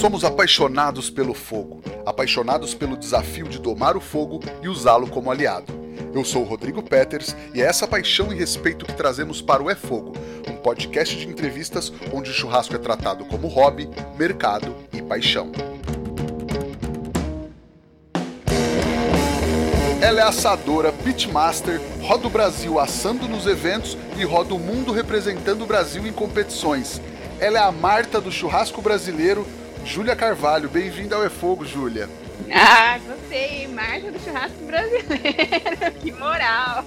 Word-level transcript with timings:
Somos 0.00 0.24
apaixonados 0.24 1.08
pelo 1.08 1.32
fogo, 1.32 1.80
apaixonados 2.04 2.74
pelo 2.74 2.96
desafio 2.96 3.48
de 3.48 3.58
domar 3.58 3.96
o 3.96 4.00
fogo 4.00 4.40
e 4.62 4.68
usá-lo 4.68 5.06
como 5.08 5.30
aliado. 5.30 5.72
Eu 6.12 6.24
sou 6.24 6.42
o 6.42 6.44
Rodrigo 6.44 6.82
Peters 6.82 7.34
e 7.54 7.62
é 7.62 7.64
essa 7.64 7.86
paixão 7.86 8.32
e 8.32 8.36
respeito 8.36 8.84
que 8.84 8.92
trazemos 8.92 9.40
para 9.40 9.62
o 9.62 9.70
É 9.70 9.74
Fogo, 9.74 10.12
um 10.48 10.56
podcast 10.56 11.16
de 11.16 11.26
entrevistas 11.26 11.92
onde 12.12 12.30
o 12.30 12.34
churrasco 12.34 12.74
é 12.74 12.78
tratado 12.78 13.24
como 13.24 13.48
hobby, 13.48 13.88
mercado 14.18 14.74
e 14.92 15.00
paixão. 15.00 15.50
Ela 20.02 20.20
é 20.20 20.22
assadora, 20.24 20.92
pitmaster, 20.92 21.80
roda 22.02 22.26
o 22.26 22.30
Brasil 22.30 22.78
assando 22.78 23.26
nos 23.26 23.46
eventos 23.46 23.96
e 24.18 24.24
roda 24.24 24.54
o 24.54 24.58
mundo 24.58 24.92
representando 24.92 25.62
o 25.62 25.66
Brasil 25.66 26.06
em 26.06 26.12
competições. 26.12 27.00
Ela 27.40 27.58
é 27.58 27.62
a 27.62 27.72
Marta 27.72 28.20
do 28.20 28.30
churrasco 28.30 28.82
brasileiro, 28.82 29.46
Júlia 29.84 30.16
Carvalho. 30.16 30.68
Bem-vinda 30.68 31.14
ao 31.14 31.24
É 31.24 31.28
Fogo, 31.28 31.64
Júlia. 31.64 32.08
Ah, 32.50 32.98
gostei. 32.98 33.68
Marta 33.68 34.10
do 34.10 34.18
churrasco 34.18 34.64
brasileiro. 34.64 36.00
que 36.02 36.10
moral. 36.12 36.84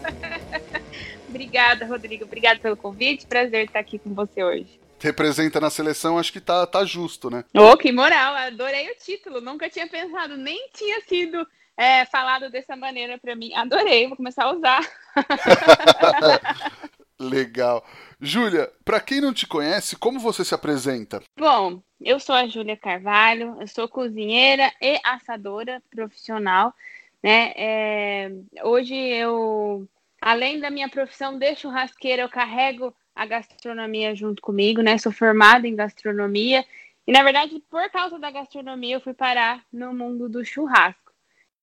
Obrigada, 1.29 1.85
Rodrigo. 1.85 2.25
Obrigada 2.25 2.59
pelo 2.59 2.75
convite. 2.75 3.27
Prazer 3.27 3.65
estar 3.65 3.79
aqui 3.79 3.99
com 3.99 4.13
você 4.13 4.43
hoje. 4.43 4.79
Representa 4.99 5.61
na 5.61 5.69
seleção, 5.69 6.17
acho 6.17 6.33
que 6.33 6.41
tá, 6.41 6.65
tá 6.65 6.83
justo, 6.83 7.29
né? 7.29 7.45
Oh, 7.53 7.77
que 7.77 7.91
moral. 7.91 8.33
Adorei 8.35 8.89
o 8.89 8.95
título. 8.95 9.41
Nunca 9.41 9.69
tinha 9.69 9.87
pensado, 9.87 10.35
nem 10.35 10.69
tinha 10.73 10.99
sido 11.01 11.47
é, 11.77 12.03
falado 12.05 12.49
dessa 12.49 12.75
maneira 12.75 13.19
para 13.19 13.35
mim. 13.35 13.53
Adorei, 13.53 14.07
vou 14.07 14.17
começar 14.17 14.45
a 14.45 14.53
usar. 14.53 14.81
Legal. 17.19 17.85
Júlia, 18.19 18.71
para 18.83 18.99
quem 18.99 19.21
não 19.21 19.33
te 19.33 19.45
conhece, 19.45 19.95
como 19.95 20.19
você 20.19 20.43
se 20.43 20.55
apresenta? 20.55 21.21
Bom, 21.37 21.81
eu 22.01 22.19
sou 22.19 22.33
a 22.33 22.47
Júlia 22.47 22.75
Carvalho, 22.75 23.57
eu 23.59 23.67
sou 23.67 23.87
cozinheira 23.87 24.71
e 24.81 24.99
assadora 25.03 25.81
profissional. 25.89 26.73
Né? 27.21 27.53
É, 27.55 28.31
hoje 28.63 28.95
eu, 28.95 29.87
além 30.19 30.59
da 30.59 30.71
minha 30.71 30.89
profissão 30.89 31.37
de 31.37 31.55
churrasqueira, 31.55 32.23
eu 32.23 32.29
carrego 32.29 32.95
a 33.15 33.25
gastronomia 33.25 34.15
junto 34.15 34.41
comigo, 34.41 34.81
né? 34.81 34.97
Sou 34.97 35.11
formada 35.11 35.67
em 35.67 35.75
gastronomia 35.75 36.65
e, 37.05 37.11
na 37.11 37.23
verdade, 37.23 37.59
por 37.69 37.89
causa 37.89 38.19
da 38.19 38.29
gastronomia, 38.29 38.95
eu 38.95 39.01
fui 39.01 39.13
parar 39.13 39.63
no 39.71 39.93
mundo 39.93 40.27
do 40.27 40.43
churrasco. 40.43 41.13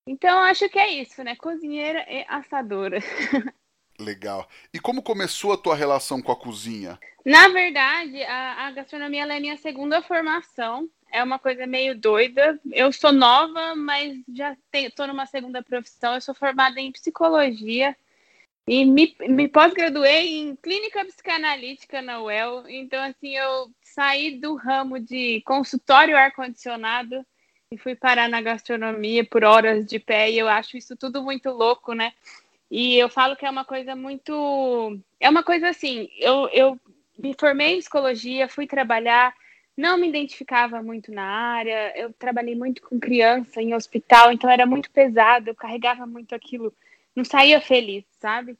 Então, 0.06 0.38
acho 0.40 0.68
que 0.68 0.78
é 0.78 0.90
isso, 0.90 1.22
né? 1.22 1.36
Cozinheira 1.36 2.04
e 2.08 2.24
assadora. 2.28 2.98
Legal. 3.98 4.48
E 4.72 4.80
como 4.80 5.02
começou 5.02 5.52
a 5.52 5.56
tua 5.56 5.74
relação 5.74 6.20
com 6.20 6.32
a 6.32 6.36
cozinha? 6.36 6.98
Na 7.24 7.48
verdade, 7.48 8.22
a, 8.24 8.66
a 8.66 8.70
gastronomia 8.72 9.22
é 9.24 9.40
minha 9.40 9.56
segunda 9.56 10.02
formação. 10.02 10.88
É 11.10 11.22
uma 11.22 11.38
coisa 11.38 11.66
meio 11.66 11.96
doida. 11.96 12.58
Eu 12.72 12.92
sou 12.92 13.12
nova, 13.12 13.74
mas 13.76 14.18
já 14.34 14.56
estou 14.72 15.06
numa 15.06 15.26
segunda 15.26 15.62
profissão. 15.62 16.14
Eu 16.14 16.20
sou 16.20 16.34
formada 16.34 16.80
em 16.80 16.90
psicologia 16.90 17.96
e 18.66 18.84
me, 18.84 19.14
me 19.28 19.46
pós-graduei 19.46 20.38
em 20.38 20.56
clínica 20.56 21.04
psicanalítica 21.04 22.02
na 22.02 22.20
UEL. 22.20 22.68
Então, 22.68 23.02
assim, 23.02 23.36
eu 23.36 23.70
saí 23.82 24.38
do 24.38 24.56
ramo 24.56 24.98
de 24.98 25.40
consultório 25.42 26.16
ar-condicionado 26.16 27.24
e 27.70 27.78
fui 27.78 27.94
parar 27.94 28.28
na 28.28 28.40
gastronomia 28.40 29.24
por 29.24 29.44
horas 29.44 29.86
de 29.86 29.98
pé 29.98 30.30
e 30.30 30.38
eu 30.38 30.48
acho 30.48 30.76
isso 30.76 30.96
tudo 30.96 31.22
muito 31.22 31.50
louco, 31.50 31.92
né? 31.92 32.12
E 32.70 32.96
eu 32.98 33.08
falo 33.08 33.36
que 33.36 33.46
é 33.46 33.50
uma 33.50 33.64
coisa 33.64 33.94
muito. 33.94 34.98
É 35.20 35.28
uma 35.28 35.42
coisa 35.42 35.68
assim, 35.68 36.08
eu, 36.18 36.48
eu 36.48 36.80
me 37.18 37.34
formei 37.38 37.74
em 37.74 37.78
psicologia, 37.78 38.48
fui 38.48 38.66
trabalhar, 38.66 39.34
não 39.76 39.98
me 39.98 40.08
identificava 40.08 40.82
muito 40.82 41.12
na 41.12 41.24
área, 41.24 41.92
eu 41.96 42.12
trabalhei 42.12 42.54
muito 42.54 42.82
com 42.82 42.98
criança 42.98 43.60
em 43.60 43.74
hospital, 43.74 44.32
então 44.32 44.50
era 44.50 44.66
muito 44.66 44.90
pesado, 44.90 45.50
eu 45.50 45.54
carregava 45.54 46.06
muito 46.06 46.34
aquilo, 46.34 46.74
não 47.14 47.24
saía 47.24 47.60
feliz, 47.60 48.04
sabe? 48.20 48.56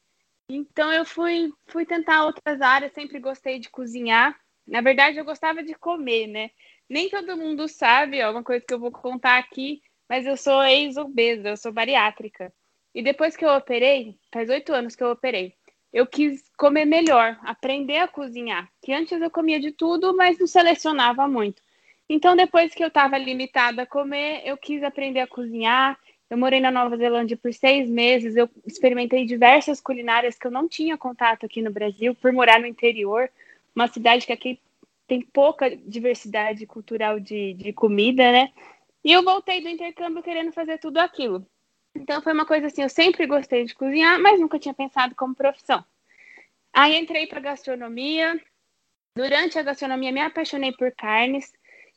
Então 0.49 0.93
eu 0.93 1.05
fui, 1.05 1.53
fui 1.67 1.87
tentar 1.87 2.25
outras 2.25 2.61
áreas, 2.61 2.93
sempre 2.93 3.19
gostei 3.19 3.59
de 3.59 3.71
cozinhar. 3.71 4.39
Na 4.67 4.81
verdade, 4.81 5.19
eu 5.19 5.25
gostava 5.25 5.63
de 5.63 5.75
comer, 5.75 6.27
né? 6.27 6.51
Nem 6.89 7.09
todo 7.09 7.37
mundo 7.37 7.67
sabe, 7.69 8.19
é 8.19 8.29
uma 8.29 8.43
coisa 8.43 8.65
que 8.67 8.75
eu 8.75 8.79
vou 8.79 8.93
contar 8.93 9.39
aqui, 9.39 9.83
mas 10.09 10.27
eu 10.27 10.37
sou 10.37 10.63
ex-obesa, 10.65 11.51
eu 11.51 11.57
sou 11.57 11.73
bariátrica. 11.73 12.53
E 12.95 13.03
depois 13.03 13.37
que 13.37 13.45
eu 13.45 13.51
operei, 13.51 14.17
faz 14.33 14.49
oito 14.49 14.73
anos 14.73 14.95
que 14.95 15.03
eu 15.03 15.11
operei, 15.11 15.55
eu 15.93 16.07
quis 16.07 16.49
comer 16.57 16.85
melhor, 16.85 17.39
aprender 17.43 17.99
a 17.99 18.09
cozinhar. 18.09 18.69
Que 18.83 18.93
antes 18.93 19.21
eu 19.21 19.31
comia 19.31 19.61
de 19.61 19.73
tudo, 19.73 20.17
mas 20.17 20.39
não 20.39 20.47
selecionava 20.47 21.27
muito. 21.29 21.63
Então, 22.09 22.37
depois 22.37 22.75
que 22.75 22.83
eu 22.83 22.89
estava 22.89 23.17
limitada 23.17 23.83
a 23.83 23.87
comer, 23.87 24.43
eu 24.45 24.57
quis 24.57 24.83
aprender 24.83 25.21
a 25.21 25.27
cozinhar. 25.27 25.99
Eu 26.29 26.37
morei 26.37 26.61
na 26.61 26.71
Nova 26.71 26.97
Zelândia 26.97 27.37
por 27.37 27.53
seis 27.53 27.89
meses. 27.89 28.37
Eu 28.37 28.49
experimentei 28.67 29.25
diversas 29.25 29.81
culinárias 29.81 30.37
que 30.37 30.47
eu 30.47 30.51
não 30.51 30.69
tinha 30.69 30.99
contato 30.99 31.47
aqui 31.47 31.63
no 31.63 31.71
Brasil, 31.71 32.15
por 32.15 32.33
morar 32.33 32.61
no 32.61 32.67
interior, 32.67 33.31
uma 33.75 33.89
cidade 33.89 34.27
que 34.27 34.33
aqui 34.33 34.61
tem 35.07 35.21
pouca 35.21 35.75
diversidade 35.77 36.67
cultural 36.67 37.21
de, 37.21 37.55
de 37.55 37.73
comida, 37.73 38.33
né? 38.33 38.53
E 39.05 39.13
eu 39.13 39.23
voltei 39.23 39.61
do 39.61 39.69
intercâmbio 39.69 40.23
querendo 40.23 40.53
fazer 40.53 40.79
tudo 40.79 40.99
aquilo. 40.99 41.47
Então 41.95 42.21
foi 42.21 42.33
uma 42.33 42.45
coisa 42.45 42.67
assim, 42.67 42.83
eu 42.83 42.89
sempre 42.89 43.27
gostei 43.27 43.65
de 43.65 43.75
cozinhar, 43.75 44.21
mas 44.21 44.41
nunca 44.41 44.59
tinha 44.59 44.75
pensado 44.75 45.15
como 45.15 45.35
profissão. 45.35 45.85
Aí 46.73 46.97
entrei 46.97 47.27
para 47.27 47.41
gastronomia. 47.41 48.41
Durante 49.17 49.59
a 49.59 49.63
gastronomia 49.63 50.11
me 50.11 50.21
apaixonei 50.21 50.73
por 50.73 50.91
carnes, 50.91 51.53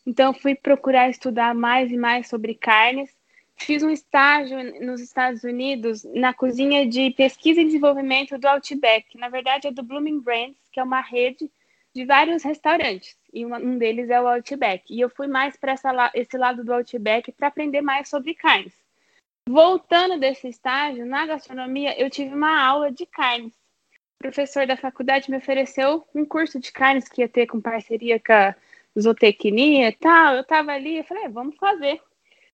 então 0.05 0.33
fui 0.33 0.53
procurar 0.53 1.09
estudar 1.09 1.55
mais 1.55 1.91
e 1.91 1.97
mais 1.97 2.27
sobre 2.27 2.53
carnes. 2.53 3.09
Fiz 3.55 3.81
um 3.81 3.89
estágio 3.89 4.85
nos 4.85 5.01
Estados 5.01 5.43
Unidos 5.43 6.03
na 6.13 6.31
cozinha 6.31 6.87
de 6.87 7.09
pesquisa 7.09 7.59
e 7.59 7.65
desenvolvimento 7.65 8.37
do 8.37 8.47
Outback. 8.47 9.17
Na 9.17 9.29
verdade 9.29 9.67
é 9.67 9.71
do 9.71 9.81
Blooming 9.81 10.19
Brands, 10.19 10.69
que 10.71 10.79
é 10.79 10.83
uma 10.83 11.01
rede 11.01 11.51
de 11.91 12.05
vários 12.05 12.43
restaurantes, 12.43 13.17
e 13.33 13.43
um 13.43 13.79
deles 13.79 14.11
é 14.11 14.21
o 14.21 14.27
Outback. 14.27 14.93
E 14.93 15.01
eu 15.01 15.09
fui 15.09 15.25
mais 15.25 15.57
para 15.57 15.73
esse 16.13 16.37
lado 16.37 16.63
do 16.63 16.71
Outback 16.71 17.31
para 17.31 17.47
aprender 17.47 17.81
mais 17.81 18.07
sobre 18.07 18.35
carnes. 18.35 18.86
Voltando 19.47 20.19
desse 20.19 20.49
estágio, 20.49 21.05
na 21.05 21.25
gastronomia, 21.25 21.97
eu 21.97 22.09
tive 22.09 22.35
uma 22.35 22.61
aula 22.61 22.91
de 22.91 23.05
carnes. 23.05 23.53
O 24.15 24.19
professor 24.19 24.67
da 24.67 24.75
faculdade 24.75 25.31
me 25.31 25.37
ofereceu 25.37 26.05
um 26.13 26.25
curso 26.25 26.59
de 26.59 26.69
carnes 26.69 27.07
que 27.07 27.21
ia 27.21 27.29
ter 27.29 27.47
com 27.47 27.61
parceria 27.61 28.19
com 28.19 28.33
a 28.33 28.53
zootecnia 28.99 29.87
e 29.87 29.93
tal. 29.93 30.35
Eu 30.35 30.41
estava 30.41 30.73
ali, 30.73 30.97
eu 30.97 31.03
falei, 31.05 31.23
é, 31.23 31.29
vamos 31.29 31.55
fazer. 31.55 32.01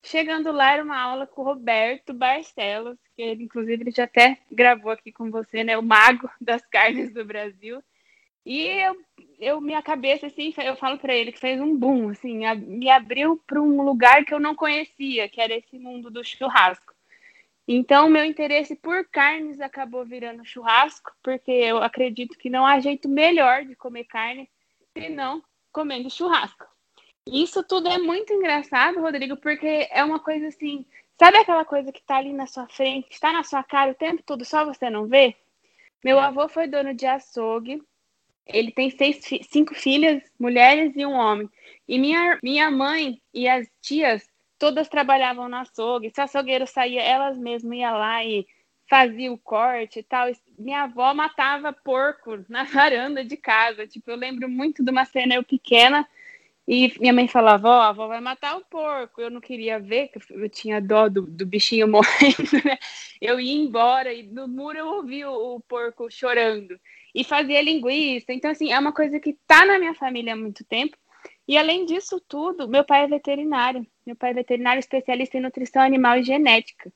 Chegando 0.03 0.51
lá, 0.51 0.73
era 0.73 0.83
uma 0.83 0.99
aula 0.99 1.25
com 1.25 1.41
o 1.41 1.45
Roberto 1.45 2.13
Barcelos, 2.13 2.99
que 3.15 3.23
ele, 3.23 3.45
inclusive, 3.45 3.81
ele 3.81 3.91
já 3.91 4.03
até 4.03 4.37
gravou 4.51 4.91
aqui 4.91 5.11
com 5.11 5.31
você, 5.31 5.63
né? 5.63 5.75
O 5.75 5.81
mago 5.81 6.29
das 6.39 6.63
carnes 6.67 7.11
do 7.11 7.25
Brasil. 7.25 7.81
E 8.45 8.67
eu, 8.67 9.01
eu, 9.39 9.61
minha 9.61 9.81
cabeça, 9.81 10.27
assim, 10.27 10.53
eu 10.57 10.75
falo 10.75 10.97
para 10.97 11.13
ele 11.13 11.31
que 11.31 11.39
fez 11.39 11.59
um 11.59 11.77
boom, 11.77 12.09
assim, 12.09 12.45
a, 12.45 12.55
me 12.55 12.89
abriu 12.89 13.41
para 13.47 13.61
um 13.61 13.81
lugar 13.81 14.25
que 14.25 14.33
eu 14.33 14.39
não 14.39 14.55
conhecia, 14.55 15.29
que 15.29 15.39
era 15.39 15.55
esse 15.55 15.79
mundo 15.79 16.11
do 16.11 16.23
churrasco. 16.23 16.93
Então, 17.65 18.09
meu 18.09 18.25
interesse 18.25 18.75
por 18.75 19.07
carnes 19.07 19.61
acabou 19.61 20.03
virando 20.03 20.45
churrasco, 20.45 21.11
porque 21.23 21.51
eu 21.51 21.77
acredito 21.77 22.37
que 22.37 22.49
não 22.49 22.65
há 22.65 22.79
jeito 22.79 23.07
melhor 23.07 23.63
de 23.63 23.75
comer 23.75 24.03
carne 24.03 24.49
senão 24.97 25.41
comendo 25.71 26.09
churrasco. 26.09 26.65
Isso 27.25 27.63
tudo 27.63 27.87
é 27.87 27.97
muito 27.97 28.33
engraçado, 28.33 28.99
Rodrigo, 28.99 29.37
porque 29.37 29.87
é 29.89 30.03
uma 30.03 30.19
coisa 30.19 30.47
assim, 30.47 30.85
sabe 31.17 31.37
aquela 31.37 31.63
coisa 31.63 31.89
que 31.91 32.01
está 32.01 32.17
ali 32.17 32.33
na 32.33 32.45
sua 32.45 32.67
frente, 32.67 33.07
está 33.11 33.31
na 33.31 33.43
sua 33.43 33.63
cara 33.63 33.91
o 33.91 33.95
tempo 33.95 34.21
todo, 34.23 34.43
só 34.43 34.65
você 34.65 34.89
não 34.89 35.07
vê? 35.07 35.33
Meu 36.03 36.19
avô 36.19 36.49
foi 36.49 36.67
dono 36.67 36.93
de 36.93 37.05
açougue, 37.05 37.81
ele 38.45 38.71
tem 38.71 38.89
seis, 38.89 39.19
cinco 39.49 39.73
filhas, 39.73 40.21
mulheres 40.39 40.93
e 40.95 41.05
um 41.05 41.13
homem. 41.13 41.49
E 41.87 41.97
minha, 41.97 42.39
minha 42.43 42.69
mãe 42.69 43.21
e 43.33 43.47
as 43.47 43.67
tias 43.81 44.27
todas 44.57 44.87
trabalhavam 44.87 45.49
no 45.49 45.57
açougue. 45.57 46.11
Se 46.13 46.21
o 46.21 46.23
açougueiro 46.23 46.67
saía, 46.67 47.01
elas 47.01 47.37
mesmas 47.37 47.77
iam 47.77 47.97
lá 47.97 48.23
e 48.23 48.45
fazia 48.89 49.31
o 49.31 49.37
corte 49.37 49.99
e 49.99 50.03
tal. 50.03 50.29
Minha 50.57 50.83
avó 50.83 51.13
matava 51.13 51.73
porco 51.73 52.43
na 52.49 52.63
varanda 52.65 53.23
de 53.23 53.37
casa. 53.37 53.87
Tipo, 53.87 54.11
eu 54.11 54.17
lembro 54.17 54.49
muito 54.49 54.83
de 54.83 54.91
uma 54.91 55.05
cena 55.05 55.35
eu 55.35 55.43
pequena 55.43 56.07
e 56.67 56.93
minha 56.99 57.11
mãe 57.11 57.27
falava, 57.27 57.67
ó, 57.67 57.81
a 57.81 57.89
avó 57.89 58.07
vai 58.07 58.21
matar 58.21 58.57
o 58.57 58.65
porco. 58.65 59.21
Eu 59.21 59.29
não 59.29 59.41
queria 59.41 59.79
ver, 59.79 60.11
eu 60.29 60.49
tinha 60.49 60.81
dó 60.81 61.09
do, 61.09 61.23
do 61.23 61.45
bichinho 61.45 61.87
morrendo, 61.91 62.63
né? 62.63 62.77
Eu 63.21 63.39
ia 63.39 63.53
embora 63.53 64.13
e 64.13 64.23
no 64.23 64.47
muro 64.47 64.77
eu 64.77 64.87
ouvi 64.87 65.25
o, 65.25 65.55
o 65.55 65.59
porco 65.61 66.09
chorando 66.09 66.79
e 67.13 67.23
fazia 67.23 67.61
linguiça. 67.61 68.33
Então, 68.33 68.51
assim, 68.51 68.71
é 68.71 68.79
uma 68.79 68.91
coisa 68.91 69.19
que 69.19 69.33
tá 69.47 69.65
na 69.65 69.77
minha 69.77 69.93
família 69.93 70.33
há 70.33 70.35
muito 70.35 70.63
tempo. 70.63 70.97
E 71.47 71.57
além 71.57 71.85
disso 71.85 72.21
tudo, 72.27 72.67
meu 72.67 72.83
pai 72.83 73.03
é 73.03 73.07
veterinário. 73.07 73.85
Meu 74.05 74.15
pai 74.15 74.31
é 74.31 74.33
veterinário 74.33 74.79
especialista 74.79 75.37
em 75.37 75.41
nutrição 75.41 75.81
animal 75.81 76.17
e 76.17 76.23
genética. 76.23 76.91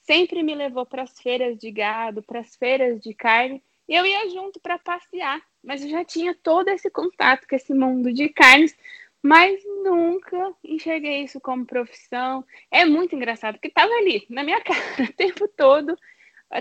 Sempre 0.00 0.42
me 0.42 0.54
levou 0.54 0.84
para 0.84 1.02
as 1.02 1.18
feiras 1.20 1.56
de 1.58 1.70
gado, 1.70 2.22
para 2.22 2.40
as 2.40 2.54
feiras 2.56 3.00
de 3.00 3.14
carne, 3.14 3.62
e 3.88 3.94
eu 3.94 4.04
ia 4.04 4.28
junto 4.30 4.60
para 4.60 4.78
passear. 4.78 5.40
Mas 5.62 5.82
eu 5.82 5.88
já 5.88 6.04
tinha 6.04 6.34
todo 6.34 6.68
esse 6.68 6.90
contato 6.90 7.46
com 7.48 7.56
esse 7.56 7.72
mundo 7.72 8.12
de 8.12 8.28
carnes, 8.28 8.76
mas 9.22 9.62
nunca 9.82 10.52
enxerguei 10.62 11.22
isso 11.22 11.40
como 11.40 11.64
profissão. 11.64 12.44
É 12.70 12.84
muito 12.84 13.16
engraçado, 13.16 13.54
porque 13.54 13.68
estava 13.68 13.92
ali, 13.94 14.26
na 14.28 14.42
minha 14.42 14.60
cara, 14.62 14.80
o 15.08 15.12
tempo 15.14 15.48
todo, 15.48 15.96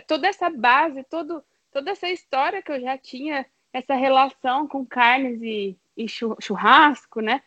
toda 0.08 0.28
essa 0.28 0.50
base, 0.50 1.04
todo, 1.04 1.44
toda 1.74 1.92
essa 1.92 2.08
história 2.08 2.62
que 2.62 2.72
eu 2.72 2.80
já 2.80 2.98
tinha, 2.98 3.46
essa 3.74 3.96
relação 3.96 4.68
com 4.68 4.86
carnes 4.86 5.42
e, 5.42 5.76
e 5.98 6.06
churrasco, 6.08 7.20
né? 7.20 7.42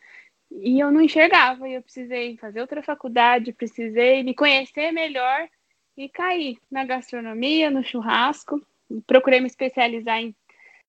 E 0.50 0.78
eu 0.80 0.90
não 0.90 1.00
enxergava, 1.00 1.68
e 1.68 1.74
eu 1.74 1.82
precisei 1.82 2.36
fazer 2.36 2.60
outra 2.60 2.82
faculdade, 2.82 3.52
precisei 3.52 4.22
me 4.22 4.34
conhecer 4.34 4.92
melhor 4.92 5.48
e 5.96 6.08
cair 6.08 6.58
na 6.70 6.84
gastronomia, 6.84 7.70
no 7.70 7.82
churrasco. 7.82 8.60
Procurei 9.06 9.40
me 9.40 9.46
especializar 9.46 10.18
em 10.18 10.34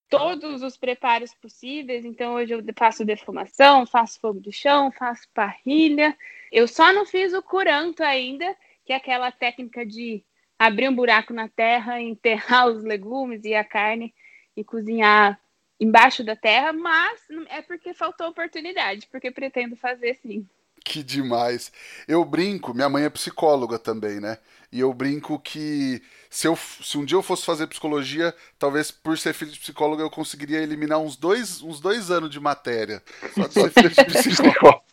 todos 0.10 0.62
os 0.62 0.78
preparos 0.78 1.34
possíveis. 1.34 2.06
Então, 2.06 2.36
hoje 2.36 2.54
eu 2.54 2.64
faço 2.78 3.06
defumação, 3.06 3.86
faço 3.86 4.20
fogo 4.20 4.40
do 4.40 4.52
chão, 4.52 4.92
faço 4.92 5.28
parrilha. 5.34 6.18
Eu 6.52 6.68
só 6.68 6.94
não 6.94 7.06
fiz 7.06 7.34
o 7.34 7.42
curanto 7.42 8.04
ainda, 8.04 8.56
que 8.86 8.94
é 8.94 8.96
aquela 8.96 9.32
técnica 9.32 9.86
de 9.86 10.24
abrir 10.58 10.90
um 10.90 10.96
buraco 10.96 11.34
na 11.34 11.48
terra, 11.48 12.00
enterrar 12.02 12.68
os 12.68 12.84
legumes 12.84 13.44
e 13.44 13.54
a 13.54 13.64
carne 13.64 14.14
e 14.56 14.64
cozinhar 14.64 15.40
embaixo 15.80 16.24
da 16.24 16.36
terra, 16.36 16.74
mas 16.74 17.22
é 17.50 17.62
porque 17.62 17.94
faltou 17.94 18.30
oportunidade, 18.30 19.08
porque 19.12 19.30
pretendo 19.30 19.76
fazer 19.76 20.16
sim. 20.16 20.48
Que 20.84 21.04
demais. 21.04 21.72
Eu 22.08 22.24
brinco, 22.24 22.74
minha 22.74 22.90
mãe 22.90 23.04
é 23.04 23.10
psicóloga 23.10 23.78
também, 23.78 24.20
né? 24.20 24.38
E 24.72 24.80
eu 24.80 24.94
brinco 24.94 25.40
que 25.40 26.02
se, 26.30 26.48
eu, 26.48 26.56
se 26.56 26.98
um 26.98 27.06
dia 27.06 27.18
eu 27.18 27.22
fosse 27.22 27.46
fazer 27.46 27.68
psicologia, 27.68 28.34
talvez 28.58 28.90
por 28.90 29.18
ser 29.18 29.34
filho 29.34 29.52
de 29.52 29.60
psicóloga 29.60 30.02
eu 30.02 30.10
conseguiria 30.10 30.62
eliminar 30.62 31.00
uns 31.00 31.16
dois, 31.16 31.62
uns 31.62 31.80
dois 31.80 32.10
anos 32.10 32.30
de 32.30 32.40
matéria. 32.40 33.04
Só 33.34 33.48
de 33.48 33.54
ser 33.54 33.70
filho 33.72 33.90
de 33.90 34.30
psicólogo. 34.30 34.84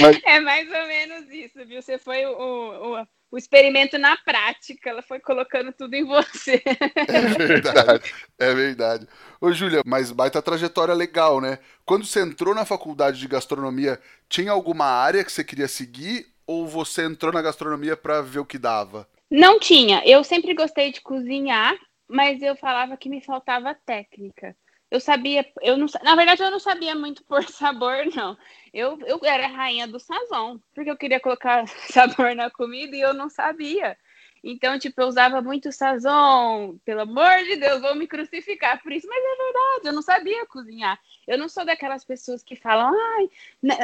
Mas... 0.00 0.20
É 0.24 0.40
mais 0.40 0.68
ou 0.68 0.86
menos 0.86 1.30
isso, 1.30 1.64
viu? 1.64 1.82
Você 1.82 1.98
foi 1.98 2.26
o, 2.26 2.32
o, 2.32 3.00
o, 3.00 3.06
experimento 3.38 3.98
na 3.98 4.16
prática, 4.16 4.90
ela 4.90 5.02
foi 5.02 5.20
colocando 5.20 5.72
tudo 5.72 5.94
em 5.94 6.04
você. 6.04 6.62
É 7.08 7.20
verdade, 7.20 8.14
é 8.38 8.54
verdade. 8.54 9.08
Ô, 9.40 9.52
Júlia, 9.52 9.82
mas 9.86 10.10
baita 10.10 10.42
trajetória 10.42 10.94
legal, 10.94 11.40
né? 11.40 11.58
Quando 11.84 12.04
você 12.04 12.20
entrou 12.20 12.54
na 12.54 12.64
faculdade 12.64 13.18
de 13.18 13.28
gastronomia, 13.28 14.00
tinha 14.28 14.52
alguma 14.52 14.86
área 14.86 15.24
que 15.24 15.32
você 15.32 15.42
queria 15.42 15.68
seguir 15.68 16.26
ou 16.46 16.66
você 16.66 17.04
entrou 17.04 17.32
na 17.32 17.42
gastronomia 17.42 17.96
para 17.96 18.20
ver 18.20 18.40
o 18.40 18.46
que 18.46 18.58
dava? 18.58 19.08
Não 19.30 19.58
tinha. 19.58 20.02
Eu 20.04 20.22
sempre 20.22 20.54
gostei 20.54 20.92
de 20.92 21.00
cozinhar, 21.00 21.74
mas 22.06 22.42
eu 22.42 22.54
falava 22.56 22.96
que 22.96 23.08
me 23.08 23.22
faltava 23.24 23.74
técnica 23.86 24.54
eu 24.92 25.00
sabia, 25.00 25.50
eu 25.62 25.78
não, 25.78 25.86
na 26.04 26.14
verdade 26.14 26.42
eu 26.42 26.50
não 26.50 26.60
sabia 26.60 26.94
muito 26.94 27.24
por 27.24 27.42
sabor, 27.48 28.04
não. 28.14 28.36
Eu, 28.74 28.98
eu 29.06 29.18
era 29.22 29.46
rainha 29.46 29.88
do 29.88 29.98
sazon, 29.98 30.58
porque 30.74 30.90
eu 30.90 30.96
queria 30.98 31.18
colocar 31.18 31.66
sabor 31.90 32.34
na 32.34 32.50
comida 32.50 32.94
e 32.94 33.00
eu 33.00 33.14
não 33.14 33.30
sabia. 33.30 33.96
Então, 34.44 34.78
tipo, 34.78 35.00
eu 35.00 35.06
usava 35.06 35.40
muito 35.40 35.72
sazon, 35.72 36.76
pelo 36.84 37.02
amor 37.02 37.38
de 37.44 37.56
Deus, 37.56 37.80
vou 37.80 37.94
me 37.94 38.06
crucificar 38.06 38.82
por 38.82 38.92
isso, 38.92 39.06
mas 39.08 39.16
é 39.16 39.44
verdade, 39.44 39.86
eu 39.88 39.92
não 39.94 40.02
sabia 40.02 40.44
cozinhar. 40.46 41.00
Eu 41.26 41.38
não 41.38 41.48
sou 41.48 41.64
daquelas 41.64 42.04
pessoas 42.04 42.42
que 42.42 42.54
falam, 42.54 42.92
ai, 42.92 43.30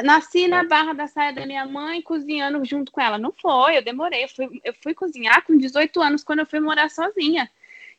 nasci 0.03 0.47
na 0.47 0.63
barra 0.63 0.93
da 0.93 1.07
saia 1.07 1.33
da 1.33 1.45
minha 1.45 1.65
mãe 1.65 2.03
cozinhando 2.03 2.63
junto 2.65 2.91
com 2.91 3.01
ela. 3.01 3.17
Não 3.17 3.31
foi, 3.31 3.77
eu 3.77 3.81
demorei, 3.81 4.25
eu 4.25 4.29
fui, 4.29 4.61
eu 4.63 4.73
fui 4.83 4.93
cozinhar 4.93 5.43
com 5.43 5.57
18 5.57 5.99
anos 6.01 6.23
quando 6.23 6.39
eu 6.39 6.45
fui 6.45 6.59
morar 6.59 6.91
sozinha. 6.91 7.49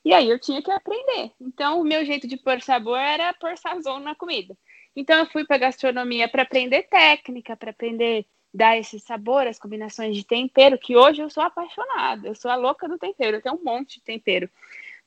E 0.04 0.14
aí 0.14 0.30
eu 0.30 0.38
tinha 0.38 0.62
que 0.62 0.70
aprender. 0.70 1.32
Então, 1.40 1.80
o 1.80 1.84
meu 1.84 2.04
jeito 2.04 2.26
de 2.26 2.36
pôr 2.36 2.60
sabor 2.62 2.98
era 2.98 3.34
pôr 3.34 3.56
sazon 3.58 4.00
na 4.00 4.14
comida. 4.14 4.56
Então, 4.96 5.18
eu 5.18 5.26
fui 5.26 5.44
para 5.44 5.58
gastronomia 5.58 6.28
para 6.28 6.42
aprender 6.42 6.84
técnica, 6.84 7.56
para 7.56 7.70
aprender 7.70 8.26
dar 8.52 8.76
esse 8.76 8.98
sabor, 8.98 9.46
as 9.46 9.58
combinações 9.58 10.16
de 10.16 10.24
tempero, 10.24 10.78
que 10.78 10.96
hoje 10.96 11.22
eu 11.22 11.30
sou 11.30 11.42
apaixonada. 11.42 12.26
Eu 12.26 12.34
sou 12.34 12.50
a 12.50 12.56
louca 12.56 12.88
do 12.88 12.98
tempero, 12.98 13.36
eu 13.36 13.42
tenho 13.42 13.54
um 13.54 13.64
monte 13.64 13.98
de 13.98 14.02
tempero. 14.02 14.50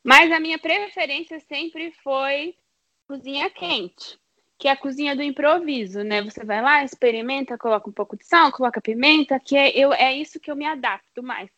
Mas 0.03 0.31
a 0.31 0.39
minha 0.39 0.57
preferência 0.57 1.39
sempre 1.41 1.91
foi 2.03 2.55
cozinha 3.07 3.49
quente, 3.49 4.17
que 4.57 4.67
é 4.67 4.71
a 4.71 4.77
cozinha 4.77 5.15
do 5.15 5.21
improviso, 5.21 6.03
né? 6.03 6.21
Você 6.23 6.43
vai 6.45 6.61
lá, 6.61 6.83
experimenta, 6.83 7.57
coloca 7.57 7.89
um 7.89 7.93
pouco 7.93 8.17
de 8.17 8.25
sal, 8.25 8.51
coloca 8.51 8.81
pimenta, 8.81 9.39
que 9.39 9.55
é, 9.55 9.77
eu, 9.77 9.93
é 9.93 10.13
isso 10.13 10.39
que 10.39 10.49
eu 10.49 10.55
me 10.55 10.65
adapto 10.65 11.21
mais. 11.21 11.49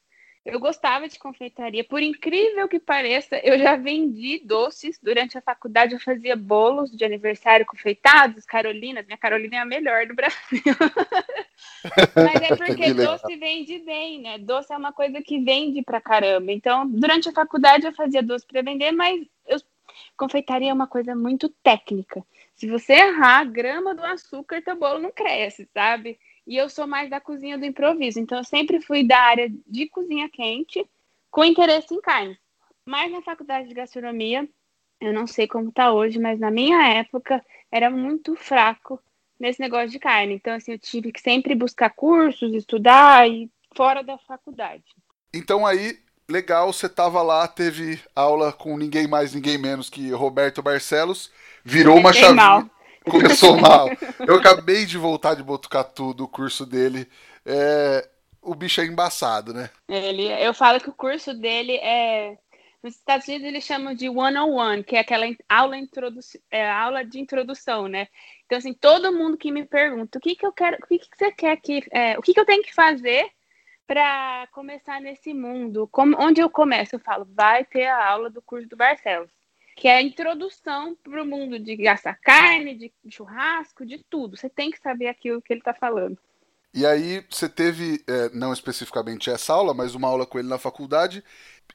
Eu 0.45 0.59
gostava 0.59 1.09
de 1.09 1.17
confeitaria. 1.17 1.83
Por 1.83 2.03
incrível 2.03 2.67
que 2.67 2.79
pareça, 2.79 3.35
eu 3.43 3.57
já 3.57 3.75
vendi 3.75 4.39
doces. 4.45 4.99
Durante 5.01 5.35
a 5.35 5.41
faculdade, 5.41 5.95
eu 5.95 5.99
fazia 5.99 6.35
bolos 6.35 6.91
de 6.91 7.03
aniversário 7.03 7.65
confeitados, 7.65 8.45
Carolinas. 8.45 9.07
Minha 9.07 9.17
Carolina 9.17 9.55
é 9.55 9.59
a 9.59 9.65
melhor 9.65 10.05
do 10.05 10.13
Brasil. 10.13 10.61
Mas 12.15 12.41
é 12.43 12.53
porque 12.55 12.93
doce 12.93 13.35
vende 13.37 13.79
bem, 13.79 14.21
né? 14.21 14.37
Doce 14.37 14.71
é 14.71 14.77
uma 14.77 14.93
coisa 14.93 15.19
que 15.19 15.39
vende 15.39 15.81
pra 15.81 15.99
caramba. 15.99 16.51
Então, 16.51 16.87
durante 16.87 17.27
a 17.27 17.33
faculdade, 17.33 17.87
eu 17.87 17.93
fazia 17.93 18.21
doce 18.21 18.45
para 18.45 18.61
vender, 18.61 18.91
mas 18.91 19.25
eu... 19.47 19.57
confeitaria 20.15 20.69
é 20.69 20.73
uma 20.73 20.87
coisa 20.87 21.15
muito 21.15 21.49
técnica. 21.49 22.23
Se 22.53 22.67
você 22.67 22.93
errar 22.93 23.39
a 23.39 23.45
grama 23.45 23.95
do 23.95 24.03
açúcar, 24.03 24.61
teu 24.61 24.75
bolo 24.75 24.99
não 24.99 25.11
cresce, 25.11 25.67
sabe? 25.73 26.19
E 26.45 26.57
eu 26.57 26.69
sou 26.69 26.85
mais 26.85 27.09
da 27.09 27.19
cozinha 27.19 27.57
do 27.57 27.65
improviso. 27.65 28.19
Então, 28.19 28.37
eu 28.37 28.43
sempre 28.43 28.81
fui 28.81 29.03
da 29.03 29.19
área 29.19 29.51
de 29.67 29.87
cozinha 29.89 30.29
quente, 30.29 30.85
com 31.31 31.43
interesse 31.43 31.93
em 31.93 32.01
carne. 32.01 32.37
Mas 32.85 33.11
na 33.11 33.21
faculdade 33.21 33.67
de 33.67 33.73
gastronomia, 33.73 34.47
eu 35.01 35.11
não 35.11 35.25
sei 35.25 35.47
como 35.47 35.69
está 35.69 35.91
hoje, 35.91 36.19
mas 36.19 36.39
na 36.39 36.51
minha 36.51 36.87
época 36.87 37.43
era 37.71 37.89
muito 37.89 38.35
fraco 38.35 39.01
nesse 39.39 39.59
negócio 39.59 39.89
de 39.89 39.99
carne. 39.99 40.35
Então, 40.35 40.53
assim, 40.53 40.73
eu 40.73 40.79
tive 40.79 41.11
que 41.11 41.19
sempre 41.19 41.55
buscar 41.55 41.89
cursos, 41.89 42.53
estudar 42.53 43.29
e 43.29 43.49
fora 43.75 44.03
da 44.03 44.17
faculdade. 44.17 44.83
Então 45.33 45.65
aí, 45.65 45.99
legal, 46.29 46.71
você 46.71 46.87
tava 46.87 47.21
lá, 47.21 47.47
teve 47.47 47.99
aula 48.15 48.53
com 48.53 48.77
ninguém 48.77 49.07
mais, 49.07 49.33
ninguém 49.33 49.57
menos 49.57 49.89
que 49.89 50.11
Roberto 50.11 50.61
Barcelos, 50.61 51.31
virou 51.63 51.97
uma 51.97 52.13
chavinha. 52.13 52.69
Começou 53.09 53.57
mal. 53.57 53.89
Eu 54.27 54.35
acabei 54.35 54.85
de 54.85 54.97
voltar 54.97 55.35
de 55.35 55.43
Botucatu 55.43 56.13
do 56.13 56.27
curso 56.27 56.65
dele. 56.65 57.07
É, 57.45 58.07
o 58.41 58.55
bicho 58.55 58.81
é 58.81 58.85
embaçado, 58.85 59.53
né? 59.53 59.69
Ele, 59.87 60.27
eu 60.43 60.53
falo 60.53 60.79
que 60.79 60.89
o 60.89 60.93
curso 60.93 61.33
dele 61.33 61.77
é. 61.77 62.37
Nos 62.83 62.95
Estados 62.95 63.27
Unidos 63.27 63.47
eles 63.47 63.63
chamam 63.63 63.95
de 63.95 64.07
one-on-one, 64.07 64.83
que 64.83 64.95
é 64.95 64.99
aquela 64.99 65.25
aula, 65.49 65.75
é, 66.51 66.69
aula 66.69 67.03
de 67.03 67.19
introdução, 67.19 67.87
né? 67.87 68.07
Então, 68.45 68.59
assim, 68.59 68.75
todo 68.75 69.11
mundo 69.11 69.37
que 69.37 69.51
me 69.51 69.65
pergunta 69.65 70.19
o 70.19 70.21
que, 70.21 70.35
que 70.35 70.45
eu 70.45 70.51
quero, 70.51 70.77
o 70.77 70.87
que, 70.87 70.99
que 70.99 71.17
você 71.17 71.31
quer 71.31 71.57
que. 71.57 71.83
É, 71.91 72.17
o 72.17 72.21
que, 72.21 72.33
que 72.33 72.39
eu 72.39 72.45
tenho 72.45 72.61
que 72.61 72.73
fazer 72.73 73.27
para 73.87 74.47
começar 74.51 75.01
nesse 75.01 75.33
mundo? 75.33 75.87
Como, 75.91 76.15
onde 76.19 76.41
eu 76.41 76.49
começo? 76.49 76.95
Eu 76.95 76.99
falo, 76.99 77.27
vai 77.33 77.65
ter 77.65 77.87
a 77.87 78.07
aula 78.07 78.29
do 78.29 78.41
curso 78.41 78.67
do 78.67 78.77
Barcelos 78.77 79.31
que 79.75 79.87
é 79.87 79.97
a 79.97 80.01
introdução 80.01 80.95
para 81.03 81.21
o 81.21 81.25
mundo 81.25 81.59
de 81.59 81.87
assar 81.87 82.19
carne, 82.21 82.75
de 82.75 82.91
churrasco, 83.09 83.85
de 83.85 84.03
tudo. 84.09 84.37
Você 84.37 84.49
tem 84.49 84.71
que 84.71 84.79
saber 84.79 85.07
aquilo 85.07 85.41
que 85.41 85.51
ele 85.51 85.59
está 85.59 85.73
falando. 85.73 86.17
E 86.73 86.85
aí 86.85 87.25
você 87.29 87.47
teve, 87.47 88.03
é, 88.05 88.29
não 88.33 88.51
especificamente 88.51 89.29
essa 89.29 89.53
aula, 89.53 89.73
mas 89.73 89.95
uma 89.95 90.09
aula 90.09 90.25
com 90.25 90.37
ele 90.37 90.47
na 90.47 90.57
faculdade. 90.57 91.23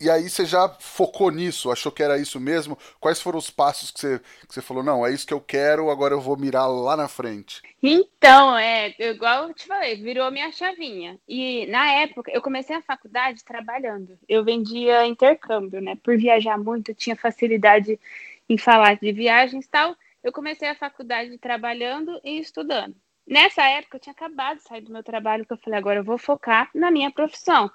E 0.01 0.09
aí 0.09 0.31
você 0.31 0.47
já 0.47 0.67
focou 0.81 1.31
nisso, 1.31 1.71
achou 1.71 1.93
que 1.93 2.03
era 2.03 2.19
isso 2.19 2.41
mesmo? 2.41 2.79
Quais 2.99 3.21
foram 3.21 3.39
os 3.39 3.51
passos 3.51 3.91
que 3.91 4.01
você, 4.01 4.19
que 4.19 4.55
você 4.55 4.63
falou, 4.63 4.83
não, 4.83 5.05
é 5.05 5.13
isso 5.13 5.27
que 5.27 5.35
eu 5.35 5.41
quero, 5.41 5.91
agora 5.91 6.15
eu 6.15 6.21
vou 6.21 6.39
mirar 6.39 6.67
lá 6.67 6.97
na 6.97 7.07
frente? 7.07 7.61
Então, 7.83 8.57
é, 8.57 8.95
igual 8.99 9.49
eu 9.49 9.55
te 9.55 9.67
falei, 9.67 9.97
virou 9.97 10.31
minha 10.31 10.51
chavinha. 10.53 11.19
E 11.29 11.67
na 11.67 11.93
época, 11.93 12.31
eu 12.33 12.41
comecei 12.41 12.75
a 12.75 12.83
faculdade 12.83 13.45
trabalhando. 13.45 14.19
Eu 14.27 14.43
vendia 14.43 15.07
intercâmbio, 15.07 15.83
né? 15.83 15.97
Por 16.03 16.17
viajar 16.17 16.57
muito, 16.57 16.95
tinha 16.95 17.15
facilidade 17.15 18.01
em 18.49 18.57
falar 18.57 18.97
de 18.97 19.13
viagens 19.13 19.67
e 19.67 19.69
tal. 19.69 19.95
Eu 20.23 20.33
comecei 20.33 20.69
a 20.69 20.75
faculdade 20.75 21.37
trabalhando 21.39 22.19
e 22.25 22.39
estudando. 22.39 22.97
Nessa 23.27 23.63
época, 23.65 23.97
eu 23.97 24.01
tinha 24.01 24.13
acabado 24.13 24.57
de 24.57 24.65
sair 24.65 24.81
do 24.81 24.93
meu 24.93 25.05
trabalho, 25.05 25.47
que 25.47 25.53
eu 25.53 25.59
falei, 25.59 25.79
agora 25.79 26.01
eu 26.01 26.05
vou 26.05 26.19
focar 26.19 26.69
na 26.75 26.91
minha 26.91 27.11
profissão. 27.11 27.71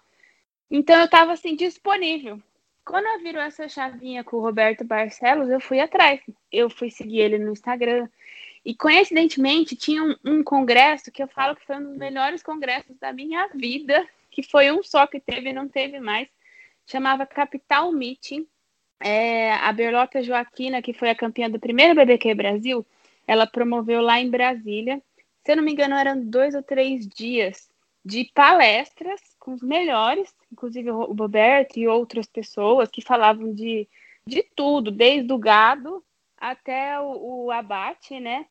Então, 0.70 0.98
eu 1.00 1.06
estava, 1.06 1.34
assim, 1.34 1.56
disponível. 1.56 2.42
Quando 2.84 3.06
eu 3.06 3.20
virou 3.20 3.42
essa 3.42 3.68
chavinha 3.68 4.24
com 4.24 4.38
o 4.38 4.42
Roberto 4.42 4.84
Barcelos, 4.84 5.50
eu 5.50 5.60
fui 5.60 5.80
atrás. 5.80 6.22
Eu 6.52 6.70
fui 6.70 6.90
seguir 6.90 7.20
ele 7.20 7.40
no 7.40 7.52
Instagram. 7.52 8.08
E, 8.64 8.76
coincidentemente, 8.76 9.76
tinha 9.76 10.04
um, 10.04 10.16
um 10.24 10.44
congresso 10.44 11.12
que 11.12 11.22
eu 11.22 11.28
falo 11.28 11.56
que 11.56 11.66
foi 11.66 11.78
um 11.78 11.84
dos 11.84 11.98
melhores 11.98 12.42
congressos 12.44 12.98
da 12.98 13.14
minha 13.14 13.48
vida, 13.54 14.08
que 14.32 14.44
foi 14.44 14.72
um 14.72 14.84
só 14.84 15.08
que 15.08 15.20
teve 15.20 15.50
e 15.50 15.54
não 15.54 15.68
teve 15.68 16.00
mais. 16.00 16.28
Chamava 16.86 17.26
Capital 17.26 17.92
Meeting. 17.92 18.48
É, 19.00 19.54
a 19.54 19.72
Berlota 19.72 20.24
Joaquina, 20.24 20.82
que 20.82 20.94
foi 20.94 21.10
a 21.10 21.16
campeã 21.16 21.50
do 21.50 21.60
primeiro 21.60 21.94
BBQ 21.94 22.34
Brasil, 22.34 22.86
ela 23.28 23.46
promoveu 23.46 24.02
lá 24.02 24.20
em 24.20 24.30
Brasília 24.30 25.02
se 25.46 25.52
eu 25.52 25.58
não 25.58 25.64
me 25.64 25.72
engano, 25.72 25.94
eram 25.94 26.20
dois 26.26 26.56
ou 26.56 26.64
três 26.64 27.08
dias 27.08 27.70
de 28.04 28.32
palestras 28.34 29.22
com 29.40 29.54
os 29.54 29.62
melhores, 29.62 30.34
inclusive 30.56 30.90
o 30.90 31.14
Roberto 31.14 31.78
e 31.78 31.86
outras 31.86 32.26
pessoas 32.26 32.90
que 32.90 33.02
falavam 33.02 33.54
de, 33.54 33.88
de 34.26 34.42
tudo, 34.56 34.90
desde 34.90 35.32
o 35.34 35.38
gado 35.38 36.02
até 36.38 36.98
o, 37.00 37.46
o 37.46 37.52
abate, 37.52 38.20
né? 38.20 38.46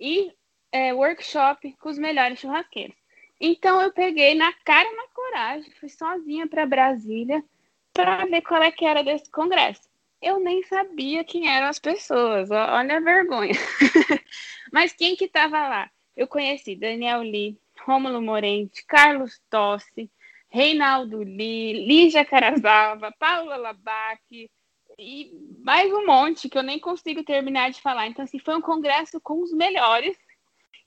E 0.00 0.32
é, 0.72 0.94
workshop 0.94 1.76
com 1.78 1.90
os 1.90 1.98
melhores 1.98 2.38
churrasqueiros. 2.40 2.96
Então 3.38 3.80
eu 3.80 3.92
peguei 3.92 4.34
na 4.34 4.52
cara 4.64 4.88
e 4.88 4.96
na 4.96 5.06
coragem, 5.08 5.70
fui 5.72 5.90
sozinha 5.90 6.46
para 6.46 6.66
Brasília 6.66 7.44
para 7.92 8.24
ver 8.24 8.40
qual 8.40 8.62
é 8.62 8.70
que 8.70 8.86
era 8.86 9.02
desse 9.02 9.30
congresso. 9.30 9.88
Eu 10.22 10.40
nem 10.40 10.62
sabia 10.64 11.24
quem 11.24 11.48
eram 11.48 11.66
as 11.66 11.78
pessoas, 11.78 12.50
olha 12.50 12.96
a 12.96 13.00
vergonha. 13.00 13.52
Mas 14.72 14.92
quem 14.92 15.16
que 15.16 15.26
estava 15.26 15.68
lá? 15.68 15.90
Eu 16.16 16.26
conheci 16.26 16.76
Daniel 16.76 17.20
Lee, 17.20 17.58
Rômulo 17.84 18.20
Morente, 18.20 18.84
Carlos 18.86 19.40
Tossi, 19.50 20.10
Reinaldo 20.50 21.18
Lee, 21.18 21.86
Lígia 21.86 22.24
Carazava, 22.24 23.12
Paula 23.18 23.56
Labac 23.56 24.50
e 24.98 25.30
mais 25.64 25.92
um 25.92 26.04
monte 26.04 26.48
que 26.48 26.58
eu 26.58 26.62
nem 26.62 26.78
consigo 26.78 27.22
terminar 27.22 27.70
de 27.70 27.80
falar. 27.80 28.08
Então, 28.08 28.24
assim, 28.24 28.38
foi 28.38 28.56
um 28.56 28.60
congresso 28.60 29.20
com 29.20 29.40
os 29.40 29.52
melhores 29.52 30.16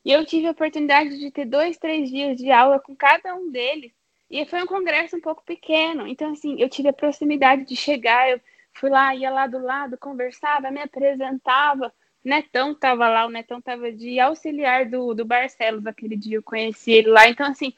e 0.06 0.12
eu 0.12 0.26
tive 0.26 0.48
a 0.48 0.52
oportunidade 0.52 1.18
de 1.18 1.32
ter 1.32 1.46
dois, 1.46 1.78
três 1.78 2.10
dias 2.10 2.38
de 2.38 2.52
aula 2.52 2.80
com 2.80 2.96
cada 2.96 3.34
um 3.34 3.50
deles. 3.50 3.94
E 4.30 4.46
foi 4.46 4.62
um 4.62 4.68
congresso 4.68 5.16
um 5.16 5.22
pouco 5.22 5.44
pequeno. 5.46 6.08
Então, 6.08 6.32
assim, 6.32 6.60
eu 6.60 6.68
tive 6.68 6.90
a 6.90 6.94
proximidade 6.94 7.66
de 7.66 7.76
chegar. 7.76 8.30
Eu 8.30 8.42
fui 8.74 8.90
lá, 8.90 9.16
ia 9.16 9.30
lá 9.30 9.48
do 9.48 9.60
lado, 9.60 9.98
conversava, 9.98 10.72
me 10.72 10.82
apresentava. 10.82 11.94
Netão 12.24 12.72
estava 12.72 13.08
lá, 13.08 13.26
o 13.26 13.30
Netão 13.30 13.60
estava 13.60 13.92
de 13.92 14.20
auxiliar 14.20 14.86
do, 14.86 15.14
do 15.14 15.26
Barcelos 15.26 15.86
aquele 15.86 16.16
dia, 16.16 16.38
eu 16.38 16.44
conheci 16.44 16.92
ele 16.92 17.10
lá. 17.10 17.28
Então, 17.28 17.46
assim, 17.46 17.74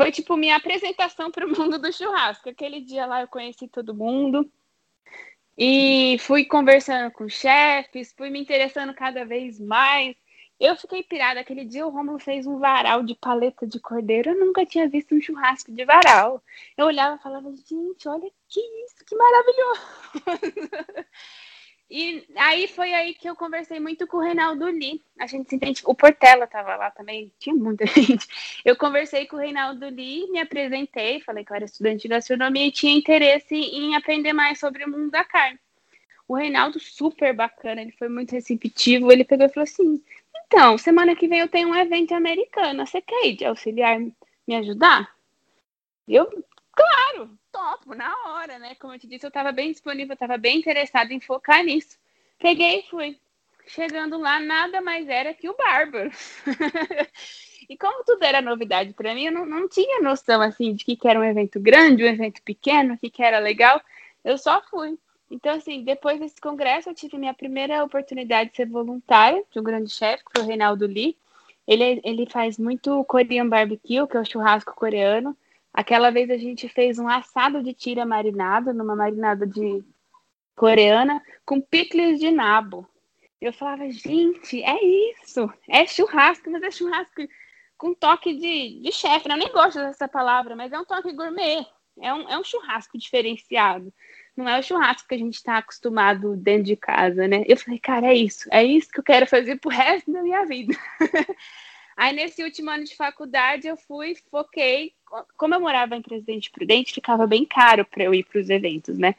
foi 0.00 0.10
tipo 0.10 0.34
minha 0.34 0.56
apresentação 0.56 1.30
para 1.30 1.44
o 1.44 1.50
mundo 1.50 1.78
do 1.78 1.92
churrasco. 1.92 2.48
Aquele 2.48 2.80
dia 2.80 3.04
lá 3.04 3.20
eu 3.20 3.28
conheci 3.28 3.68
todo 3.68 3.94
mundo. 3.94 4.50
E 5.58 6.16
fui 6.20 6.46
conversando 6.46 7.10
com 7.12 7.28
chefes, 7.28 8.14
fui 8.16 8.30
me 8.30 8.40
interessando 8.40 8.94
cada 8.94 9.26
vez 9.26 9.60
mais. 9.60 10.16
Eu 10.58 10.74
fiquei 10.74 11.02
pirada. 11.02 11.40
Aquele 11.40 11.66
dia 11.66 11.86
o 11.86 11.90
Romulo 11.90 12.18
fez 12.18 12.46
um 12.46 12.58
varal 12.58 13.02
de 13.02 13.14
paleta 13.14 13.66
de 13.66 13.78
cordeiro. 13.78 14.30
Eu 14.30 14.40
nunca 14.40 14.64
tinha 14.64 14.88
visto 14.88 15.14
um 15.14 15.20
churrasco 15.20 15.70
de 15.70 15.84
varal. 15.84 16.42
Eu 16.78 16.86
olhava 16.86 17.16
e 17.16 17.22
falava, 17.22 17.54
gente, 17.54 18.08
olha 18.08 18.30
que 18.48 18.58
isso, 18.58 19.04
que 19.04 19.14
maravilhoso. 19.14 19.80
e 21.90 22.24
aí 22.36 22.68
foi 22.68 22.92
aí 22.94 23.14
que 23.14 23.28
eu 23.28 23.34
conversei 23.34 23.80
muito 23.80 24.06
com 24.06 24.18
o 24.18 24.20
Reinaldo 24.20 24.66
Lee. 24.66 25.02
A 25.18 25.26
gente 25.26 25.50
se 25.50 25.56
entende. 25.56 25.82
O 25.84 25.94
Portela 25.94 26.44
estava 26.44 26.76
lá 26.76 26.90
também, 26.90 27.32
tinha 27.38 27.54
muita 27.54 27.84
gente. 27.90 28.28
Eu 28.64 28.76
conversei 28.76 29.26
com 29.26 29.36
o 29.36 29.40
Reinaldo 29.40 29.86
Lee, 29.88 30.30
me 30.30 30.38
apresentei, 30.38 31.20
falei 31.20 31.44
que 31.44 31.50
eu 31.50 31.56
era 31.56 31.64
estudante 31.64 32.02
de 32.02 32.08
gastronomia 32.08 32.66
e 32.66 32.70
tinha 32.70 32.96
interesse 32.96 33.54
em 33.54 33.96
aprender 33.96 34.32
mais 34.32 34.60
sobre 34.60 34.84
o 34.84 34.90
mundo 34.90 35.10
da 35.10 35.24
carne. 35.24 35.58
O 36.28 36.36
Reinaldo, 36.36 36.78
super 36.78 37.34
bacana, 37.34 37.82
ele 37.82 37.92
foi 37.92 38.08
muito 38.08 38.30
receptivo. 38.30 39.10
Ele 39.10 39.24
pegou 39.24 39.46
e 39.46 39.48
falou 39.48 39.64
assim: 39.64 40.00
então, 40.46 40.78
semana 40.78 41.16
que 41.16 41.26
vem 41.26 41.40
eu 41.40 41.48
tenho 41.48 41.68
um 41.68 41.74
evento 41.74 42.14
americano. 42.14 42.86
Você 42.86 43.00
quer 43.00 43.26
ir 43.26 43.36
de 43.36 43.44
auxiliar 43.44 43.98
me 43.98 44.56
ajudar? 44.56 45.12
Eu, 46.08 46.44
claro, 46.80 47.38
topo, 47.52 47.94
na 47.94 48.14
hora, 48.28 48.58
né? 48.58 48.74
Como 48.76 48.94
eu 48.94 48.98
te 48.98 49.06
disse, 49.06 49.24
eu 49.24 49.28
estava 49.28 49.52
bem 49.52 49.70
disponível, 49.70 50.14
estava 50.14 50.38
bem 50.38 50.58
interessada 50.58 51.12
em 51.12 51.20
focar 51.20 51.64
nisso. 51.64 51.98
Peguei 52.38 52.80
e 52.80 52.82
fui. 52.84 53.18
Chegando 53.66 54.18
lá, 54.18 54.40
nada 54.40 54.80
mais 54.80 55.08
era 55.08 55.34
que 55.34 55.48
o 55.48 55.56
Bárbaro. 55.56 56.10
e 57.68 57.76
como 57.76 58.04
tudo 58.04 58.24
era 58.24 58.40
novidade 58.40 58.92
para 58.94 59.14
mim, 59.14 59.26
eu 59.26 59.32
não, 59.32 59.46
não, 59.46 59.68
tinha 59.68 60.00
noção 60.00 60.40
assim 60.40 60.74
de 60.74 60.84
que, 60.84 60.96
que 60.96 61.06
era 61.06 61.20
um 61.20 61.24
evento 61.24 61.60
grande, 61.60 62.02
um 62.02 62.08
evento 62.08 62.42
pequeno, 62.42 62.98
que, 62.98 63.10
que 63.10 63.22
era 63.22 63.38
legal. 63.38 63.80
Eu 64.24 64.36
só 64.38 64.62
fui. 64.62 64.98
Então, 65.30 65.54
assim, 65.54 65.84
depois 65.84 66.18
desse 66.18 66.40
congresso, 66.40 66.88
eu 66.88 66.94
tive 66.94 67.16
minha 67.16 67.32
primeira 67.32 67.84
oportunidade 67.84 68.50
de 68.50 68.56
ser 68.56 68.66
voluntária 68.66 69.44
de 69.52 69.60
um 69.60 69.62
grande 69.62 69.90
chefe, 69.90 70.24
que 70.24 70.32
foi 70.34 70.42
o 70.42 70.46
Reinaldo 70.46 70.86
Lee. 70.86 71.16
Ele, 71.66 72.00
ele 72.02 72.26
faz 72.26 72.58
muito 72.58 73.04
Korean 73.04 73.48
barbecue, 73.48 74.06
que 74.08 74.16
é 74.16 74.20
o 74.20 74.24
churrasco 74.24 74.74
coreano. 74.74 75.36
Aquela 75.72 76.10
vez 76.10 76.30
a 76.30 76.36
gente 76.36 76.68
fez 76.68 76.98
um 76.98 77.08
assado 77.08 77.62
de 77.62 77.72
tira 77.72 78.04
marinado, 78.04 78.74
numa 78.74 78.96
marinada 78.96 79.46
de 79.46 79.84
coreana, 80.56 81.22
com 81.44 81.60
picles 81.60 82.18
de 82.18 82.30
nabo. 82.30 82.86
Eu 83.40 83.52
falava, 83.52 83.90
gente, 83.90 84.62
é 84.62 84.84
isso, 84.84 85.50
é 85.68 85.86
churrasco, 85.86 86.50
mas 86.50 86.62
é 86.62 86.70
churrasco 86.70 87.22
com 87.78 87.94
toque 87.94 88.34
de, 88.34 88.80
de 88.82 88.92
chefe. 88.92 89.30
Eu 89.30 89.36
nem 89.36 89.50
gosto 89.52 89.78
dessa 89.78 90.06
palavra, 90.06 90.54
mas 90.54 90.72
é 90.72 90.78
um 90.78 90.84
toque 90.84 91.12
gourmet. 91.12 91.66
É 92.00 92.12
um, 92.12 92.28
é 92.28 92.38
um 92.38 92.44
churrasco 92.44 92.98
diferenciado 92.98 93.92
não 94.40 94.48
é 94.48 94.58
o 94.58 94.62
churrasco 94.62 95.08
que 95.08 95.14
a 95.14 95.18
gente 95.18 95.34
está 95.34 95.58
acostumado 95.58 96.36
dentro 96.36 96.64
de 96.64 96.76
casa, 96.76 97.28
né? 97.28 97.44
Eu 97.46 97.56
falei, 97.56 97.78
cara, 97.78 98.06
é 98.06 98.14
isso, 98.14 98.48
é 98.50 98.64
isso 98.64 98.90
que 98.90 99.00
eu 99.00 99.04
quero 99.04 99.26
fazer 99.26 99.56
pro 99.56 99.70
resto 99.70 100.10
da 100.12 100.22
minha 100.22 100.44
vida. 100.46 100.74
Aí, 101.96 102.14
nesse 102.14 102.42
último 102.42 102.70
ano 102.70 102.84
de 102.84 102.96
faculdade, 102.96 103.66
eu 103.66 103.76
fui, 103.76 104.16
foquei. 104.30 104.94
Como 105.36 105.54
eu 105.54 105.60
morava 105.60 105.96
em 105.96 106.02
Presidente 106.02 106.50
Prudente, 106.50 106.94
ficava 106.94 107.26
bem 107.26 107.44
caro 107.44 107.84
para 107.84 108.04
eu 108.04 108.14
ir 108.14 108.24
para 108.24 108.40
os 108.40 108.48
eventos, 108.48 108.98
né? 108.98 109.14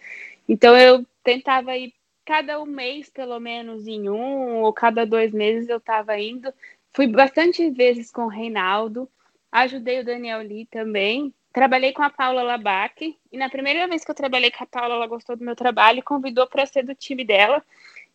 Então, 0.48 0.78
eu 0.78 1.06
tentava 1.24 1.75
ir 1.78 1.94
cada 2.25 2.62
um 2.62 2.66
mês, 2.66 3.10
pelo 3.10 3.40
menos, 3.40 3.88
em 3.88 4.10
um, 4.10 4.62
ou 4.62 4.74
cada 4.74 5.06
dois 5.06 5.32
meses 5.32 5.70
eu 5.70 5.78
estava 5.78 6.18
indo. 6.20 6.54
Fui 6.94 7.08
bastante 7.08 7.70
vezes 7.70 8.12
com 8.12 8.24
o 8.24 8.30
Reinaldo, 8.30 9.08
ajudei 9.51 10.00
o 10.00 10.06
Daniel 10.06 10.42
Lee 10.42 10.66
também, 10.66 11.34
Trabalhei 11.54 11.92
com 11.92 12.01
a 12.01 12.10
Paula 12.10 12.44
Labac 12.44 13.18
e 13.30 13.38
na 13.38 13.50
primeira 13.50 13.86
vez 13.86 14.06
que 14.06 14.12
eu 14.12 14.16
trabalhei 14.16 14.50
com 14.50 14.63
a 14.63 14.68
Paula, 14.68 14.96
ela 14.96 15.08
gostou 15.08 15.36
do 15.36 15.44
meu 15.44 15.56
trabalho 15.56 16.00
e 16.00 16.04
convidou 16.04 16.48
para 16.48 16.66
ser 16.66 16.84
do 16.84 16.96
time 16.96 17.25
dela. 17.25 17.62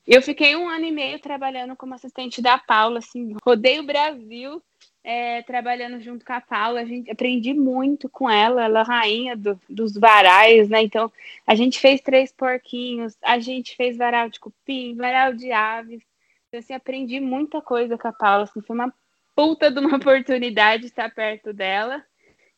Eu 0.07 0.23
fiquei 0.23 0.55
um 0.55 0.69
ano 0.69 0.85
e 0.85 0.93
meio 0.93 1.19
trabalhando 1.19 1.75
como 1.75 1.95
assistente 1.95 2.41
da 2.41 2.57
Paula, 2.57 3.01
assim, 3.01 3.35
rodei 3.45 3.81
o 3.81 3.87
Brasil 3.87 4.63
é, 5.03 5.43
trabalhando 5.43 6.01
junto 6.01 6.25
com 6.25 6.33
a 6.33 6.41
Paula. 6.41 6.81
A 6.81 6.85
gente 6.85 7.11
aprendi 7.11 7.55
muito 7.55 8.09
com 8.09 8.29
ela, 8.29 8.65
ela 8.65 8.81
é 8.81 8.85
rainha 8.85 9.37
do, 9.37 9.61
dos 9.69 9.95
varais, 9.95 10.69
né? 10.69 10.83
Então 10.83 11.13
a 11.47 11.55
gente 11.55 11.81
fez 11.81 12.01
três 12.01 12.33
porquinhos, 12.33 13.17
a 13.23 13.39
gente 13.39 13.77
fez 13.77 13.97
varal 13.97 14.29
de 14.29 14.39
cupim, 14.39 14.95
varal 14.95 15.33
de 15.33 15.51
aves. 15.51 16.03
Então, 16.49 16.61
assim, 16.61 16.75
aprendi 16.75 17.21
muita 17.21 17.61
coisa 17.61 17.99
com 17.99 18.09
a 18.09 18.13
Paula. 18.13 18.45
Assim, 18.45 18.61
foi 18.61 18.75
uma 18.75 18.93
puta 19.35 19.71
de 19.71 19.79
uma 19.79 19.95
oportunidade 19.99 20.87
estar 20.87 21.13
perto 21.15 21.53
dela. 21.53 22.05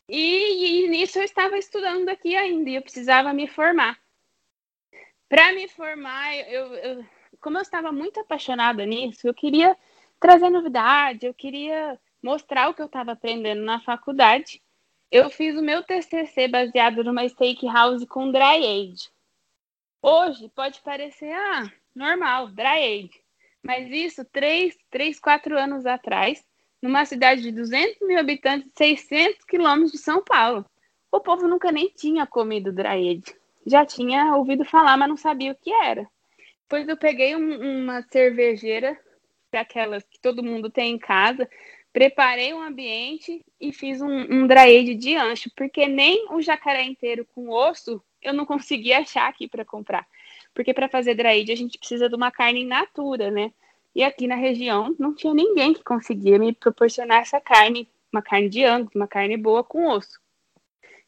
E, 0.09 0.85
e 0.85 0.89
nisso 0.89 1.19
eu 1.19 1.25
estava 1.25 1.59
estudando 1.59 2.09
aqui 2.09 2.35
ainda 2.35 2.71
e 2.71 2.77
eu 2.77 2.83
precisava 2.83 3.33
me 3.35 3.47
formar. 3.47 3.99
Para 5.29 5.53
me 5.53 5.69
formar, 5.69 6.35
eu, 6.49 6.75
eu, 6.77 7.05
como 7.41 7.59
eu 7.59 7.63
estava 7.63 7.93
muito 7.93 8.21
apaixonada 8.21 8.85
nisso, 8.85 9.27
eu 9.27 9.35
queria 9.35 9.77
trazer 10.21 10.51
novidade, 10.51 11.27
eu 11.27 11.35
queria 11.35 11.99
mostrar 12.23 12.69
o 12.69 12.75
que 12.75 12.83
eu 12.83 12.87
estava 12.87 13.13
aprendendo 13.13 13.63
na 13.63 13.81
faculdade. 13.81 14.61
Eu 15.11 15.31
fiz 15.31 15.57
o 15.57 15.63
meu 15.63 15.83
TCC 15.83 16.49
baseado 16.49 17.03
numa 17.03 17.27
steakhouse 17.29 18.07
com 18.07 18.31
dry 18.31 18.67
age. 18.67 19.09
Hoje 20.03 20.51
pode 20.55 20.81
parecer, 20.83 21.33
ah, 21.33 21.71
normal, 21.95 22.49
dry 22.49 23.05
age. 23.05 23.21
Mas 23.63 23.91
isso, 23.91 24.25
três, 24.25 24.77
três, 24.91 25.19
quatro 25.19 25.59
anos 25.59 25.87
atrás, 25.87 26.45
numa 26.81 27.05
cidade 27.05 27.43
de 27.43 27.53
200 27.53 28.07
mil 28.07 28.19
habitantes, 28.19 28.71
600 28.77 29.45
quilômetros 29.45 29.93
de 29.93 29.99
São 29.99 30.23
Paulo. 30.23 30.65
O 31.11 31.21
povo 31.21 31.49
nunca 31.49 31.73
nem 31.73 31.89
tinha 31.89 32.27
comido 32.27 32.73
draed. 32.73 33.25
Já 33.67 33.85
tinha 33.85 34.37
ouvido 34.37 34.65
falar, 34.65 34.97
mas 34.97 35.09
não 35.09 35.17
sabia 35.17 35.53
o 35.53 35.57
que 35.57 35.73
era. 35.73 36.09
Depois 36.69 36.87
eu 36.87 36.99
peguei 36.99 37.35
um, 37.35 37.81
uma 37.81 38.03
cervejeira, 38.03 38.95
daquelas 39.51 40.05
que 40.05 40.21
todo 40.21 40.43
mundo 40.43 40.69
tem 40.69 40.93
em 40.93 40.99
casa, 40.99 41.49
preparei 41.95 42.53
um 42.53 42.61
ambiente 42.61 43.43
e 43.59 43.73
fiz 43.73 44.03
um, 44.03 44.27
um 44.31 44.47
draed 44.47 44.95
de 44.97 45.17
ancho, 45.17 45.51
porque 45.57 45.89
nem 45.89 46.31
o 46.31 46.43
jacaré 46.43 46.83
inteiro 46.85 47.27
com 47.35 47.49
osso 47.49 48.05
eu 48.21 48.35
não 48.35 48.45
conseguia 48.45 48.99
achar 48.99 49.31
aqui 49.31 49.49
para 49.49 49.65
comprar. 49.65 50.07
Porque 50.53 50.75
para 50.75 50.91
fazer 50.91 51.15
draed 51.15 51.51
a 51.51 51.57
gente 51.57 51.79
precisa 51.79 52.07
de 52.07 52.15
uma 52.15 52.31
carne 52.31 52.61
in 52.61 52.67
natura, 52.67 53.31
né? 53.31 53.51
E 53.95 54.03
aqui 54.05 54.27
na 54.27 54.37
região 54.37 54.95
não 54.99 55.15
tinha 55.15 55.33
ninguém 55.33 55.73
que 55.73 55.83
conseguia 55.83 56.39
me 56.39 56.53
proporcionar 56.53 57.23
essa 57.23 57.41
carne, 57.41 57.89
uma 58.13 58.21
carne 58.21 58.51
de 58.51 58.63
ângulo, 58.63 58.91
uma 58.95 59.09
carne 59.09 59.39
boa 59.39 59.65
com 59.65 59.89
osso. 59.89 60.21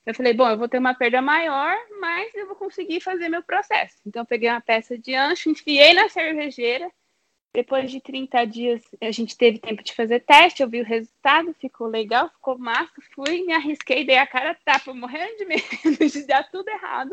Eu 0.07 0.15
falei, 0.15 0.33
bom, 0.33 0.49
eu 0.49 0.57
vou 0.57 0.69
ter 0.69 0.79
uma 0.79 0.95
perda 0.95 1.21
maior, 1.21 1.77
mas 2.01 2.35
eu 2.35 2.47
vou 2.47 2.57
conseguir 2.57 3.01
fazer 3.01 3.29
meu 3.29 3.43
processo. 3.43 3.97
Então, 4.07 4.25
peguei 4.25 4.49
uma 4.49 4.61
peça 4.61 4.97
de 4.97 5.15
ancho, 5.15 5.51
enfiei 5.51 5.93
na 5.93 6.09
cervejeira. 6.09 6.91
Depois 7.53 7.91
de 7.91 8.01
30 8.01 8.45
dias, 8.45 8.83
a 9.01 9.11
gente 9.11 9.37
teve 9.37 9.59
tempo 9.59 9.83
de 9.83 9.93
fazer 9.93 10.21
teste, 10.21 10.63
eu 10.63 10.69
vi 10.69 10.81
o 10.81 10.85
resultado, 10.85 11.53
ficou 11.55 11.89
legal, 11.89 12.31
ficou 12.31 12.57
massa. 12.57 12.93
Fui, 13.13 13.43
me 13.43 13.53
arrisquei, 13.53 14.05
dei 14.05 14.19
a 14.19 14.27
cara 14.27 14.55
tapa, 14.65 14.95
morrendo 14.95 15.37
de 15.37 15.45
medo 15.47 16.09
de 16.09 16.27
dar 16.27 16.49
tudo 16.49 16.69
errado. 16.69 17.13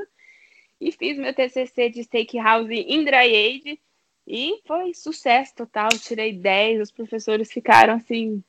E 0.79 0.91
fiz 0.91 1.17
meu 1.17 1.33
TCC 1.33 1.89
de 1.89 2.03
Steakhouse 2.03 2.71
em 2.71 3.03
Dry 3.03 3.35
Age 3.35 3.79
e 4.27 4.61
foi 4.65 4.93
sucesso 4.93 5.55
total, 5.55 5.89
tirei 5.89 6.33
10, 6.33 6.81
os 6.81 6.91
professores 6.91 7.51
ficaram 7.51 7.95
assim 7.95 8.43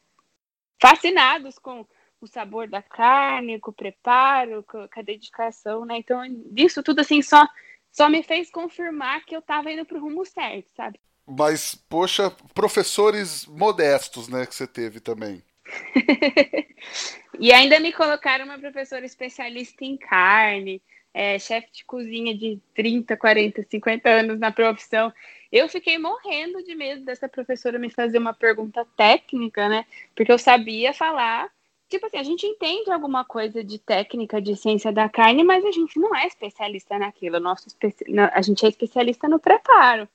fascinados 0.80 1.59
com 1.59 1.87
o 2.20 2.26
sabor 2.26 2.68
da 2.68 2.82
carne, 2.82 3.60
com 3.60 3.70
o 3.70 3.75
preparo, 3.75 4.64
com 4.64 4.88
a 4.94 5.02
dedicação, 5.02 5.84
né? 5.84 5.98
Então, 5.98 6.20
isso 6.56 6.82
tudo 6.82 7.00
assim 7.00 7.22
só 7.22 7.46
só 7.90 8.08
me 8.08 8.22
fez 8.22 8.50
confirmar 8.50 9.25
que 9.25 9.34
eu 9.34 9.40
estava 9.40 9.72
indo 9.72 9.84
para 9.84 9.98
o 9.98 10.00
rumo 10.00 10.25
certo, 10.25 10.68
sabe? 10.76 11.00
Mas, 11.26 11.75
poxa, 11.75 12.30
professores 12.54 13.44
modestos, 13.46 14.28
né, 14.28 14.46
que 14.46 14.54
você 14.54 14.66
teve 14.66 15.00
também. 15.00 15.42
e 17.38 17.52
ainda 17.52 17.78
me 17.80 17.92
colocaram 17.92 18.44
uma 18.46 18.58
professora 18.58 19.04
especialista 19.04 19.84
em 19.84 19.96
carne, 19.96 20.80
é, 21.12 21.38
chefe 21.38 21.72
de 21.72 21.84
cozinha 21.84 22.37
de 22.37 22.58
30, 22.75 23.16
40, 23.16 23.66
50 23.68 24.08
anos 24.08 24.38
na 24.38 24.52
profissão. 24.52 25.12
Eu 25.50 25.68
fiquei 25.68 25.98
morrendo 25.98 26.62
de 26.62 26.75
medo 26.75 27.04
dessa 27.04 27.28
professora 27.28 27.78
me 27.78 27.90
fazer 27.90 28.18
uma 28.18 28.32
pergunta 28.32 28.87
técnica, 28.96 29.68
né? 29.68 29.84
Porque 30.14 30.30
eu 30.30 30.38
sabia 30.38 30.94
falar. 30.94 31.50
Tipo 31.88 32.07
assim, 32.07 32.18
a 32.18 32.23
gente 32.23 32.47
entende 32.47 32.90
alguma 32.90 33.25
coisa 33.25 33.64
de 33.64 33.78
técnica 33.78 34.42
de 34.42 34.54
ciência 34.54 34.92
da 34.92 35.09
carne, 35.09 35.42
mas 35.42 35.64
a 35.64 35.71
gente 35.71 35.99
não 35.99 36.14
é 36.14 36.26
especialista 36.26 36.99
naquilo. 36.99 37.40
Nosso 37.40 37.68
especi... 37.68 38.04
A 38.33 38.42
gente 38.42 38.64
é 38.64 38.68
especialista 38.68 39.28
no 39.28 39.38
preparo. 39.38 40.07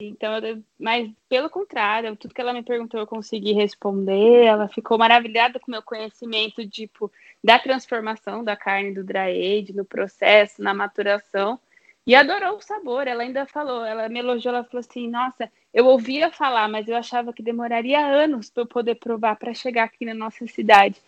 Então, 0.00 0.32
mas 0.78 1.10
pelo 1.28 1.50
contrário, 1.50 2.16
tudo 2.16 2.32
que 2.32 2.40
ela 2.40 2.54
me 2.54 2.62
perguntou 2.62 2.98
eu 2.98 3.06
consegui 3.06 3.52
responder. 3.52 4.44
Ela 4.44 4.66
ficou 4.66 4.96
maravilhada 4.96 5.60
com 5.60 5.68
o 5.68 5.72
meu 5.72 5.82
conhecimento, 5.82 6.66
tipo, 6.66 7.12
da 7.44 7.58
transformação 7.58 8.42
da 8.42 8.56
carne 8.56 8.94
do 8.94 9.04
dry 9.04 9.66
no 9.74 9.84
processo, 9.84 10.62
na 10.62 10.72
maturação. 10.72 11.60
E 12.06 12.14
adorou 12.14 12.56
o 12.56 12.60
sabor. 12.60 13.06
Ela 13.06 13.22
ainda 13.22 13.46
falou, 13.46 13.84
ela 13.84 14.08
me 14.08 14.18
elogiou, 14.18 14.54
ela 14.54 14.64
falou 14.64 14.80
assim: 14.80 15.08
"Nossa, 15.08 15.50
eu 15.72 15.86
ouvia 15.86 16.30
falar, 16.30 16.68
mas 16.68 16.88
eu 16.88 16.96
achava 16.96 17.32
que 17.32 17.42
demoraria 17.42 18.04
anos 18.04 18.50
para 18.50 18.62
eu 18.62 18.66
poder 18.66 18.96
provar 18.96 19.36
para 19.36 19.54
chegar 19.54 19.84
aqui 19.84 20.04
na 20.04 20.14
nossa 20.14 20.46
cidade". 20.46 21.00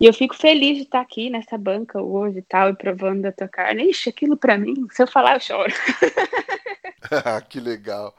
E 0.00 0.06
eu 0.06 0.14
fico 0.14 0.34
feliz 0.34 0.78
de 0.78 0.84
estar 0.84 1.00
aqui 1.00 1.28
nessa 1.28 1.58
banca 1.58 2.00
hoje 2.00 2.38
e 2.38 2.42
tal, 2.42 2.70
e 2.70 2.74
provando 2.74 3.20
da 3.20 3.32
tua 3.32 3.48
carne. 3.48 3.90
Ixi, 3.90 4.08
aquilo 4.08 4.34
para 4.34 4.56
mim, 4.56 4.86
se 4.90 5.02
eu 5.02 5.06
falar, 5.06 5.34
eu 5.34 5.40
choro. 5.40 5.72
que 7.50 7.60
legal. 7.60 8.16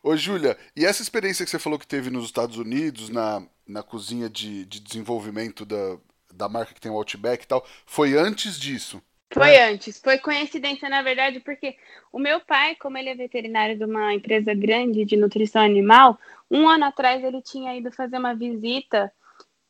Ô, 0.00 0.16
Júlia, 0.16 0.56
e 0.76 0.84
essa 0.84 1.02
experiência 1.02 1.44
que 1.44 1.50
você 1.50 1.58
falou 1.58 1.76
que 1.76 1.86
teve 1.88 2.08
nos 2.08 2.26
Estados 2.26 2.56
Unidos, 2.56 3.08
na, 3.08 3.42
na 3.66 3.82
cozinha 3.82 4.30
de, 4.30 4.64
de 4.64 4.78
desenvolvimento 4.78 5.64
da, 5.64 5.96
da 6.32 6.48
marca 6.48 6.72
que 6.72 6.80
tem 6.80 6.92
o 6.92 6.94
Outback 6.96 7.42
e 7.42 7.48
tal, 7.48 7.66
foi 7.84 8.16
antes 8.16 8.56
disso? 8.56 9.02
Foi 9.34 9.58
antes, 9.58 9.98
foi 9.98 10.16
coincidência, 10.18 10.88
na 10.88 11.02
verdade, 11.02 11.40
porque 11.40 11.76
o 12.12 12.20
meu 12.20 12.40
pai, 12.40 12.76
como 12.76 12.96
ele 12.96 13.10
é 13.10 13.14
veterinário 13.16 13.76
de 13.76 13.84
uma 13.84 14.14
empresa 14.14 14.54
grande 14.54 15.04
de 15.04 15.16
nutrição 15.16 15.60
animal, 15.60 16.16
um 16.48 16.68
ano 16.68 16.84
atrás 16.84 17.22
ele 17.24 17.42
tinha 17.42 17.76
ido 17.76 17.90
fazer 17.90 18.16
uma 18.16 18.32
visita 18.32 19.12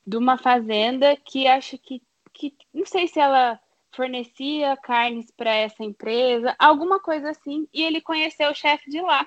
de 0.06 0.18
uma 0.18 0.37
fazenda 0.37 1.16
que 1.16 1.47
acho 1.47 1.78
que, 1.78 2.02
que 2.35 2.54
não 2.75 2.85
sei 2.85 3.09
se 3.09 3.18
ela 3.18 3.59
fornecia 3.90 4.76
carnes 4.76 5.30
para 5.30 5.54
essa 5.54 5.83
empresa, 5.83 6.54
alguma 6.59 7.00
coisa 7.00 7.30
assim, 7.30 7.66
e 7.73 7.83
ele 7.83 8.02
conheceu 8.02 8.50
o 8.50 8.54
chefe 8.54 8.90
de 8.90 9.00
lá. 9.00 9.26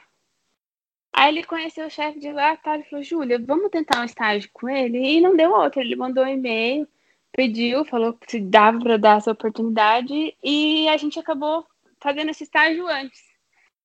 Aí 1.12 1.29
ele 1.29 1.44
conheceu 1.44 1.88
o 1.88 1.89
chefe 1.89 2.20
de 2.20 2.32
lá, 2.32 2.56
tá, 2.58 2.77
e 2.77 2.84
falou, 2.84 3.03
Júlia, 3.03 3.39
vamos 3.39 3.72
tentar 3.72 4.01
um 4.01 4.06
estágio 4.06 4.48
com 4.53 4.70
ele? 4.70 5.00
E 5.00 5.20
não 5.20 5.36
deu 5.36 5.51
outro, 5.51 5.82
ele 5.82 5.96
mandou 5.96 6.24
um 6.24 6.27
e-mail, 6.27 6.88
pediu, 7.31 7.86
falou 7.86 8.13
que 8.13 8.31
se 8.31 8.39
dava 8.39 8.79
para 8.79 8.98
dar 8.98 9.17
essa 9.17 9.31
oportunidade, 9.31 10.36
e 10.43 10.88
a 10.89 10.98
gente 10.98 11.19
acabou 11.19 11.65
fazendo 12.01 12.29
esse 12.29 12.43
estágio 12.43 12.88
antes. 12.88 13.24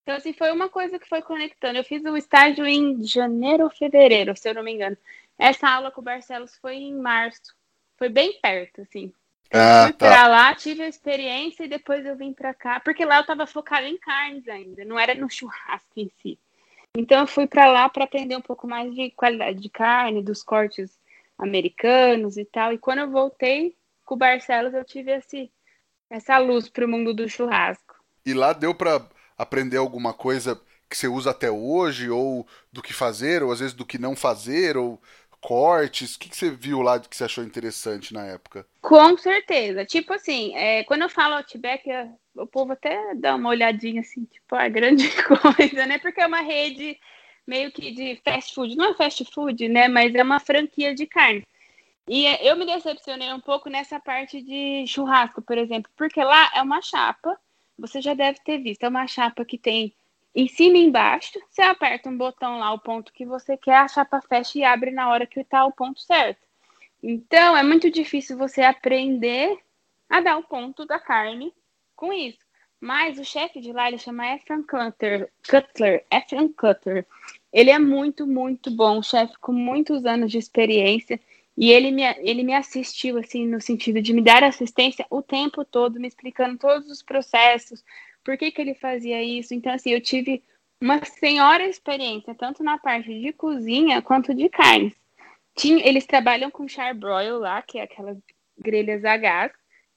Então, 0.03 0.17
assim, 0.17 0.33
foi 0.33 0.51
uma 0.51 0.69
coisa 0.69 0.99
que 0.99 1.09
foi 1.09 1.23
conectando. 1.23 1.79
Eu 1.79 1.85
fiz 1.85 2.03
o 2.05 2.17
estágio 2.17 2.67
em 2.67 3.03
janeiro 3.05 3.65
ou 3.65 3.71
fevereiro, 3.71 4.37
se 4.37 4.49
eu 4.49 4.55
não 4.55 4.63
me 4.63 4.73
engano. 4.73 4.97
Essa 5.39 5.69
aula 5.69 5.91
com 5.91 6.01
o 6.01 6.05
Barcelos 6.05 6.57
foi 6.57 6.77
em 6.77 6.95
março. 6.95 7.55
Foi 7.97 8.09
bem 8.09 8.39
perto, 8.41 8.83
assim. 8.83 9.13
Ah, 9.53 9.85
fui 9.85 9.93
tá. 9.93 10.09
pra 10.09 10.27
lá, 10.27 10.55
tive 10.55 10.83
a 10.83 10.89
experiência 10.89 11.65
e 11.65 11.69
depois 11.69 12.05
eu 12.05 12.17
vim 12.17 12.33
pra 12.33 12.55
cá. 12.55 12.81
Porque 12.81 13.05
lá 13.05 13.19
eu 13.19 13.27
tava 13.27 13.47
focada 13.47 13.87
em 13.87 13.99
carnes 13.99 14.49
ainda, 14.49 14.85
não 14.85 14.99
era 14.99 15.15
no 15.15 15.31
churrasco 15.31 15.93
em 15.97 16.11
si. 16.21 16.39
Então 16.97 17.21
eu 17.21 17.27
fui 17.27 17.47
para 17.47 17.71
lá 17.71 17.89
para 17.89 18.05
aprender 18.05 18.37
um 18.37 18.41
pouco 18.41 18.67
mais 18.67 18.95
de 18.95 19.11
qualidade 19.11 19.61
de 19.61 19.69
carne, 19.69 20.23
dos 20.23 20.43
cortes 20.43 20.99
americanos 21.39 22.37
e 22.37 22.45
tal. 22.45 22.73
E 22.73 22.79
quando 22.79 23.01
eu 23.01 23.11
voltei 23.11 23.77
com 24.05 24.15
o 24.15 24.19
Barcelos, 24.19 24.75
eu 24.75 24.85
tive 24.85 25.13
esse, 25.13 25.51
essa 26.11 26.39
luz 26.39 26.69
para 26.69 26.85
o 26.85 26.89
mundo 26.89 27.15
do 27.15 27.29
churrasco. 27.29 27.95
E 28.25 28.33
lá 28.35 28.53
deu 28.53 28.75
para 28.75 29.07
aprender 29.37 29.77
alguma 29.77 30.13
coisa 30.15 30.61
que 30.89 30.97
você 30.97 31.09
usa 31.09 31.31
até 31.31 31.51
hoje, 31.51 32.11
ou 32.11 32.47
do 32.71 32.83
que 32.83 32.93
fazer, 32.93 33.43
ou 33.43 33.51
às 33.51 33.61
vezes 33.61 33.75
do 33.75 33.87
que 33.87 33.99
não 33.99 34.15
fazer, 34.15 34.77
ou 34.77 35.01
cortes? 35.43 36.15
O 36.15 36.19
que, 36.19 36.29
que 36.29 36.37
você 36.37 36.51
viu 36.51 36.81
lá 36.81 37.01
que 37.01 37.15
você 37.15 37.25
achou 37.25 37.43
interessante 37.45 38.15
na 38.15 38.25
época? 38.25 38.65
Com 38.81 39.19
certeza. 39.19 39.85
Tipo 39.85 40.15
assim, 40.15 40.55
é, 40.57 40.85
quando 40.85 41.03
eu 41.03 41.09
falo 41.09 41.35
Outback, 41.35 41.85
o 42.37 42.47
povo 42.47 42.73
até 42.73 43.15
dá 43.17 43.35
uma 43.35 43.51
olhadinha 43.51 44.01
assim, 44.01 44.25
tipo, 44.25 44.55
é 44.55 44.71
grande 44.71 45.09
coisa, 45.27 45.85
né? 45.87 45.99
Porque 45.99 46.21
é 46.21 46.27
uma 46.27 46.41
rede 46.41 46.97
meio 47.47 47.71
que 47.73 47.91
de 47.91 48.21
fast 48.25 48.55
food. 48.55 48.77
Não 48.77 48.91
é 48.91 48.95
fast 48.95 49.25
food, 49.27 49.69
né? 49.69 49.89
Mas 49.89 50.15
é 50.15 50.23
uma 50.23 50.41
franquia 50.41 50.95
de 50.95 51.07
carne. 51.07 51.45
E 52.09 52.27
é, 52.27 52.51
eu 52.51 52.57
me 52.57 52.67
decepcionei 52.67 53.33
um 53.33 53.41
pouco 53.41 53.69
nessa 53.69 54.01
parte 54.01 54.43
de 54.43 54.87
churrasco, 54.87 55.41
por 55.41 55.57
exemplo, 55.57 55.91
porque 55.97 56.23
lá 56.23 56.51
é 56.55 56.61
uma 56.61 56.83
chapa, 56.83 57.39
você 57.79 58.01
já 58.01 58.13
deve 58.13 58.41
ter 58.41 58.59
visto, 58.59 58.83
é 58.83 58.89
uma 58.89 59.07
chapa 59.07 59.45
que 59.45 59.57
tem 59.57 59.95
em 60.35 60.49
cima 60.49 60.79
e 60.79 60.85
embaixo, 60.85 61.39
você 61.49 61.63
aperta 61.63 62.09
um 62.09 62.17
botão 62.17 62.59
lá, 62.59 62.73
o 62.73 62.79
ponto 62.79 63.13
que 63.13 63.25
você 63.25 63.57
quer, 63.57 63.77
a 63.77 63.89
chapa 63.89 64.21
fecha 64.23 64.59
e 64.59 64.65
abre 64.65 64.91
na 64.91 65.09
hora 65.11 65.27
que 65.27 65.41
está 65.41 65.65
o 65.65 65.73
ponto 65.73 66.01
certo. 66.01 66.41
Então, 67.03 67.57
é 67.57 67.63
muito 67.63 67.91
difícil 67.91 68.39
você 68.39 68.63
aprender 68.63 69.59
a 70.09 70.21
dar 70.21 70.39
o 70.39 70.43
ponto 70.43 70.87
da 70.87 70.99
carne 70.99 71.53
com 71.95 72.13
isso. 72.13 72.42
Mas 72.83 73.17
o 73.17 73.25
chefe 73.25 73.61
de 73.61 73.73
lá, 73.73 73.87
ele 73.87 73.97
chama 73.97 74.35
Ephraim 74.35 74.65
Cutler, 74.65 75.31
Cutler, 75.49 76.05
Ephraim 76.11 76.49
Cutler. 76.49 77.07
Ele 77.53 77.71
é 77.71 77.79
muito, 77.79 78.27
muito 78.27 78.73
bom, 78.73 79.01
chefe 79.01 79.35
com 79.41 79.53
muitos 79.53 80.05
anos 80.05 80.33
de 80.33 80.39
experiência. 80.39 81.21
E 81.57 81.71
ele 81.71 81.93
me, 81.93 82.03
ele 82.19 82.43
me 82.43 82.53
assistiu, 82.53 83.19
assim, 83.19 83.47
no 83.47 83.61
sentido 83.61 84.03
de 84.03 84.13
me 84.13 84.21
dar 84.21 84.43
assistência 84.43 85.07
o 85.09 85.23
tempo 85.23 85.65
todo, 85.65 86.01
me 86.01 86.09
explicando 86.09 86.59
todos 86.59 86.91
os 86.91 87.05
processos, 87.05 87.85
por 88.25 88.37
que, 88.37 88.51
que 88.51 88.61
ele 88.61 88.75
fazia 88.75 89.23
isso. 89.23 89.55
Então, 89.55 89.73
assim, 89.73 89.91
eu 89.91 90.01
tive 90.01 90.43
uma 90.81 91.05
senhora 91.05 91.65
experiência, 91.65 92.35
tanto 92.35 92.65
na 92.65 92.79
parte 92.79 93.17
de 93.17 93.33
cozinha 93.33 94.03
quanto 94.03 94.35
de 94.35 94.49
carnes. 94.49 94.95
Tinha, 95.55 95.87
eles 95.87 96.05
trabalham 96.05 96.51
com 96.51 96.67
charbroil 96.67 97.39
lá, 97.39 97.63
que 97.63 97.79
é 97.79 97.83
aquelas 97.83 98.19
grelhas 98.59 99.05
a 99.05 99.17
gás, 99.17 99.53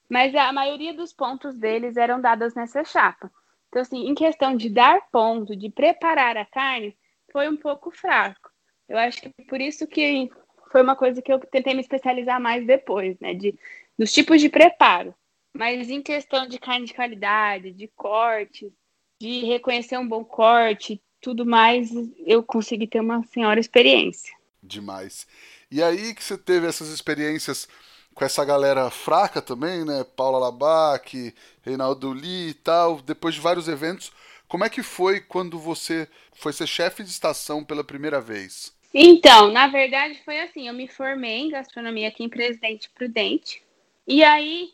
mas 0.10 0.34
a 0.36 0.52
maioria 0.52 0.94
dos 0.94 1.12
pontos 1.12 1.56
deles 1.56 1.98
eram 1.98 2.22
dados 2.22 2.54
nessa 2.54 2.84
chapa. 2.84 3.32
Então, 3.70 3.82
assim, 3.82 4.08
em 4.08 4.16
questão 4.16 4.56
de 4.56 4.70
dar 4.70 5.02
ponto, 5.12 5.56
de 5.56 5.70
preparar 5.70 6.38
a 6.38 6.46
carne, 6.46 6.96
foi 7.32 7.50
um 7.50 7.58
pouco 7.58 7.92
fraco. 7.92 8.50
Eu 8.88 8.98
acho 8.98 9.22
que 9.22 9.30
por 9.46 9.60
isso 9.60 9.88
que 9.88 10.30
foi 10.72 10.82
uma 10.82 10.96
coisa 10.96 11.22
que 11.22 11.32
eu 11.32 11.40
tentei 11.40 11.74
me 11.74 11.82
especializar 11.82 12.40
mais 12.40 12.66
depois, 12.66 13.20
né? 13.20 13.34
De, 13.34 13.58
dos 13.98 14.14
tipos 14.14 14.40
de 14.40 14.50
preparo. 14.50 15.14
Mas 15.54 15.90
em 15.90 16.02
questão 16.02 16.48
de 16.48 16.60
carne 16.60 16.86
de 16.86 16.94
qualidade, 16.94 17.72
de 17.72 17.88
corte, 17.88 18.72
de 19.20 19.46
reconhecer 19.46 19.98
um 19.98 20.08
bom 20.08 20.24
corte, 20.24 21.02
tudo 21.22 21.46
mais, 21.46 21.90
eu 22.26 22.44
consegui 22.44 22.88
ter 22.88 23.00
uma 23.00 23.24
senhora 23.28 23.60
experiência. 23.60 24.36
Demais. 24.62 25.26
E 25.72 25.82
aí 25.82 26.14
que 26.14 26.24
você 26.24 26.38
teve 26.38 26.68
essas 26.68 26.90
experiências 26.90 27.68
com 28.16 28.24
essa 28.24 28.46
galera 28.46 28.90
fraca 28.90 29.42
também, 29.42 29.84
né? 29.84 30.06
Paula 30.16 30.40
Labac, 30.40 31.36
Reinaldo 31.62 32.14
Lee 32.14 32.50
e 32.50 32.54
tal, 32.54 33.02
depois 33.02 33.36
de 33.36 33.42
vários 33.42 33.68
eventos. 33.68 34.12
Como 34.48 34.64
é 34.64 34.70
que 34.70 34.82
foi 34.82 35.20
quando 35.20 35.60
você 35.60 36.08
foi 36.34 36.54
ser 36.54 36.66
chefe 36.66 37.04
de 37.04 37.10
estação 37.10 37.64
pela 37.64 37.84
primeira 37.84 38.22
vez? 38.22 38.74
Então, 38.94 39.52
na 39.52 39.68
verdade 39.68 40.22
foi 40.24 40.40
assim, 40.40 40.70
eu 40.70 40.74
me 40.74 40.88
formei 40.88 41.40
em 41.42 41.50
gastronomia 41.50 42.08
aqui 42.08 42.24
em 42.24 42.30
Presidente 42.30 42.90
Prudente. 42.92 43.62
E 44.08 44.24
aí 44.24 44.70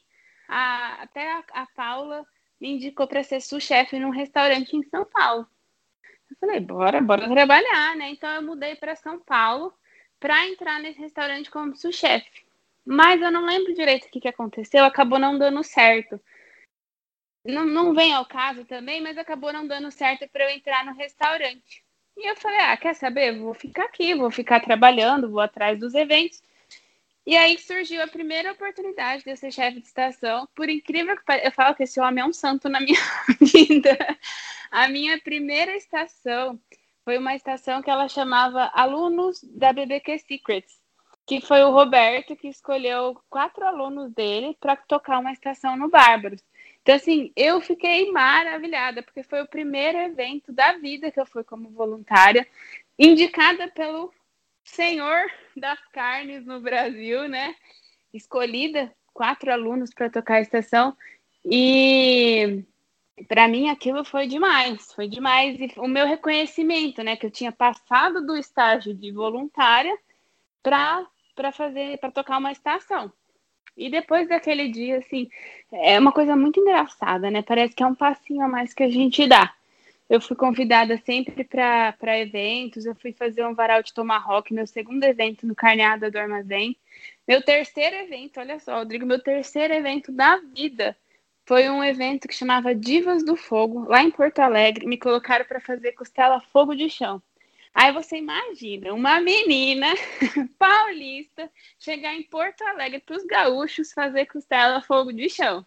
a, 0.48 1.02
até 1.02 1.32
a, 1.32 1.44
a 1.54 1.66
Paula 1.76 2.24
me 2.60 2.74
indicou 2.74 3.08
para 3.08 3.24
ser 3.24 3.42
sous-chefe 3.42 3.98
num 3.98 4.12
restaurante 4.12 4.78
em 4.78 4.84
São 4.84 5.04
Paulo. 5.04 5.48
Eu 6.30 6.38
falei, 6.40 6.60
bora, 6.60 7.02
bora 7.02 7.28
trabalhar, 7.28 7.96
né? 7.96 8.12
Então 8.12 8.30
eu 8.30 8.44
mudei 8.44 8.76
para 8.76 8.96
São 8.96 9.20
Paulo 9.20 9.74
para 10.20 10.48
entrar 10.48 10.80
nesse 10.80 11.00
restaurante 11.00 11.50
como 11.50 11.76
sous-chefe. 11.76 12.51
Mas 12.86 13.22
eu 13.22 13.32
não 13.32 13.46
lembro 13.46 13.74
direito 13.74 14.06
o 14.06 14.10
que, 14.10 14.22
que 14.22 14.28
aconteceu, 14.28 14.84
acabou 14.84 15.20
não 15.20 15.38
dando 15.38 15.64
certo. 15.64 16.20
Não, 17.46 17.66
não 17.66 17.94
vem 17.94 18.14
ao 18.14 18.26
caso 18.26 18.66
também, 18.66 19.02
mas 19.02 19.18
acabou 19.18 19.52
não 19.52 19.66
dando 19.66 19.92
certo 19.92 20.28
para 20.30 20.46
eu 20.46 20.56
entrar 20.56 20.86
no 20.86 20.94
restaurante. 20.94 21.84
E 22.18 22.30
eu 22.30 22.36
falei, 22.36 22.60
ah, 22.60 22.78
quer 22.78 22.94
saber? 22.94 23.38
Vou 23.40 23.54
ficar 23.54 23.86
aqui, 23.86 24.14
vou 24.14 24.30
ficar 24.30 24.60
trabalhando, 24.60 25.30
vou 25.30 25.40
atrás 25.40 25.80
dos 25.80 25.94
eventos. 25.94 26.42
E 27.26 27.38
aí 27.38 27.58
surgiu 27.60 28.02
a 28.02 28.08
primeira 28.08 28.52
oportunidade 28.52 29.24
de 29.24 29.30
eu 29.30 29.38
ser 29.38 29.52
chefe 29.52 29.80
de 29.80 29.88
estação. 29.88 30.48
Por 30.56 30.70
incrível 30.70 31.16
que 31.16 31.24
pareça, 31.24 31.48
eu 31.48 31.52
falo 31.52 31.76
que 31.76 31.84
esse 31.84 32.00
homem 32.00 32.24
é 32.24 32.28
um 32.28 32.34
santo 32.34 32.68
na 32.68 32.80
minha 32.80 33.00
vida. 33.40 33.98
A 34.72 34.88
minha 34.88 35.20
primeira 35.22 35.76
estação 35.76 36.60
foi 37.04 37.18
uma 37.18 37.36
estação 37.36 37.82
que 37.82 37.90
ela 37.90 38.08
chamava 38.08 38.72
Alunos 38.74 39.44
da 39.44 39.72
BBQ 39.72 40.20
Secrets, 40.20 40.81
que 41.32 41.40
foi 41.40 41.64
o 41.64 41.72
Roberto 41.72 42.36
que 42.36 42.50
escolheu 42.50 43.18
quatro 43.30 43.66
alunos 43.66 44.12
dele 44.12 44.54
para 44.60 44.76
tocar 44.76 45.18
uma 45.18 45.32
estação 45.32 45.78
no 45.78 45.88
Bárbaros. 45.88 46.44
Então, 46.82 46.94
assim, 46.94 47.32
eu 47.38 47.62
fiquei 47.62 48.12
maravilhada, 48.12 49.02
porque 49.02 49.24
foi 49.24 49.42
o 49.42 49.48
primeiro 49.48 49.98
evento 49.98 50.52
da 50.52 50.74
vida 50.74 51.10
que 51.10 51.18
eu 51.18 51.26
fui 51.26 51.42
como 51.46 51.70
voluntária. 51.70 52.46
indicada 53.00 53.70
pelo 53.70 54.14
senhor 54.66 55.22
das 55.56 55.80
carnes 55.94 56.46
no 56.46 56.60
Brasil, 56.60 57.30
né? 57.30 57.56
Escolhida 58.14 58.94
quatro 59.14 59.54
alunos 59.54 59.94
para 59.94 60.10
tocar 60.10 60.36
a 60.36 60.42
estação 60.42 60.98
e 61.46 62.62
para 63.30 63.48
mim 63.48 63.70
aquilo 63.70 64.04
foi 64.04 64.28
demais, 64.28 64.92
foi 64.92 65.08
demais 65.08 65.62
e 65.62 65.72
o 65.78 65.88
meu 65.88 66.06
reconhecimento, 66.06 67.02
né, 67.04 67.16
que 67.16 67.26
eu 67.26 67.32
tinha 67.32 67.54
passado 67.54 68.26
do 68.26 68.36
estágio 68.36 68.94
de 68.94 69.12
voluntária 69.14 69.98
para 70.62 71.06
para 71.34 71.52
fazer 71.52 71.98
para 72.00 72.12
tocar 72.12 72.38
uma 72.38 72.52
estação. 72.52 73.12
E 73.76 73.90
depois 73.90 74.28
daquele 74.28 74.70
dia, 74.70 74.98
assim, 74.98 75.30
é 75.72 75.98
uma 76.00 76.12
coisa 76.12 76.36
muito 76.36 76.60
engraçada, 76.60 77.32
né? 77.32 77.42
Parece 77.42 77.74
que 77.74 77.84
é 77.84 77.86
um 77.86 77.96
passinho 77.96 78.44
a 78.44 78.48
mais 78.48 78.74
que 78.74 78.84
a 78.84 78.90
gente 78.90 79.26
dá. 79.28 79.54
Eu 80.10 80.20
fui 80.20 80.36
convidada 80.36 80.98
sempre 81.06 81.44
para 81.46 82.20
eventos, 82.20 82.86
eu 82.86 82.94
fui 82.96 83.14
fazer 83.14 83.46
um 83.46 83.56
varal 83.56 83.82
de 83.82 83.94
tomahawk, 83.94 84.54
meu 84.54 84.68
segundo 84.68 85.04
evento 85.06 85.48
no 85.48 85.56
Carneada 85.56 86.12
do 86.12 86.20
Armazém. 86.20 86.76
Meu 87.26 87.42
terceiro 87.42 87.96
evento, 87.96 88.40
olha 88.40 88.60
só, 88.60 88.80
Rodrigo, 88.80 89.06
meu 89.06 89.24
terceiro 89.24 89.74
evento 89.74 90.12
da 90.12 90.38
vida 90.54 90.98
foi 91.46 91.70
um 91.70 91.84
evento 91.84 92.28
que 92.28 92.36
chamava 92.36 92.76
Divas 92.76 93.24
do 93.24 93.36
Fogo, 93.36 93.86
lá 93.88 94.04
em 94.04 94.12
Porto 94.12 94.40
Alegre. 94.40 94.86
Me 94.86 94.98
colocaram 94.98 95.46
para 95.46 95.60
fazer 95.60 95.94
costela 95.94 96.42
fogo 96.42 96.76
de 96.76 96.90
chão. 96.90 97.22
Aí 97.74 97.92
você 97.94 98.18
imagina 98.18 98.94
uma 98.94 99.22
menina 99.22 99.88
paulista 100.60 101.50
chegar 101.80 102.14
em 102.14 102.24
Porto 102.24 102.62
Alegre 102.64 103.00
para 103.00 103.16
os 103.16 103.24
gaúchos 103.24 103.94
fazer 103.94 104.26
costela 104.26 104.82
fogo 104.82 105.14
de 105.14 105.30
chão. 105.30 105.66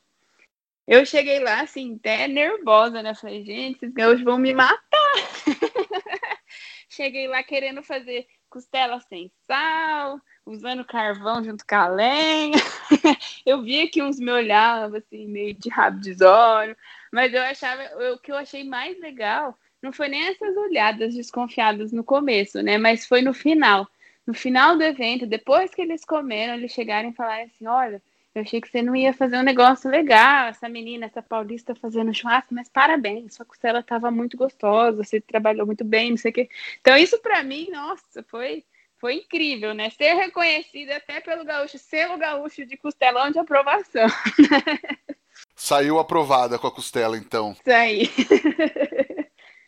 Eu 0.86 1.06
cheguei 1.06 1.38
lá, 1.38 1.62
assim, 1.62 1.96
até 1.96 2.28
nervosa, 2.28 3.02
né? 3.02 3.14
Falei, 3.14 3.42
gente, 3.42 3.76
esses 3.76 3.94
gaúchos 3.94 4.22
vão 4.22 4.36
me 4.36 4.52
matar. 4.52 4.78
cheguei 6.90 7.26
lá 7.26 7.42
querendo 7.42 7.82
fazer 7.82 8.26
costela 8.50 9.00
sem 9.00 9.32
sal, 9.46 10.20
usando 10.44 10.84
carvão 10.84 11.42
junto 11.42 11.66
com 11.66 11.74
a 11.74 11.88
lenha. 11.88 12.58
eu 13.46 13.62
via 13.62 13.88
que 13.90 14.02
uns 14.02 14.20
me 14.20 14.30
olhavam, 14.30 14.98
assim, 14.98 15.26
meio 15.26 15.54
de 15.54 15.70
rabo 15.70 15.98
de 16.00 16.12
zóio. 16.12 16.76
Mas 17.10 17.32
eu 17.32 17.40
achava, 17.40 17.82
o 18.12 18.18
que 18.18 18.30
eu 18.30 18.36
achei 18.36 18.62
mais 18.62 19.00
legal 19.00 19.58
não 19.84 19.92
foi 19.92 20.08
nem 20.08 20.28
essas 20.28 20.56
olhadas 20.56 21.14
desconfiadas 21.14 21.92
no 21.92 22.02
começo, 22.02 22.62
né? 22.62 22.78
Mas 22.78 23.06
foi 23.06 23.20
no 23.20 23.34
final. 23.34 23.86
No 24.26 24.32
final 24.32 24.78
do 24.78 24.82
evento, 24.82 25.26
depois 25.26 25.74
que 25.74 25.82
eles 25.82 26.06
comeram, 26.06 26.54
eles 26.54 26.72
chegaram 26.72 27.10
e 27.10 27.12
falaram 27.12 27.44
assim: 27.44 27.66
olha, 27.66 28.02
eu 28.34 28.40
achei 28.40 28.62
que 28.62 28.68
você 28.68 28.80
não 28.80 28.96
ia 28.96 29.12
fazer 29.12 29.36
um 29.36 29.42
negócio 29.42 29.90
legal, 29.90 30.48
essa 30.48 30.70
menina, 30.70 31.04
essa 31.04 31.20
paulista 31.20 31.74
fazendo 31.74 32.14
churrasco, 32.14 32.54
mas 32.54 32.66
parabéns, 32.70 33.34
sua 33.34 33.44
costela 33.44 33.80
estava 33.80 34.10
muito 34.10 34.38
gostosa, 34.38 35.04
você 35.04 35.20
trabalhou 35.20 35.66
muito 35.66 35.84
bem, 35.84 36.10
não 36.10 36.16
sei 36.16 36.30
o 36.30 36.34
quê. 36.34 36.48
Então, 36.80 36.96
isso 36.96 37.18
para 37.20 37.42
mim, 37.42 37.68
nossa, 37.70 38.22
foi, 38.22 38.64
foi 38.96 39.16
incrível, 39.16 39.74
né? 39.74 39.90
Ser 39.90 40.14
reconhecida 40.14 40.96
até 40.96 41.20
pelo 41.20 41.44
gaúcho, 41.44 41.78
selo 41.78 42.16
gaúcho 42.16 42.64
de 42.64 42.78
costelão 42.78 43.30
de 43.30 43.38
aprovação. 43.38 44.06
Saiu 45.54 45.98
aprovada 45.98 46.58
com 46.58 46.66
a 46.66 46.72
costela, 46.72 47.18
então. 47.18 47.52
Isso 47.52 47.70
aí. 47.70 48.10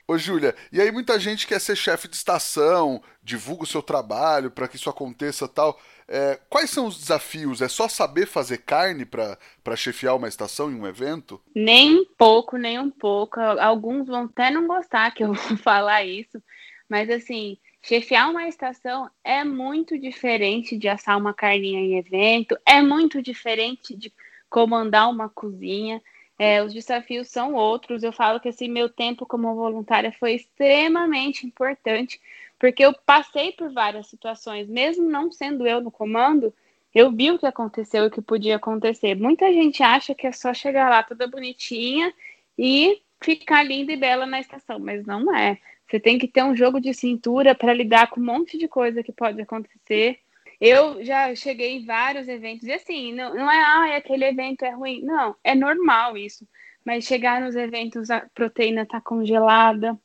Ô, 0.09 0.16
Júlia, 0.16 0.55
e 0.71 0.81
aí 0.81 0.92
muita 0.92 1.19
gente 1.19 1.49
quer 1.49 1.61
ser 1.61 1.75
chefe 1.75 2.07
de 2.07 2.14
estação, 2.14 3.03
divulga 3.21 3.64
o 3.64 3.66
seu 3.66 3.83
trabalho 3.83 4.53
para 4.53 4.69
que 4.69 4.77
isso 4.77 4.88
aconteça 4.88 5.49
tal. 5.49 5.81
É, 6.07 6.38
quais 6.49 6.71
são 6.71 6.87
os 6.87 6.97
desafios? 6.97 7.61
É 7.61 7.66
só 7.66 7.88
saber 7.88 8.27
fazer 8.27 8.59
carne 8.59 9.05
para 9.05 9.77
chefiar 9.77 10.14
uma 10.14 10.29
estação 10.29 10.71
em 10.71 10.77
um 10.77 10.87
evento? 10.87 11.40
Nem 11.53 12.05
pouco, 12.16 12.57
nem 12.57 12.79
um 12.79 12.88
pouco. 12.88 13.40
Alguns 13.40 14.07
vão 14.07 14.27
até 14.27 14.49
não 14.49 14.69
gostar 14.69 15.11
que 15.11 15.25
eu 15.25 15.33
vou 15.35 15.57
falar 15.57 16.05
isso, 16.05 16.40
mas 16.88 17.11
assim, 17.11 17.59
chefiar 17.83 18.31
uma 18.31 18.47
estação 18.47 19.11
é 19.25 19.42
muito 19.42 19.99
diferente 19.99 20.79
de 20.79 20.87
assar 20.87 21.19
uma 21.19 21.35
carninha 21.35 21.81
em 21.81 21.99
evento, 21.99 22.57
é 22.64 22.81
muito 22.81 23.21
diferente 23.21 23.97
de 23.97 24.12
comandar 24.49 25.11
uma 25.11 25.29
cozinha. 25.29 26.01
É, 26.38 26.62
os 26.62 26.72
desafios 26.75 27.29
são 27.29 27.55
outros. 27.55 28.03
Eu 28.03 28.12
falo 28.12 28.40
que 28.40 28.49
esse 28.49 28.68
meu 28.68 28.88
tempo 28.88 29.27
como 29.27 29.55
voluntária 29.55 30.12
foi 30.12 30.35
extremamente 30.35 31.46
importante, 31.46 32.20
porque 32.59 32.85
eu 32.85 32.92
passei 33.05 33.53
por 33.53 33.72
várias 33.72 34.07
situações, 34.07 34.68
mesmo 34.68 35.09
não 35.09 35.31
sendo 35.31 35.66
eu 35.66 35.81
no 35.81 35.90
comando, 35.90 36.53
eu 36.94 37.11
vi 37.11 37.31
o 37.31 37.38
que 37.38 37.46
aconteceu 37.46 38.05
e 38.05 38.07
o 38.07 38.11
que 38.11 38.22
podia 38.22 38.57
acontecer. 38.57 39.14
Muita 39.14 39.53
gente 39.53 39.83
acha 39.83 40.14
que 40.14 40.27
é 40.27 40.33
só 40.33 40.55
chegar 40.55 40.88
lá 40.88 41.03
toda 41.03 41.27
bonitinha 41.27 42.12
e 42.59 43.03
ficar 43.20 43.62
linda 43.62 43.92
e 43.92 43.96
bela 43.96 44.25
na 44.25 44.40
estação, 44.40 44.79
mas 44.79 45.05
não 45.05 45.35
é. 45.35 45.59
Você 45.87 46.01
tem 46.01 46.18
que 46.18 46.27
ter 46.27 46.42
um 46.42 46.57
jogo 46.57 46.81
de 46.81 46.92
cintura 46.94 47.55
para 47.55 47.72
lidar 47.72 48.09
com 48.09 48.20
um 48.20 48.25
monte 48.25 48.59
de 48.59 48.66
coisa 48.66 49.03
que 49.03 49.12
pode 49.12 49.40
acontecer. 49.40 50.18
Eu 50.61 51.05
já 51.05 51.35
cheguei 51.35 51.77
em 51.77 51.85
vários 51.85 52.29
eventos, 52.29 52.66
e 52.66 52.73
assim, 52.73 53.12
não, 53.12 53.35
não 53.35 53.51
é, 53.51 53.95
ah, 53.95 53.97
aquele 53.97 54.25
evento 54.25 54.64
é 54.64 54.71
ruim. 54.71 55.03
Não, 55.03 55.37
é 55.45 55.55
normal 55.55 56.16
isso. 56.16 56.47
Mas 56.85 57.05
chegar 57.05 57.40
nos 57.40 57.57
eventos, 57.57 58.11
a 58.11 58.21
proteína 58.35 58.83
está 58.83 59.01
congelada. 59.01 59.99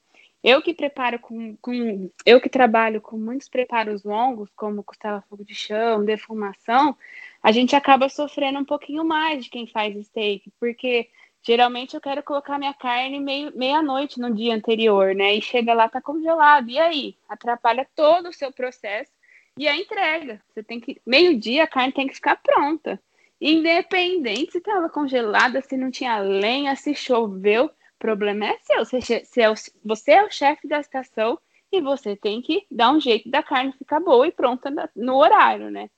Eu 0.43 0.61
que 0.61 0.73
preparo 0.73 1.19
com, 1.19 1.55
com. 1.57 2.09
Eu 2.25 2.41
que 2.41 2.49
trabalho 2.49 2.99
com 2.99 3.17
muitos 3.17 3.47
preparos 3.47 4.03
longos, 4.03 4.49
como 4.55 4.83
costela 4.83 5.23
fogo 5.29 5.45
de 5.45 5.53
chão, 5.53 6.03
defumação, 6.03 6.97
a 7.43 7.51
gente 7.51 7.75
acaba 7.75 8.09
sofrendo 8.09 8.59
um 8.59 8.65
pouquinho 8.65 9.05
mais 9.05 9.43
de 9.43 9.49
quem 9.51 9.67
faz 9.67 9.95
steak, 10.07 10.51
porque 10.59 11.09
geralmente 11.43 11.93
eu 11.95 12.01
quero 12.01 12.23
colocar 12.23 12.57
minha 12.57 12.73
carne 12.73 13.19
meia-noite 13.55 14.19
no 14.19 14.33
dia 14.33 14.55
anterior, 14.55 15.13
né? 15.13 15.35
E 15.35 15.41
chega 15.41 15.73
lá, 15.73 15.87
tá 15.87 16.01
congelado. 16.01 16.69
E 16.69 16.79
aí? 16.79 17.15
Atrapalha 17.29 17.87
todo 17.95 18.29
o 18.29 18.33
seu 18.33 18.51
processo 18.51 19.11
e 19.57 19.67
a 19.67 19.75
entrega. 19.75 20.41
Você 20.49 20.63
tem 20.63 20.79
que. 20.79 21.01
Meio-dia 21.05 21.63
a 21.63 21.67
carne 21.67 21.93
tem 21.93 22.07
que 22.07 22.15
ficar 22.15 22.37
pronta. 22.37 23.01
Independente 23.39 24.51
se 24.51 24.57
estava 24.59 24.89
congelada, 24.89 25.61
se 25.61 25.75
não 25.75 25.89
tinha 25.89 26.19
lenha, 26.19 26.75
se 26.75 26.93
choveu, 26.93 27.71
problema 27.97 28.45
é 28.45 28.57
seu. 28.59 28.85
Você, 28.85 29.23
é 29.37 29.49
o, 29.49 29.55
você 29.83 30.11
é 30.11 30.23
o 30.23 30.31
chefe 30.31 30.67
da 30.67 30.79
estação 30.79 31.39
e 31.71 31.81
você 31.81 32.15
tem 32.15 32.41
que 32.41 32.65
dar 32.69 32.91
um 32.91 32.99
jeito 32.99 33.29
da 33.29 33.41
carne 33.41 33.71
ficar 33.73 33.99
boa 33.99 34.27
e 34.27 34.31
pronta 34.31 34.71
no 34.95 35.15
horário, 35.15 35.71
né? 35.71 35.89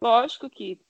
Lógico 0.00 0.50
que 0.50 0.80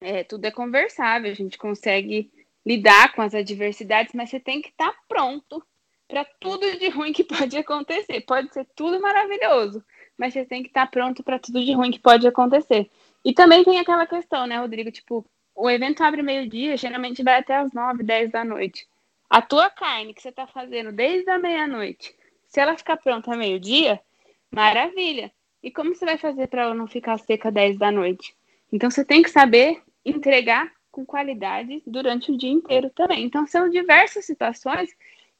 é, 0.00 0.24
tudo 0.24 0.44
é 0.44 0.50
conversável, 0.50 1.30
a 1.30 1.34
gente 1.34 1.56
consegue 1.56 2.30
lidar 2.66 3.14
com 3.14 3.22
as 3.22 3.34
adversidades, 3.34 4.14
mas 4.14 4.30
você 4.30 4.40
tem 4.40 4.60
que 4.60 4.68
estar 4.68 4.90
tá 4.90 4.98
pronto 5.06 5.64
para 6.08 6.24
tudo 6.40 6.78
de 6.78 6.88
ruim 6.88 7.12
que 7.12 7.24
pode 7.24 7.56
acontecer. 7.58 8.20
Pode 8.22 8.52
ser 8.52 8.66
tudo 8.74 9.00
maravilhoso, 9.00 9.84
mas 10.18 10.32
você 10.32 10.44
tem 10.44 10.62
que 10.62 10.68
estar 10.68 10.86
tá 10.86 10.90
pronto 10.90 11.22
para 11.22 11.38
tudo 11.38 11.64
de 11.64 11.72
ruim 11.72 11.90
que 11.90 11.98
pode 11.98 12.26
acontecer. 12.26 12.90
E 13.24 13.32
também 13.32 13.64
tem 13.64 13.78
aquela 13.78 14.06
questão, 14.06 14.46
né, 14.46 14.58
Rodrigo? 14.58 14.90
Tipo, 14.90 15.24
o 15.54 15.70
evento 15.70 16.02
abre 16.02 16.22
meio-dia, 16.22 16.76
geralmente 16.76 17.22
vai 17.22 17.38
até 17.38 17.56
as 17.56 17.72
nove, 17.72 18.02
dez 18.02 18.30
da 18.30 18.44
noite. 18.44 18.86
A 19.30 19.40
tua 19.40 19.70
carne 19.70 20.12
que 20.12 20.22
você 20.22 20.28
está 20.28 20.46
fazendo 20.46 20.92
desde 20.92 21.30
a 21.30 21.38
meia-noite, 21.38 22.14
se 22.46 22.60
ela 22.60 22.76
ficar 22.76 22.96
pronta 22.96 23.36
meio-dia, 23.36 24.00
maravilha. 24.50 25.32
E 25.62 25.70
como 25.70 25.94
você 25.94 26.04
vai 26.04 26.18
fazer 26.18 26.46
para 26.48 26.62
ela 26.62 26.74
não 26.74 26.86
ficar 26.86 27.18
seca 27.18 27.50
dez 27.50 27.78
da 27.78 27.90
noite? 27.90 28.34
Então 28.72 28.90
você 28.90 29.04
tem 29.04 29.22
que 29.22 29.30
saber 29.30 29.82
entregar 30.04 30.70
com 30.90 31.04
qualidade 31.04 31.82
durante 31.86 32.30
o 32.30 32.36
dia 32.36 32.50
inteiro 32.50 32.90
também. 32.90 33.24
Então 33.24 33.46
são 33.46 33.68
diversas 33.68 34.24
situações 34.24 34.90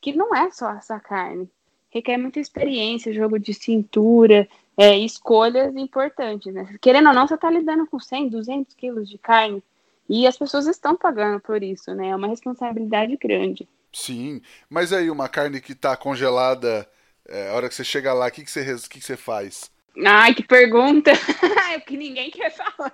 que 0.00 0.12
não 0.12 0.34
é 0.34 0.50
só 0.50 0.72
essa 0.72 0.98
carne. 0.98 1.48
Requer 1.90 2.16
muita 2.16 2.40
experiência, 2.40 3.12
jogo 3.12 3.38
de 3.38 3.54
cintura, 3.54 4.48
é, 4.76 4.96
escolhas 4.98 5.74
importantes, 5.76 6.52
né? 6.52 6.76
Querendo 6.80 7.08
ou 7.08 7.14
não, 7.14 7.26
você 7.26 7.34
está 7.34 7.50
lidando 7.50 7.86
com 7.86 7.98
100, 7.98 8.28
200 8.28 8.74
quilos 8.74 9.08
de 9.08 9.18
carne 9.18 9.62
e 10.08 10.26
as 10.26 10.36
pessoas 10.36 10.66
estão 10.66 10.96
pagando 10.96 11.40
por 11.40 11.62
isso, 11.62 11.94
né? 11.94 12.08
É 12.08 12.16
uma 12.16 12.28
responsabilidade 12.28 13.16
grande. 13.16 13.68
Sim, 13.92 14.42
mas 14.68 14.92
aí 14.92 15.10
uma 15.10 15.28
carne 15.28 15.60
que 15.60 15.72
está 15.72 15.96
congelada, 15.96 16.88
é, 17.28 17.48
a 17.48 17.54
hora 17.54 17.68
que 17.68 17.74
você 17.74 17.84
chega 17.84 18.12
lá, 18.12 18.26
o 18.26 18.30
que, 18.30 18.44
que, 18.44 18.50
você, 18.50 18.64
que, 18.88 18.98
que 18.98 19.00
você 19.00 19.16
faz? 19.16 19.70
Ai, 20.04 20.34
que 20.34 20.42
pergunta! 20.42 21.12
é 21.72 21.76
o 21.76 21.80
que 21.80 21.96
ninguém 21.96 22.30
quer 22.30 22.50
falar. 22.50 22.92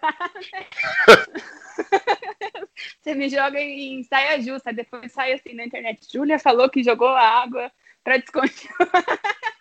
Né? 0.53 0.67
você 3.01 3.15
me 3.15 3.31
joga 3.31 3.59
em 3.59 4.03
saia 4.05 4.41
justa, 4.43 4.73
depois 4.73 5.11
sai 5.11 5.33
assim 5.33 5.55
na 5.55 5.65
internet. 5.65 6.07
Júlia 6.13 6.39
falou 6.39 6.69
que 6.69 6.83
jogou 6.83 7.09
água 7.09 7.73
para 8.05 8.19
descongelar. 8.19 8.69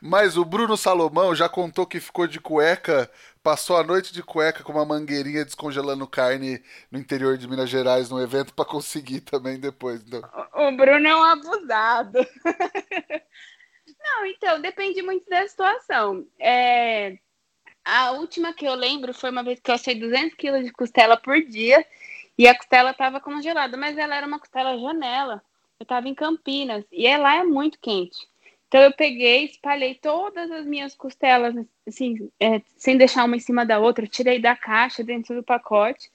Mas 0.00 0.36
o 0.36 0.44
Bruno 0.44 0.76
Salomão 0.76 1.34
já 1.34 1.48
contou 1.48 1.86
que 1.86 2.00
ficou 2.00 2.26
de 2.26 2.40
cueca, 2.40 3.10
passou 3.42 3.76
a 3.76 3.84
noite 3.84 4.12
de 4.12 4.22
cueca 4.22 4.62
com 4.62 4.72
uma 4.72 4.84
mangueirinha 4.84 5.44
descongelando 5.44 6.06
carne 6.06 6.62
no 6.90 6.98
interior 6.98 7.36
de 7.38 7.48
Minas 7.48 7.70
Gerais 7.70 8.10
no 8.10 8.20
evento 8.20 8.54
para 8.54 8.64
conseguir 8.64 9.20
também 9.20 9.58
depois. 9.58 10.02
Então. 10.02 10.22
O 10.54 10.76
Bruno 10.76 11.06
é 11.06 11.16
um 11.16 11.22
abusado. 11.22 12.18
Não, 14.00 14.26
então, 14.26 14.60
depende 14.60 15.02
muito 15.02 15.28
da 15.28 15.46
situação. 15.46 16.26
É, 16.38 17.18
a 17.84 18.12
última 18.12 18.52
que 18.52 18.66
eu 18.66 18.74
lembro 18.74 19.14
foi 19.14 19.30
uma 19.30 19.42
vez 19.42 19.60
que 19.60 19.70
eu 19.70 19.74
achei 19.74 19.94
200 19.94 20.34
quilos 20.34 20.64
de 20.64 20.72
costela 20.72 21.16
por 21.16 21.40
dia 21.42 21.84
e 22.36 22.46
a 22.46 22.56
costela 22.56 22.90
estava 22.90 23.20
congelada, 23.20 23.76
mas 23.76 23.96
ela 23.96 24.14
era 24.14 24.26
uma 24.26 24.38
costela 24.38 24.78
janela. 24.78 25.42
Eu 25.78 25.84
estava 25.84 26.08
em 26.08 26.14
Campinas 26.14 26.84
e 26.92 27.16
lá 27.16 27.36
é 27.36 27.44
muito 27.44 27.78
quente. 27.80 28.28
Então 28.68 28.82
eu 28.82 28.92
peguei, 28.92 29.46
espalhei 29.46 29.94
todas 29.94 30.50
as 30.50 30.66
minhas 30.66 30.94
costelas, 30.94 31.54
assim, 31.86 32.30
é, 32.38 32.60
sem 32.76 32.98
deixar 32.98 33.24
uma 33.24 33.36
em 33.36 33.40
cima 33.40 33.64
da 33.64 33.78
outra, 33.78 34.06
tirei 34.06 34.38
da 34.38 34.54
caixa 34.54 35.02
dentro 35.02 35.34
do 35.34 35.42
pacote. 35.42 36.10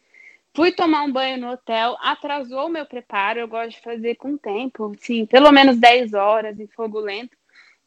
Fui 0.55 0.71
tomar 0.71 1.01
um 1.01 1.11
banho 1.11 1.39
no 1.39 1.49
hotel, 1.49 1.97
atrasou 1.99 2.67
o 2.67 2.69
meu 2.69 2.85
preparo, 2.85 3.39
eu 3.39 3.47
gosto 3.47 3.71
de 3.71 3.81
fazer 3.81 4.15
com 4.15 4.37
tempo, 4.37 4.93
sim, 4.99 5.25
pelo 5.25 5.51
menos 5.51 5.77
10 5.77 6.13
horas 6.13 6.59
em 6.59 6.67
fogo 6.67 6.99
lento. 6.99 7.35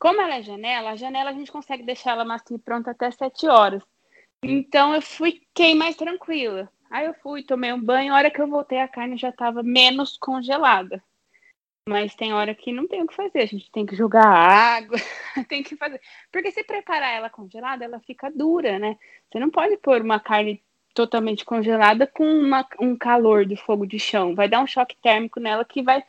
Como 0.00 0.20
ela 0.20 0.36
é 0.36 0.42
janela, 0.42 0.90
a 0.90 0.96
janela 0.96 1.30
a 1.30 1.32
gente 1.32 1.52
consegue 1.52 1.84
deixar 1.84 2.12
ela 2.12 2.24
macia 2.24 2.58
pronta 2.58 2.90
até 2.90 3.08
7 3.08 3.46
horas. 3.46 3.82
Então 4.42 4.92
eu 4.94 5.00
fiquei 5.00 5.76
mais 5.76 5.94
tranquila. 5.94 6.68
Aí 6.90 7.06
eu 7.06 7.14
fui, 7.14 7.44
tomei 7.44 7.72
um 7.72 7.80
banho, 7.80 8.12
a 8.12 8.16
hora 8.16 8.30
que 8.30 8.40
eu 8.40 8.48
voltei 8.48 8.80
a 8.80 8.88
carne 8.88 9.16
já 9.16 9.28
estava 9.28 9.62
menos 9.62 10.16
congelada. 10.16 11.02
Mas 11.88 12.16
tem 12.16 12.32
hora 12.32 12.52
que 12.52 12.72
não 12.72 12.88
tem 12.88 13.02
o 13.02 13.06
que 13.06 13.14
fazer, 13.14 13.38
a 13.38 13.46
gente 13.46 13.70
tem 13.70 13.86
que 13.86 13.94
jogar 13.94 14.26
água, 14.26 14.98
tem 15.48 15.62
que 15.62 15.76
fazer. 15.76 16.00
Porque 16.32 16.50
se 16.50 16.64
preparar 16.64 17.14
ela 17.14 17.30
congelada, 17.30 17.84
ela 17.84 18.00
fica 18.00 18.28
dura, 18.28 18.76
né? 18.76 18.98
Você 19.30 19.38
não 19.38 19.50
pode 19.50 19.76
pôr 19.76 20.00
uma 20.00 20.18
carne 20.18 20.60
totalmente 20.92 21.44
congelada 21.44 22.04
com 22.04 22.24
uma, 22.24 22.66
um 22.80 22.96
calor 22.96 23.46
do 23.46 23.56
fogo 23.56 23.86
de 23.86 24.00
chão. 24.00 24.34
Vai 24.34 24.48
dar 24.48 24.60
um 24.60 24.66
choque 24.66 24.96
térmico 25.00 25.38
nela 25.38 25.64
que 25.64 25.80
vai 25.80 26.02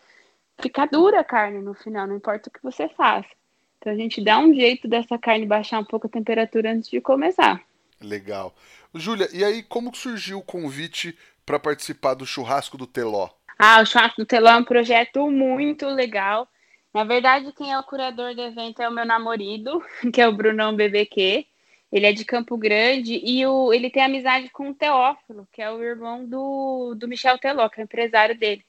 ficar 0.60 0.88
dura 0.88 1.20
a 1.20 1.24
carne 1.24 1.60
no 1.60 1.76
final, 1.76 2.08
não 2.08 2.16
importa 2.16 2.50
o 2.50 2.52
que 2.52 2.64
você 2.64 2.90
faça. 2.90 3.30
Então 3.78 3.94
a 3.94 3.96
gente 3.96 4.20
dá 4.20 4.40
um 4.40 4.52
jeito 4.54 4.88
dessa 4.88 5.16
carne 5.18 5.46
baixar 5.46 5.80
um 5.80 5.86
pouco 5.86 6.08
a 6.08 6.10
temperatura 6.10 6.72
antes 6.72 6.90
de 6.90 7.00
começar. 7.00 7.62
Legal. 8.02 8.56
Júlia, 8.96 9.30
e 9.32 9.44
aí 9.44 9.62
como 9.62 9.96
surgiu 9.96 10.40
o 10.40 10.44
convite 10.44 11.16
para 11.46 11.60
participar 11.60 12.16
do 12.16 12.26
churrasco 12.26 12.78
do 12.78 12.88
Teló? 12.88 13.30
Ah, 13.58 13.82
o 13.82 13.86
churrasco 13.86 14.22
do 14.22 14.26
Teló 14.26 14.50
é 14.50 14.58
um 14.58 14.64
projeto 14.64 15.30
muito 15.30 15.88
legal. 15.88 16.48
Na 16.94 17.04
verdade, 17.04 17.52
quem 17.54 17.72
é 17.72 17.80
o 17.80 17.84
curador 17.84 18.34
do 18.36 18.42
evento 18.42 18.82
é 18.82 18.90
o 18.90 18.92
meu 18.92 19.06
namorado, 19.06 19.84
que 20.14 20.22
é 20.22 20.28
o 20.28 20.34
Brunão 20.34 20.76
BBQ. 20.76 21.46
Ele 21.92 22.06
é 22.06 22.12
de 22.12 22.26
Campo 22.26 22.58
Grande 22.58 23.22
e 23.24 23.46
o, 23.46 23.72
ele 23.72 23.90
tem 23.90 24.04
amizade 24.04 24.50
com 24.50 24.70
o 24.70 24.74
Teófilo, 24.74 25.48
que 25.52 25.62
é 25.62 25.72
o 25.72 25.82
irmão 25.82 26.26
do, 26.26 26.94
do 26.96 27.08
Michel 27.08 27.38
Teló, 27.38 27.70
que 27.70 27.80
é 27.80 27.84
o 27.84 27.86
empresário 27.86 28.38
dele. 28.38 28.64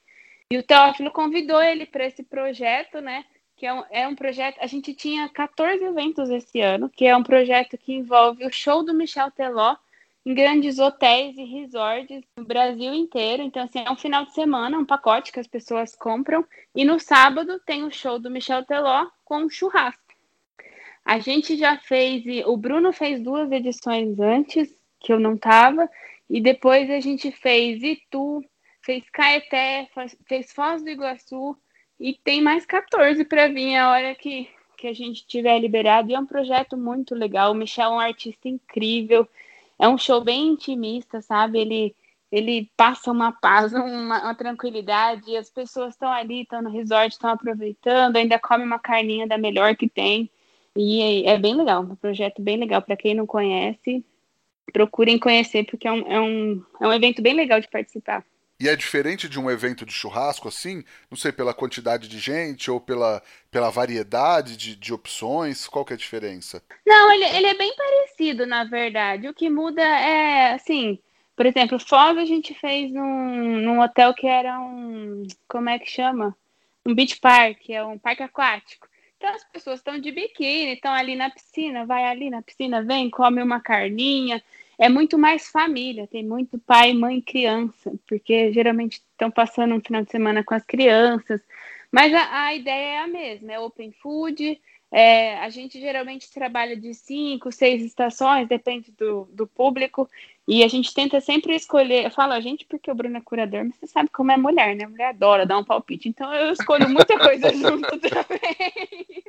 E 0.51 0.57
o 0.57 0.63
Teófilo 0.63 1.11
convidou 1.11 1.61
ele 1.61 1.85
para 1.85 2.05
esse 2.05 2.23
projeto, 2.23 3.01
né? 3.01 3.25
que 3.59 3.65
é 3.65 3.73
um, 3.73 3.83
é 3.91 4.07
um 4.07 4.15
projeto. 4.15 4.57
A 4.61 4.67
gente 4.67 4.93
tinha 4.93 5.27
14 5.27 5.83
eventos 5.83 6.29
esse 6.29 6.61
ano, 6.61 6.89
que 6.89 7.05
é 7.05 7.15
um 7.15 7.21
projeto 7.21 7.77
que 7.77 7.93
envolve 7.93 8.45
o 8.45 8.51
show 8.51 8.83
do 8.83 8.93
Michel 8.93 9.29
Teló 9.31 9.75
em 10.25 10.33
grandes 10.33 10.79
hotéis 10.79 11.37
e 11.37 11.43
resorts 11.43 12.23
no 12.37 12.43
Brasil 12.43 12.93
inteiro. 12.93 13.41
Então, 13.43 13.63
assim, 13.63 13.83
é 13.85 13.91
um 13.91 13.95
final 13.95 14.25
de 14.25 14.33
semana, 14.33 14.77
um 14.77 14.85
pacote 14.85 15.31
que 15.31 15.39
as 15.39 15.47
pessoas 15.47 15.95
compram. 15.95 16.45
E 16.75 16.83
no 16.83 16.99
sábado 16.99 17.59
tem 17.65 17.83
o 17.83 17.91
show 17.91 18.19
do 18.19 18.29
Michel 18.29 18.65
Teló 18.65 19.07
com 19.23 19.49
churrasco. 19.49 20.01
A 21.05 21.19
gente 21.19 21.57
já 21.57 21.77
fez, 21.77 22.23
o 22.45 22.55
Bruno 22.55 22.93
fez 22.93 23.21
duas 23.21 23.51
edições 23.51 24.19
antes, 24.19 24.69
que 24.99 25.11
eu 25.11 25.19
não 25.19 25.35
estava, 25.35 25.89
e 26.29 26.39
depois 26.39 26.89
a 26.89 26.99
gente 26.99 27.31
fez 27.31 27.81
Itu, 27.81 28.43
fez 28.81 29.09
Caeté, 29.09 29.87
fez 30.27 30.51
Foz 30.51 30.83
do 30.83 30.89
Iguaçu, 30.89 31.57
e 31.99 32.13
tem 32.13 32.41
mais 32.41 32.65
14 32.65 33.25
para 33.25 33.47
vir 33.47 33.75
a 33.75 33.91
hora 33.91 34.15
que, 34.15 34.47
que 34.77 34.87
a 34.87 34.93
gente 34.93 35.25
tiver 35.25 35.57
liberado. 35.59 36.11
E 36.11 36.15
é 36.15 36.19
um 36.19 36.25
projeto 36.25 36.77
muito 36.77 37.13
legal. 37.13 37.51
O 37.51 37.55
Michel 37.55 37.91
é 37.91 37.95
um 37.95 37.99
artista 37.99 38.47
incrível. 38.47 39.27
É 39.79 39.87
um 39.87 39.97
show 39.97 40.21
bem 40.21 40.49
intimista, 40.49 41.21
sabe? 41.21 41.59
Ele, 41.59 41.95
ele 42.31 42.69
passa 42.75 43.11
uma 43.11 43.31
paz, 43.31 43.71
uma, 43.73 44.21
uma 44.21 44.35
tranquilidade. 44.35 45.35
as 45.35 45.49
pessoas 45.49 45.93
estão 45.93 46.11
ali, 46.11 46.41
estão 46.41 46.61
no 46.61 46.69
resort, 46.69 47.13
estão 47.13 47.29
aproveitando, 47.29 48.17
ainda 48.17 48.37
come 48.37 48.63
uma 48.63 48.79
carninha 48.79 49.25
da 49.27 49.37
melhor 49.37 49.75
que 49.75 49.87
tem. 49.87 50.29
E 50.75 51.25
é, 51.27 51.33
é 51.33 51.37
bem 51.37 51.55
legal, 51.55 51.81
um 51.81 51.95
projeto 51.95 52.41
bem 52.41 52.57
legal. 52.57 52.81
Para 52.81 52.97
quem 52.97 53.15
não 53.15 53.25
conhece, 53.25 54.05
procurem 54.71 55.17
conhecer, 55.17 55.65
porque 55.65 55.87
é 55.87 55.91
um, 55.91 56.11
é, 56.11 56.21
um, 56.21 56.63
é 56.81 56.87
um 56.87 56.93
evento 56.93 57.21
bem 57.21 57.33
legal 57.33 57.59
de 57.59 57.67
participar. 57.67 58.23
E 58.59 58.67
é 58.67 58.75
diferente 58.75 59.29
de 59.29 59.39
um 59.39 59.49
evento 59.49 59.85
de 59.85 59.93
churrasco, 59.93 60.49
assim? 60.49 60.83
Não 61.09 61.17
sei, 61.17 61.31
pela 61.31 61.53
quantidade 61.53 62.09
de 62.09 62.19
gente 62.19 62.69
ou 62.69 62.81
pela, 62.81 63.23
pela 63.49 63.69
variedade 63.69 64.57
de, 64.57 64.75
de 64.75 64.93
opções? 64.93 65.65
Qual 65.65 65.85
que 65.85 65.93
é 65.93 65.95
a 65.95 65.99
diferença? 65.99 66.61
Não, 66.85 67.11
ele, 67.11 67.23
ele 67.37 67.47
é 67.47 67.53
bem 67.53 67.73
parecido, 67.73 68.45
na 68.45 68.65
verdade. 68.65 69.29
O 69.29 69.33
que 69.33 69.49
muda 69.49 69.81
é, 69.81 70.53
assim, 70.55 70.99
por 71.37 71.45
exemplo, 71.45 71.79
Foz 71.79 72.17
a 72.17 72.25
gente 72.25 72.53
fez 72.53 72.91
num, 72.91 73.61
num 73.61 73.79
hotel 73.79 74.13
que 74.13 74.27
era 74.27 74.59
um. 74.59 75.25
Como 75.47 75.69
é 75.69 75.79
que 75.79 75.89
chama? 75.89 76.35
Um 76.85 76.93
beach 76.93 77.17
park, 77.21 77.69
é 77.69 77.81
um 77.81 77.97
parque 77.97 78.23
aquático. 78.23 78.89
Então 79.15 79.33
as 79.33 79.43
pessoas 79.45 79.79
estão 79.79 79.97
de 79.97 80.11
biquíni, 80.11 80.73
estão 80.73 80.91
ali 80.91 81.15
na 81.15 81.29
piscina, 81.29 81.85
vai 81.85 82.03
ali 82.03 82.29
na 82.29 82.41
piscina, 82.41 82.83
vem, 82.83 83.09
come 83.09 83.41
uma 83.41 83.61
carninha 83.61 84.43
é 84.79 84.87
muito 84.87 85.17
mais 85.17 85.49
família, 85.49 86.07
tem 86.07 86.25
muito 86.25 86.57
pai, 86.57 86.93
mãe, 86.93 87.19
criança, 87.19 87.91
porque 88.07 88.53
geralmente 88.53 89.01
estão 89.11 89.29
passando 89.29 89.75
um 89.75 89.81
final 89.81 90.03
de 90.03 90.09
semana 90.09 90.41
com 90.41 90.53
as 90.53 90.63
crianças. 90.63 91.41
Mas 91.91 92.13
a, 92.13 92.45
a 92.45 92.55
ideia 92.55 92.93
é 92.93 92.99
a 92.99 93.07
mesma, 93.07 93.51
é 93.51 93.59
open 93.59 93.91
food. 93.91 94.59
É, 94.89 95.37
a 95.39 95.49
gente 95.49 95.79
geralmente 95.79 96.31
trabalha 96.31 96.77
de 96.77 96.93
cinco, 96.93 97.51
seis 97.51 97.83
estações, 97.83 98.47
depende 98.47 98.91
do, 98.93 99.27
do 99.33 99.45
público, 99.45 100.09
e 100.47 100.63
a 100.63 100.67
gente 100.67 100.93
tenta 100.93 101.19
sempre 101.19 101.55
escolher. 101.55 102.05
Eu 102.05 102.11
falo 102.11 102.31
a 102.31 102.39
gente 102.39 102.65
porque 102.65 102.89
o 102.89 102.95
Bruno 102.95 103.17
é 103.17 103.21
curador, 103.21 103.65
mas 103.65 103.75
você 103.75 103.85
sabe 103.85 104.09
como 104.09 104.31
é 104.31 104.37
mulher, 104.37 104.75
né? 104.75 104.85
A 104.85 104.89
mulher 104.89 105.09
adora 105.09 105.45
dar 105.45 105.59
um 105.59 105.63
palpite, 105.63 106.07
então 106.07 106.33
eu 106.33 106.53
escolho 106.53 106.89
muita 106.89 107.19
coisa 107.19 107.49
junto 107.53 107.99
também. 107.99 109.23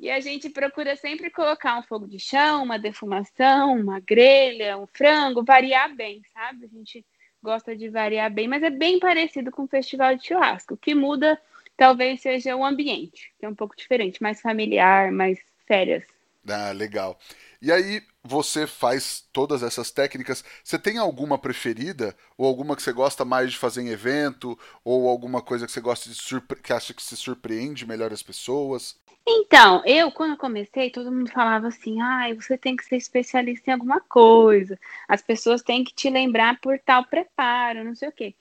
E 0.00 0.10
a 0.10 0.18
gente 0.18 0.48
procura 0.48 0.96
sempre 0.96 1.28
colocar 1.28 1.78
um 1.78 1.82
fogo 1.82 2.08
de 2.08 2.18
chão, 2.18 2.62
uma 2.62 2.78
defumação, 2.78 3.78
uma 3.78 4.00
grelha, 4.00 4.78
um 4.78 4.86
frango, 4.86 5.44
variar 5.44 5.94
bem, 5.94 6.22
sabe? 6.32 6.64
A 6.64 6.68
gente 6.68 7.04
gosta 7.42 7.76
de 7.76 7.90
variar 7.90 8.32
bem, 8.32 8.48
mas 8.48 8.62
é 8.62 8.70
bem 8.70 8.98
parecido 8.98 9.50
com 9.50 9.64
o 9.64 9.68
festival 9.68 10.16
de 10.16 10.26
churrasco. 10.26 10.72
O 10.72 10.76
que 10.78 10.94
muda 10.94 11.38
talvez 11.76 12.22
seja 12.22 12.56
o 12.56 12.64
ambiente, 12.64 13.30
que 13.38 13.44
é 13.44 13.48
um 13.48 13.54
pouco 13.54 13.76
diferente, 13.76 14.22
mais 14.22 14.40
familiar, 14.40 15.12
mais 15.12 15.38
férias. 15.66 16.04
Ah, 16.48 16.72
legal. 16.72 17.18
E 17.62 17.70
aí, 17.70 18.02
você 18.22 18.66
faz 18.66 19.28
todas 19.32 19.62
essas 19.62 19.90
técnicas. 19.90 20.44
Você 20.64 20.78
tem 20.78 20.98
alguma 20.98 21.38
preferida? 21.38 22.16
Ou 22.36 22.46
alguma 22.46 22.74
que 22.74 22.82
você 22.82 22.92
gosta 22.92 23.24
mais 23.24 23.52
de 23.52 23.58
fazer 23.58 23.82
em 23.82 23.88
evento? 23.88 24.58
Ou 24.84 25.08
alguma 25.08 25.42
coisa 25.42 25.66
que 25.66 25.72
você 25.72 25.80
gosta 25.80 26.08
de 26.08 26.16
que 26.62 26.72
acha 26.72 26.94
que 26.94 27.02
se 27.02 27.16
surpreende 27.16 27.86
melhor 27.86 28.12
as 28.12 28.22
pessoas? 28.22 28.98
Então, 29.26 29.82
eu, 29.84 30.10
quando 30.10 30.36
comecei, 30.36 30.90
todo 30.90 31.12
mundo 31.12 31.30
falava 31.30 31.68
assim: 31.68 32.00
ah, 32.00 32.32
você 32.34 32.56
tem 32.56 32.76
que 32.76 32.84
ser 32.84 32.96
especialista 32.96 33.70
em 33.70 33.74
alguma 33.74 34.00
coisa, 34.00 34.78
as 35.06 35.22
pessoas 35.22 35.62
têm 35.62 35.84
que 35.84 35.94
te 35.94 36.08
lembrar 36.10 36.58
por 36.60 36.78
tal 36.78 37.04
preparo, 37.04 37.84
não 37.84 37.94
sei 37.94 38.08
o 38.08 38.12
quê. 38.12 38.34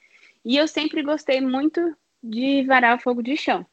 E 0.44 0.58
eu 0.58 0.68
sempre 0.68 1.04
gostei 1.04 1.42
muito 1.42 1.96
de 2.24 2.64
varar 2.64 2.98
o 2.98 3.02
fogo 3.02 3.22
de 3.22 3.36
chão. 3.36 3.66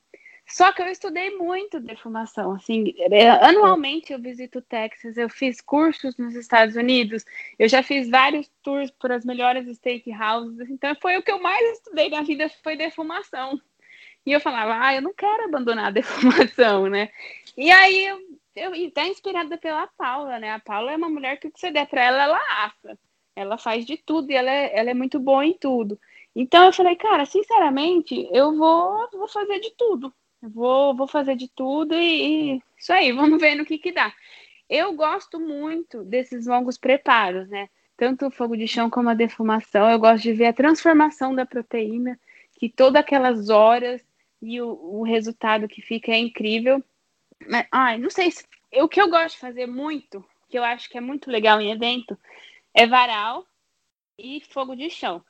Só 0.46 0.72
que 0.72 0.80
eu 0.80 0.87
estudei 0.87 1.37
muito 1.37 1.80
defumação, 1.80 2.52
assim, 2.52 2.94
é, 2.98 3.28
anualmente 3.30 4.12
eu 4.12 4.20
visito 4.20 4.62
Texas, 4.62 5.16
eu 5.16 5.28
fiz 5.28 5.61
cursos 5.61 6.16
nos 6.16 6.37
Estados 6.37 6.76
Unidos, 6.76 7.24
eu 7.59 7.68
já 7.68 7.82
fiz 7.82 8.09
vários 8.09 8.48
tours 8.62 8.90
por 8.92 9.11
as 9.11 9.24
melhores 9.24 9.66
steakhouses, 9.76 10.70
então 10.70 10.94
foi 11.02 11.16
o 11.16 11.22
que 11.22 11.32
eu 11.32 11.42
mais 11.42 11.78
estudei 11.78 12.09
na 12.11 12.22
vida, 12.22 12.48
foi 12.62 12.76
defumação. 12.76 13.61
E 14.24 14.32
eu 14.32 14.40
falava, 14.40 14.76
ah, 14.80 14.94
eu 14.94 15.02
não 15.02 15.14
quero 15.14 15.44
abandonar 15.44 15.87
a 15.87 15.90
defumação, 15.90 16.87
né? 16.90 17.11
E 17.56 17.70
aí 17.70 18.06
eu, 18.06 18.18
eu 18.54 18.87
até 18.88 19.09
inspirada 19.09 19.59
pela 19.59 19.88
Paula, 19.98 20.38
né? 20.38 20.52
A 20.52 20.61
Paula 20.61 20.92
é 20.92 20.96
uma 20.96 21.09
mulher 21.09 21.38
que 21.38 21.48
o 21.48 21.50
que 21.50 21.59
você 21.59 21.70
der 21.70 21.87
para 21.87 22.02
ela, 22.04 22.22
ela 22.22 22.64
assa. 22.64 22.98
Ela 23.37 23.59
faz 23.59 23.85
de 23.85 23.96
tudo 23.96 24.30
e 24.30 24.35
ela 24.35 24.50
é, 24.50 24.76
ela 24.76 24.90
é 24.90 24.94
muito 24.94 25.20
boa 25.20 25.44
em 25.44 25.52
tudo. 25.52 25.98
Então 26.35 26.64
eu 26.64 26.72
falei, 26.72 26.96
cara, 26.96 27.24
sinceramente, 27.24 28.28
eu 28.32 28.56
vou, 28.56 29.09
vou 29.12 29.28
fazer 29.28 29.61
de 29.61 29.72
tudo. 29.76 30.12
Vou, 30.48 30.94
vou 30.94 31.06
fazer 31.06 31.37
de 31.37 31.48
tudo 31.48 31.94
e, 31.94 32.56
e 32.56 32.62
isso 32.78 32.92
aí, 32.92 33.12
vamos 33.12 33.40
ver 33.40 33.54
no 33.54 33.64
que 33.64 33.78
que 33.78 33.92
dá. 33.92 34.12
Eu 34.68 34.94
gosto 34.94 35.38
muito 35.38 36.02
desses 36.04 36.46
longos 36.46 36.76
preparos, 36.76 37.48
né? 37.48 37.68
Tanto 37.96 38.26
o 38.26 38.30
fogo 38.30 38.56
de 38.56 38.66
chão 38.66 38.90
como 38.90 39.09
a 39.09 39.14
defumação. 39.14 39.88
Eu 39.90 39.98
gosto 39.98 40.22
de 40.22 40.32
ver 40.32 40.46
a 40.46 40.52
transformação 40.52 41.35
da 41.35 41.46
proteína, 41.46 42.18
que 42.59 42.68
todas 42.68 43.00
aquelas 43.00 43.48
horas 43.48 44.02
e 44.42 44.61
o, 44.61 44.68
o 44.68 45.02
resultado 45.02 45.68
que 45.68 45.80
fica 45.80 46.12
é 46.12 46.18
incrível. 46.18 46.82
Mas, 47.48 47.66
ai, 47.70 47.98
não 47.98 48.11
sei 48.11 48.30
se. 48.30 48.44
O 48.74 48.88
que 48.88 49.00
eu 49.00 49.09
gosto 49.09 49.37
de 49.37 49.40
fazer 49.40 49.66
muito, 49.66 50.24
que 50.48 50.59
eu 50.59 50.64
acho 50.64 50.90
que 50.90 50.98
é 50.98 51.00
muito 51.00 51.30
legal 51.30 51.61
em 51.61 51.70
evento, 51.70 52.18
é 52.74 52.87
varal 52.87 53.46
e 54.18 54.40
fogo 54.40 54.74
de 54.74 54.90
chão. 54.90 55.24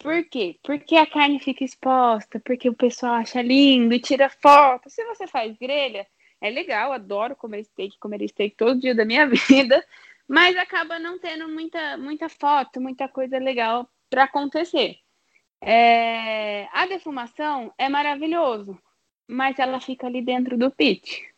Por 0.00 0.24
quê? 0.24 0.58
Porque 0.62 0.96
a 0.96 1.06
carne 1.06 1.38
fica 1.38 1.62
exposta, 1.62 2.40
porque 2.40 2.70
o 2.70 2.74
pessoal 2.74 3.14
acha 3.14 3.42
lindo 3.42 3.94
e 3.94 4.00
tira 4.00 4.30
foto. 4.30 4.88
Se 4.88 5.04
você 5.04 5.26
faz 5.26 5.54
grelha, 5.58 6.06
é 6.40 6.48
legal, 6.48 6.90
adoro 6.90 7.36
comer 7.36 7.64
steak, 7.64 7.98
comer 7.98 8.26
steak 8.26 8.56
todo 8.56 8.80
dia 8.80 8.94
da 8.94 9.04
minha 9.04 9.26
vida, 9.46 9.84
mas 10.26 10.56
acaba 10.56 10.98
não 10.98 11.18
tendo 11.18 11.46
muita, 11.48 11.98
muita 11.98 12.30
foto, 12.30 12.80
muita 12.80 13.08
coisa 13.08 13.38
legal 13.38 13.86
para 14.08 14.24
acontecer. 14.24 14.96
É, 15.60 16.66
a 16.72 16.86
defumação 16.86 17.70
é 17.76 17.86
maravilhoso, 17.90 18.80
mas 19.28 19.58
ela 19.58 19.80
fica 19.80 20.06
ali 20.06 20.22
dentro 20.22 20.56
do 20.56 20.70
pit. 20.70 21.29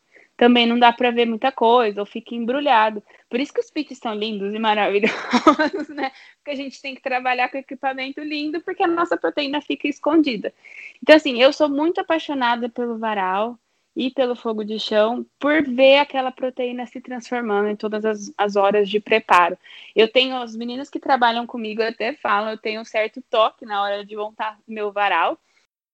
Também 0.43 0.67
não 0.67 0.77
dá 0.77 0.93
para 0.93 1.13
ver 1.13 1.25
muita 1.25 1.53
coisa, 1.53 2.01
ou 2.01 2.05
fica 2.05 2.35
embrulhado. 2.35 3.01
Por 3.31 3.39
isso 3.39 3.55
que 3.55 3.61
os 3.61 3.71
pits 3.71 3.97
são 3.97 4.13
lindos 4.13 4.53
e 4.53 4.59
maravilhosos, 4.59 5.89
né? 5.95 6.11
Porque 6.35 6.51
a 6.51 6.57
gente 6.57 6.83
tem 6.83 6.97
que 6.97 7.01
trabalhar 7.01 7.49
com 7.49 7.59
equipamento 7.59 8.21
lindo, 8.21 8.61
porque 8.61 8.83
a 8.83 8.89
nossa 8.89 9.17
proteína 9.17 9.61
fica 9.61 9.87
escondida. 9.87 10.53
Então, 11.01 11.15
assim, 11.15 11.41
eu 11.41 11.53
sou 11.53 11.69
muito 11.69 12.01
apaixonada 12.01 12.69
pelo 12.69 12.99
varal 12.99 13.57
e 13.95 14.11
pelo 14.11 14.35
fogo 14.35 14.65
de 14.65 14.81
chão 14.81 15.25
por 15.39 15.63
ver 15.63 15.99
aquela 15.99 16.33
proteína 16.33 16.87
se 16.87 17.01
transformando 17.01 17.69
em 17.69 17.77
todas 17.77 18.05
as, 18.05 18.35
as 18.37 18.57
horas 18.57 18.91
de 18.91 18.99
preparo. 18.99 19.57
Eu 19.95 20.09
tenho, 20.09 20.43
os 20.43 20.57
meninos 20.57 20.91
que 20.91 20.99
trabalham 20.99 21.47
comigo 21.47 21.85
até 21.85 22.15
falam, 22.15 22.51
eu 22.51 22.59
tenho 22.59 22.81
um 22.81 22.85
certo 22.85 23.23
toque 23.31 23.65
na 23.65 23.81
hora 23.81 24.05
de 24.05 24.17
montar 24.17 24.59
meu 24.67 24.91
varal, 24.91 25.39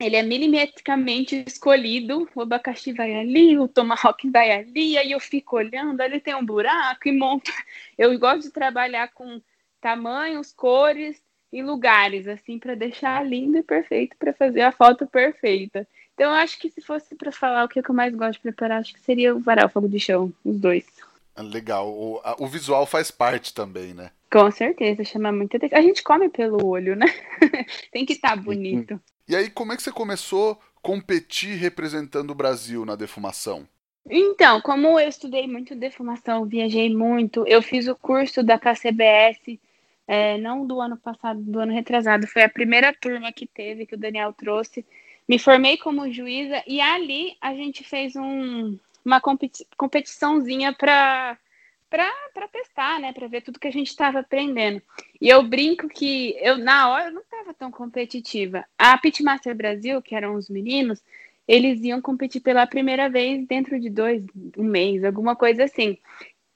ele 0.01 0.17
é 0.17 0.23
milimetricamente 0.23 1.45
escolhido, 1.47 2.29
o 2.35 2.43
abacaxi 2.43 2.93
vai 2.93 3.15
ali, 3.17 3.59
o 3.59 3.67
tomahawk 3.67 4.31
vai 4.31 4.53
ali, 4.53 4.97
aí 4.97 5.11
eu 5.11 5.19
fico 5.19 5.57
olhando, 5.57 6.01
ele 6.01 6.21
tem 6.21 6.35
um 6.35 6.45
buraco 6.45 7.09
e 7.09 7.13
monto. 7.13 7.51
Eu 7.99 8.17
gosto 8.17 8.43
de 8.43 8.51
trabalhar 8.51 9.09
com 9.13 9.43
tamanhos, 9.81 10.53
cores 10.53 11.21
e 11.53 11.63
lugares, 11.63 12.29
assim, 12.29 12.61
para 12.61 12.77
deixar 12.77 13.27
lindo 13.27 13.59
e 13.59 13.63
perfeito, 13.63 14.17
para 14.17 14.33
fazer 14.33 14.61
a 14.61 14.71
foto 14.71 15.05
perfeita. 15.05 15.87
Então, 16.15 16.31
eu 16.31 16.37
acho 16.37 16.59
que 16.59 16.71
se 16.71 16.81
fosse 16.81 17.15
para 17.15 17.33
falar 17.33 17.65
o 17.65 17.69
que 17.69 17.81
eu 17.81 17.95
mais 17.95 18.15
gosto 18.15 18.35
de 18.35 18.41
preparar, 18.41 18.81
acho 18.81 18.93
que 18.93 19.01
seria 19.01 19.35
o 19.35 19.41
varal 19.41 19.69
fogo 19.69 19.89
de 19.89 19.99
chão, 19.99 20.33
os 20.45 20.59
dois. 20.59 20.85
Legal. 21.37 21.89
O, 21.89 22.21
a, 22.23 22.37
o 22.39 22.47
visual 22.47 22.85
faz 22.87 23.11
parte 23.11 23.55
também, 23.55 23.95
né? 23.95 24.11
Com 24.31 24.51
certeza, 24.51 25.05
chama 25.05 25.33
muita 25.33 25.57
atenção. 25.57 25.79
A 25.79 25.83
gente 25.83 26.03
come 26.03 26.29
pelo 26.29 26.67
olho, 26.67 26.95
né? 26.95 27.07
Tem 27.91 28.05
que 28.05 28.13
estar 28.13 28.31
tá 28.31 28.37
bonito. 28.37 29.01
E 29.29 29.37
aí, 29.37 29.51
como 29.51 29.73
é 29.73 29.77
que 29.77 29.83
você 29.83 29.93
começou 29.93 30.53
a 30.53 30.81
competir 30.81 31.57
representando 31.57 32.31
o 32.31 32.35
Brasil 32.35 32.87
na 32.87 32.97
defumação? 32.97 33.69
Então, 34.09 34.61
como 34.63 34.99
eu 34.99 35.07
estudei 35.07 35.47
muito 35.47 35.75
defumação, 35.75 36.47
viajei 36.47 36.89
muito, 36.95 37.47
eu 37.47 37.61
fiz 37.61 37.87
o 37.89 37.95
curso 37.95 38.43
da 38.43 38.59
KCBS, 38.59 39.61
é, 40.07 40.39
não 40.39 40.67
do 40.67 40.81
ano 40.81 40.97
passado, 40.97 41.43
do 41.43 41.61
ano 41.61 41.75
retrasado, 41.75 42.27
foi 42.27 42.43
a 42.43 42.49
primeira 42.49 42.91
turma 42.95 43.31
que 43.31 43.47
teve, 43.47 43.85
que 43.85 43.95
o 43.95 43.99
Daniel 43.99 44.33
trouxe. 44.33 44.83
Me 45.29 45.39
formei 45.39 45.77
como 45.77 46.11
juíza 46.11 46.63
e 46.67 46.81
ali 46.81 47.37
a 47.39 47.53
gente 47.55 47.85
fez 47.85 48.17
um, 48.17 48.79
uma 49.05 49.21
competi 49.21 49.67
competiçãozinha 49.77 50.73
para 50.73 51.37
para 51.89 52.49
testar, 52.53 53.01
né, 53.01 53.13
para 53.13 53.29
ver 53.29 53.43
tudo 53.43 53.59
que 53.59 53.69
a 53.69 53.73
gente 53.73 53.89
estava 53.89 54.21
aprendendo. 54.21 54.83
E 55.21 55.29
eu 55.29 55.43
brinco 55.43 55.89
que 55.89 56.37
eu 56.41 56.59
na 56.59 56.91
hora 56.91 57.07
eu 57.07 57.13
não 57.13 57.23
estava 57.23 57.55
tão 57.55 57.71
competitiva. 57.71 58.65
A 58.77 58.97
Pitmaster 58.99 59.55
Brasil, 59.55 60.01
que 60.03 60.15
eram 60.15 60.35
os 60.35 60.49
meninos, 60.49 61.03
eles 61.47 61.81
iam 61.83 62.01
competir 62.01 62.41
pela 62.41 62.67
primeira 62.67 63.09
vez 63.09 63.47
dentro 63.47 63.81
de 63.81 63.89
dois, 63.89 64.23
um 64.57 64.65
mês, 64.65 65.03
alguma 65.03 65.35
coisa 65.35 65.65
assim. 65.65 65.99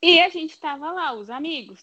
E 0.03 0.21
a 0.21 0.29
gente 0.29 0.51
estava 0.51 0.91
lá, 0.93 1.15
os 1.15 1.31
amigos. 1.31 1.83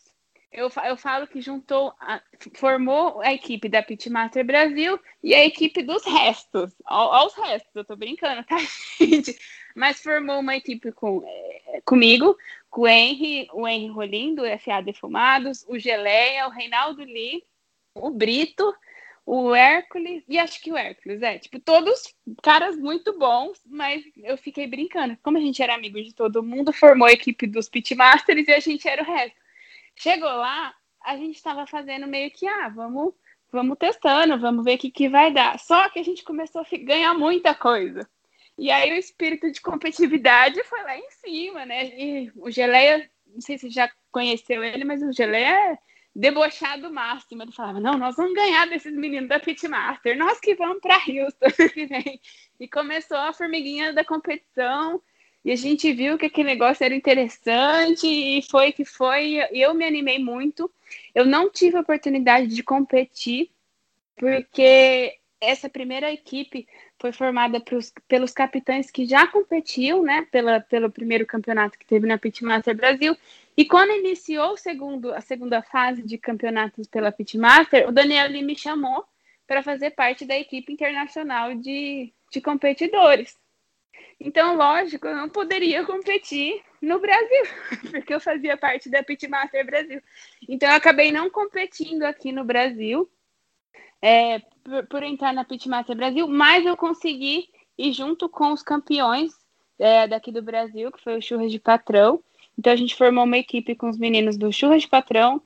Eu, 0.52 0.70
eu 0.86 0.98
falo 0.98 1.28
que 1.28 1.42
juntou, 1.42 1.94
a, 2.00 2.22
formou 2.56 3.22
a 3.22 3.32
equipe 3.34 3.70
da 3.70 3.84
Pitmaster 3.84 4.44
Brasil 4.44 5.00
e 5.24 5.34
a 5.34 5.46
equipe 5.46 5.84
dos 5.84 6.04
restos. 6.04 6.74
Aos 6.86 7.36
restos, 7.36 7.76
eu 7.76 7.86
tô 7.86 7.96
brincando, 7.96 8.44
tá, 8.44 8.58
gente? 9.00 9.38
Mas 9.76 10.02
formou 10.02 10.40
uma 10.40 10.56
equipe 10.56 10.92
com, 10.92 11.24
é, 11.24 11.82
comigo, 11.86 12.36
com 12.70 12.82
o 12.82 12.88
Henry, 12.88 13.48
o 13.54 13.68
Henry 13.68 13.88
Rolim, 13.88 14.36
do 14.36 14.44
FA 14.60 14.82
Defumados, 14.82 15.66
o 15.68 15.78
Geleia, 15.78 16.48
o 16.48 16.52
Reinaldo 16.52 17.04
Lee, 17.04 17.44
o 17.96 18.12
Brito, 18.12 18.74
o 19.26 19.54
Hércules, 19.54 20.24
e 20.28 20.40
acho 20.40 20.62
que 20.62 20.72
o 20.72 20.78
Hércules, 20.78 21.22
é, 21.22 21.38
tipo, 21.38 21.60
todos 21.60 22.16
caras 22.42 22.76
muito 22.78 23.18
bons, 23.18 23.62
mas 23.66 24.04
eu 24.18 24.38
fiquei 24.38 24.66
brincando. 24.66 25.18
Como 25.22 25.38
a 25.38 25.42
gente 25.42 25.62
era 25.62 25.76
amigo 25.76 26.02
de 26.02 26.14
todo 26.14 26.42
mundo, 26.42 26.74
formou 26.74 27.08
a 27.08 27.12
equipe 27.12 27.46
dos 27.46 27.70
Pitmasters 27.70 28.48
e 28.48 28.52
a 28.52 28.60
gente 28.60 28.88
era 28.88 29.04
o 29.04 29.06
resto. 29.06 29.38
Chegou 29.96 30.30
lá, 30.30 30.74
a 31.04 31.16
gente 31.16 31.36
estava 31.36 31.68
fazendo 31.68 32.08
meio 32.08 32.32
que, 32.32 32.48
ah, 32.48 32.70
vamos, 32.70 33.14
vamos 33.52 33.78
testando, 33.78 34.40
vamos 34.40 34.64
ver 34.64 34.76
o 34.76 34.78
que, 34.80 34.90
que 34.90 35.10
vai 35.10 35.32
dar. 35.32 35.60
Só 35.60 35.90
que 35.90 36.00
a 36.00 36.04
gente 36.04 36.24
começou 36.24 36.62
a 36.62 36.78
ganhar 36.78 37.14
muita 37.14 37.54
coisa. 37.54 38.10
E 38.60 38.70
aí 38.70 38.92
o 38.92 38.96
espírito 38.96 39.50
de 39.50 39.62
competitividade 39.62 40.62
foi 40.66 40.84
lá 40.84 40.98
em 40.98 41.10
cima, 41.12 41.66
né? 41.66 41.86
E 41.98 42.32
o 42.36 42.52
Geleia, 42.52 43.10
não 43.26 43.40
sei 43.40 43.58
se 43.58 43.70
já 43.70 43.90
conheceu 44.12 44.62
ele, 44.62 44.84
mas 44.84 45.02
o 45.02 45.14
Geleia 45.14 45.72
é 45.72 45.78
debochado 46.14 46.92
máximo. 46.92 47.42
Ele 47.42 47.54
falava: 47.54 47.80
não, 47.80 47.98
nós 47.98 48.18
vamos 48.18 48.34
ganhar 48.34 48.68
desses 48.68 48.94
meninos 48.94 49.30
da 49.30 49.40
Pitmaster, 49.40 50.18
nós 50.18 50.42
que 50.42 50.56
vamos 50.56 50.82
para 50.82 50.98
Houston 50.98 51.48
E 52.60 52.68
começou 52.68 53.18
a 53.18 53.32
formiguinha 53.32 53.94
da 53.94 54.04
competição. 54.04 55.02
E 55.46 55.52
a 55.54 55.56
gente 55.56 55.94
viu 55.94 56.18
que 56.18 56.26
aquele 56.26 56.50
negócio 56.50 56.84
era 56.84 56.94
interessante 56.94 58.06
e 58.06 58.42
foi 58.42 58.74
que 58.74 58.84
foi. 58.84 59.38
Eu 59.52 59.74
me 59.74 59.86
animei 59.86 60.20
muito. 60.20 60.70
Eu 61.16 61.26
não 61.26 61.50
tive 61.50 61.78
a 61.78 61.82
oportunidade 61.82 62.48
de 62.48 62.62
competir, 62.62 63.50
porque 64.18 65.18
essa 65.40 65.70
primeira 65.70 66.12
equipe 66.12 66.68
foi 67.00 67.12
formada 67.14 67.60
pros, 67.60 67.94
pelos 68.08 68.34
capitães 68.34 68.92
que 68.92 69.06
já 69.06 69.26
competiam, 69.26 70.04
né, 70.04 70.28
pela, 70.30 70.60
pelo 70.60 70.92
primeiro 70.92 71.26
campeonato 71.26 71.80
que 71.80 71.86
teve 71.86 72.06
na 72.06 72.18
Pitmaster 72.18 72.76
Brasil. 72.76 73.16
E 73.56 73.66
quando 73.66 73.92
iniciou 73.92 74.54
o 74.54 74.58
segundo, 74.58 75.14
a 75.14 75.22
segunda 75.22 75.62
fase 75.62 76.04
de 76.04 76.18
campeonatos 76.18 76.88
pela 76.88 77.12
Pitmaster, 77.12 77.88
o 77.88 77.92
Daniel 77.92 78.30
me 78.30 78.56
chamou 78.56 79.06
para 79.48 79.64
fazer 79.64 79.92
parte 79.92 80.26
da 80.26 80.38
equipe 80.38 80.72
internacional 80.72 81.56
de, 81.56 82.14
de 82.32 82.42
competidores. 82.42 83.38
Então, 84.20 84.56
lógico, 84.56 85.08
eu 85.08 85.16
não 85.16 85.30
poderia 85.30 85.86
competir 85.86 86.62
no 86.82 87.00
Brasil, 87.00 87.44
porque 87.90 88.14
eu 88.14 88.20
fazia 88.20 88.58
parte 88.58 88.90
da 88.90 89.02
Pitmaster 89.02 89.66
Brasil. 89.66 90.02
Então, 90.48 90.70
eu 90.70 90.76
acabei 90.76 91.12
não 91.12 91.30
competindo 91.30 92.04
aqui 92.04 92.32
no 92.32 92.44
Brasil, 92.44 93.10
é, 94.02 94.40
por, 94.64 94.88
por, 94.88 95.04
entrar 95.04 95.34
na 95.34 95.44
Pitmaster 95.44 95.96
Brasil, 95.96 96.28
mas 96.28 96.66
eu 96.66 96.78
consegui 96.78 97.50
ir 97.78 97.94
junto 97.94 98.30
com 98.30 98.52
os 98.52 98.62
campeões 98.62 99.34
é, 99.78 100.08
daqui 100.08 100.32
do 100.32 100.42
Brasil, 100.42 100.92
que 100.92 101.02
foi 101.02 101.18
o 101.18 101.22
Churras 101.22 101.52
de 101.52 101.60
Patrão. 101.60 102.22
Então, 102.58 102.74
a 102.74 102.76
gente 102.76 102.96
formou 102.96 103.24
uma 103.24 103.38
equipe 103.38 103.76
com 103.76 103.90
os 103.90 103.98
meninos 103.98 104.38
do 104.38 104.52
Churras 104.52 104.82
de 104.82 104.88
Patrão, 104.88 105.42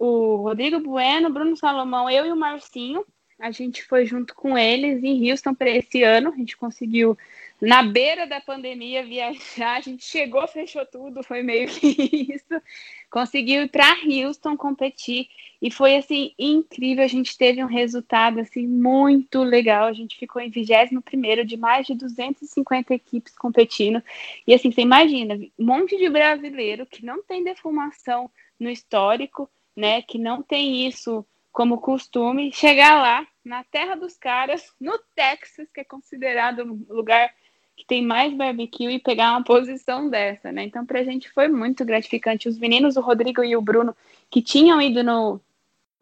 o, 0.00 0.36
Rodrigo 0.36 0.80
Bueno, 0.80 1.30
Bruno 1.30 1.56
Salomão, 1.56 2.08
eu 2.08 2.26
e 2.26 2.32
o 2.32 2.36
Marcinho. 2.36 3.04
A 3.38 3.50
gente 3.50 3.84
foi 3.84 4.04
junto 4.04 4.34
com 4.34 4.58
eles 4.58 5.02
em 5.02 5.30
Houston 5.30 5.54
para 5.54 5.70
esse 5.70 6.02
ano. 6.02 6.32
A 6.32 6.36
gente 6.36 6.56
conseguiu 6.56 7.16
na 7.60 7.82
beira 7.82 8.26
da 8.26 8.40
pandemia 8.40 9.04
viajar, 9.04 9.76
a 9.76 9.80
gente 9.80 10.04
chegou, 10.04 10.46
fechou 10.46 10.86
tudo, 10.86 11.24
foi 11.24 11.42
meio 11.42 11.68
que 11.74 12.32
isso. 12.32 12.62
Conseguiu 13.10 13.62
ir 13.62 13.68
para 13.68 13.96
Houston 14.04 14.56
competir 14.56 15.28
e 15.60 15.70
foi 15.70 15.96
assim 15.96 16.32
incrível. 16.38 17.04
A 17.04 17.08
gente 17.08 17.36
teve 17.36 17.62
um 17.62 17.66
resultado 17.66 18.38
assim 18.38 18.66
muito 18.66 19.42
legal. 19.42 19.86
A 19.86 19.92
gente 19.92 20.16
ficou 20.16 20.40
em 20.40 20.50
21 20.50 21.44
de 21.44 21.56
mais 21.56 21.86
de 21.86 21.94
250 21.94 22.94
equipes 22.94 23.36
competindo. 23.36 24.02
E 24.46 24.54
assim, 24.54 24.70
você 24.70 24.82
imagina, 24.82 25.34
um 25.58 25.64
monte 25.64 25.96
de 25.96 26.08
brasileiro 26.08 26.86
que 26.86 27.04
não 27.04 27.22
tem 27.22 27.42
defumação 27.42 28.30
no 28.58 28.70
histórico, 28.70 29.50
né, 29.74 30.02
que 30.02 30.18
não 30.18 30.42
tem 30.42 30.86
isso 30.86 31.24
como 31.52 31.80
costume, 31.80 32.52
chegar 32.52 33.00
lá 33.00 33.26
na 33.44 33.64
terra 33.64 33.96
dos 33.96 34.16
caras, 34.16 34.72
no 34.80 34.96
Texas, 35.16 35.68
que 35.72 35.80
é 35.80 35.84
considerado 35.84 36.62
um 36.62 36.86
lugar 36.88 37.32
que 37.78 37.86
tem 37.86 38.04
mais 38.04 38.34
barbecue 38.34 38.90
e 38.90 38.98
pegar 38.98 39.30
uma 39.30 39.44
posição 39.44 40.10
dessa, 40.10 40.50
né? 40.50 40.64
Então, 40.64 40.84
para 40.84 40.98
a 40.98 41.04
gente 41.04 41.30
foi 41.30 41.46
muito 41.46 41.84
gratificante. 41.84 42.48
Os 42.48 42.58
meninos, 42.58 42.96
o 42.96 43.00
Rodrigo 43.00 43.44
e 43.44 43.56
o 43.56 43.62
Bruno, 43.62 43.96
que 44.28 44.42
tinham 44.42 44.82
ido 44.82 45.04
no, 45.04 45.40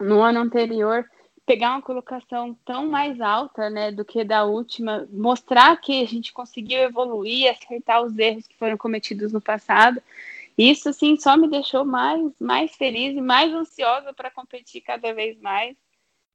no 0.01 0.19
ano 0.23 0.39
anterior, 0.39 1.07
pegar 1.45 1.73
uma 1.73 1.81
colocação 1.83 2.57
tão 2.65 2.87
mais 2.89 3.21
alta, 3.21 3.69
né, 3.69 3.91
do 3.91 4.03
que 4.03 4.23
da 4.23 4.43
última, 4.43 5.07
mostrar 5.11 5.79
que 5.79 6.01
a 6.01 6.07
gente 6.07 6.33
conseguiu 6.33 6.79
evoluir, 6.79 7.51
acertar 7.51 8.01
os 8.03 8.17
erros 8.17 8.47
que 8.47 8.57
foram 8.57 8.75
cometidos 8.75 9.31
no 9.31 9.39
passado. 9.39 10.01
Isso, 10.57 10.91
sim, 10.91 11.15
só 11.15 11.37
me 11.37 11.47
deixou 11.47 11.85
mais, 11.85 12.33
mais 12.39 12.75
feliz 12.75 13.15
e 13.15 13.21
mais 13.21 13.53
ansiosa 13.53 14.11
para 14.13 14.31
competir 14.31 14.81
cada 14.81 15.13
vez 15.13 15.39
mais. 15.39 15.77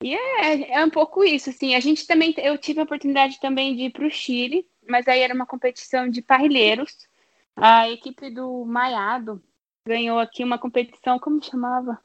E 0.02 0.14
é, 0.14 0.72
é 0.72 0.84
um 0.84 0.90
pouco 0.90 1.22
isso, 1.22 1.50
assim. 1.50 1.74
A 1.74 1.80
gente 1.80 2.06
também, 2.06 2.34
eu 2.38 2.58
tive 2.58 2.80
a 2.80 2.82
oportunidade 2.82 3.38
também 3.38 3.76
de 3.76 3.84
ir 3.84 3.90
para 3.90 4.06
o 4.06 4.10
Chile, 4.10 4.66
mas 4.88 5.06
aí 5.06 5.20
era 5.20 5.34
uma 5.34 5.46
competição 5.46 6.08
de 6.08 6.20
parrilheiros. 6.20 7.08
A 7.54 7.88
equipe 7.88 8.30
do 8.30 8.64
Maiado 8.64 9.40
ganhou 9.86 10.18
aqui 10.18 10.42
uma 10.42 10.58
competição, 10.58 11.18
como 11.18 11.42
chamava? 11.42 11.98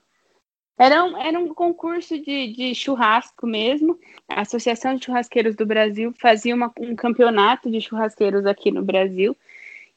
Era 0.78 1.04
um, 1.04 1.18
era 1.18 1.40
um 1.40 1.54
concurso 1.54 2.20
de, 2.20 2.54
de 2.54 2.76
churrasco 2.76 3.48
mesmo. 3.48 3.98
A 4.28 4.42
Associação 4.42 4.96
de 4.96 5.06
Churrasqueiros 5.06 5.56
do 5.56 5.66
Brasil 5.66 6.14
fazia 6.22 6.54
uma, 6.54 6.72
um 6.80 6.96
campeonato 6.96 7.72
de 7.72 7.82
churrasqueiros 7.82 8.46
aqui 8.46 8.70
no 8.70 8.84
Brasil. 8.84 9.36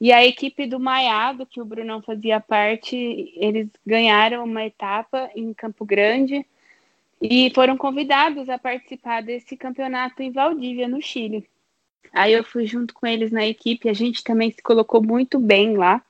E 0.01 0.11
a 0.11 0.25
equipe 0.25 0.67
do 0.67 0.81
Maiado, 0.81 1.45
que 1.45 1.61
o 1.61 1.65
Brunão 1.67 2.01
fazia 2.01 2.41
parte, 2.41 2.97
eles 3.37 3.69
ganharam 3.85 4.45
uma 4.45 4.65
etapa 4.65 5.31
em 5.35 5.53
Campo 5.53 5.85
Grande 5.85 6.47
e 7.21 7.51
foram 7.55 7.77
convidados 7.77 8.49
a 8.49 8.59
participar 8.59 9.23
desse 9.23 9.57
campeonato 9.57 10.23
em 10.23 10.31
Valdívia, 10.31 10.89
no 10.89 11.03
Chile. 11.03 11.49
Aí 12.13 12.33
eu 12.33 12.43
fui 12.43 12.67
junto 12.67 12.95
com 12.95 13.07
eles 13.07 13.31
na 13.31 13.47
equipe, 13.47 13.89
a 13.89 13.93
gente 13.93 14.25
também 14.25 14.51
se 14.51 14.63
colocou 14.63 15.03
muito 15.03 15.39
bem 15.39 15.77
lá. 15.77 16.03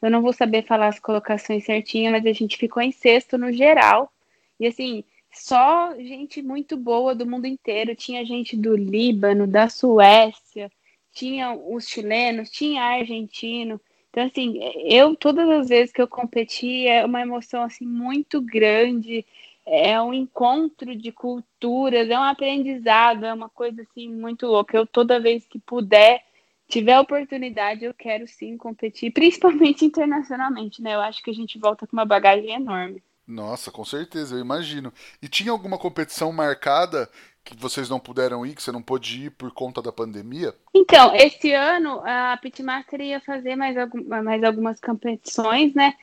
Eu 0.00 0.10
não 0.10 0.22
vou 0.22 0.32
saber 0.32 0.64
falar 0.64 0.88
as 0.88 0.98
colocações 0.98 1.64
certinhas, 1.64 2.12
mas 2.12 2.26
a 2.26 2.32
gente 2.32 2.56
ficou 2.56 2.82
em 2.82 2.92
sexto 2.92 3.36
no 3.36 3.52
geral. 3.52 4.12
E 4.58 4.66
assim, 4.66 5.04
só 5.32 5.94
gente 5.98 6.42
muito 6.42 6.76
boa 6.76 7.14
do 7.14 7.26
mundo 7.26 7.46
inteiro. 7.46 7.94
Tinha 7.94 8.24
gente 8.24 8.56
do 8.56 8.76
Líbano, 8.76 9.46
da 9.46 9.68
Suécia, 9.68 10.70
tinha 11.12 11.52
os 11.52 11.88
chilenos, 11.88 12.50
tinha 12.50 12.82
argentino. 12.82 13.80
Então, 14.10 14.24
assim, 14.24 14.58
eu, 14.84 15.14
todas 15.14 15.48
as 15.48 15.68
vezes 15.68 15.92
que 15.92 16.02
eu 16.02 16.08
competi, 16.08 16.86
é 16.86 17.04
uma 17.04 17.20
emoção, 17.20 17.62
assim, 17.62 17.86
muito 17.86 18.40
grande. 18.40 19.24
É 19.72 20.02
um 20.02 20.12
encontro 20.12 20.96
de 20.96 21.12
culturas, 21.12 22.10
é 22.10 22.18
um 22.18 22.24
aprendizado, 22.24 23.24
é 23.24 23.32
uma 23.32 23.48
coisa, 23.48 23.82
assim, 23.82 24.08
muito 24.08 24.46
louca. 24.46 24.76
Eu, 24.76 24.84
toda 24.84 25.20
vez 25.20 25.46
que 25.46 25.60
puder, 25.60 26.24
tiver 26.68 26.98
oportunidade, 26.98 27.84
eu 27.84 27.94
quero, 27.94 28.26
sim, 28.26 28.56
competir, 28.56 29.12
principalmente 29.14 29.84
internacionalmente, 29.84 30.82
né? 30.82 30.96
Eu 30.96 31.00
acho 31.00 31.22
que 31.22 31.30
a 31.30 31.34
gente 31.34 31.56
volta 31.56 31.86
com 31.86 31.96
uma 31.96 32.04
bagagem 32.04 32.50
enorme. 32.50 33.00
Nossa, 33.24 33.70
com 33.70 33.84
certeza, 33.84 34.34
eu 34.34 34.40
imagino. 34.40 34.92
E 35.22 35.28
tinha 35.28 35.52
alguma 35.52 35.78
competição 35.78 36.32
marcada 36.32 37.08
que 37.44 37.56
vocês 37.56 37.88
não 37.88 38.00
puderam 38.00 38.44
ir, 38.44 38.56
que 38.56 38.62
você 38.62 38.72
não 38.72 38.82
pôde 38.82 39.26
ir 39.26 39.30
por 39.30 39.52
conta 39.52 39.80
da 39.80 39.92
pandemia? 39.92 40.52
Então, 40.74 41.14
esse 41.14 41.52
ano 41.52 42.02
a 42.04 42.36
Pitmaster 42.42 43.00
ia 43.00 43.20
fazer 43.20 43.54
mais, 43.54 43.76
algum, 43.76 44.02
mais 44.22 44.42
algumas 44.42 44.80
competições, 44.80 45.72
né? 45.74 45.94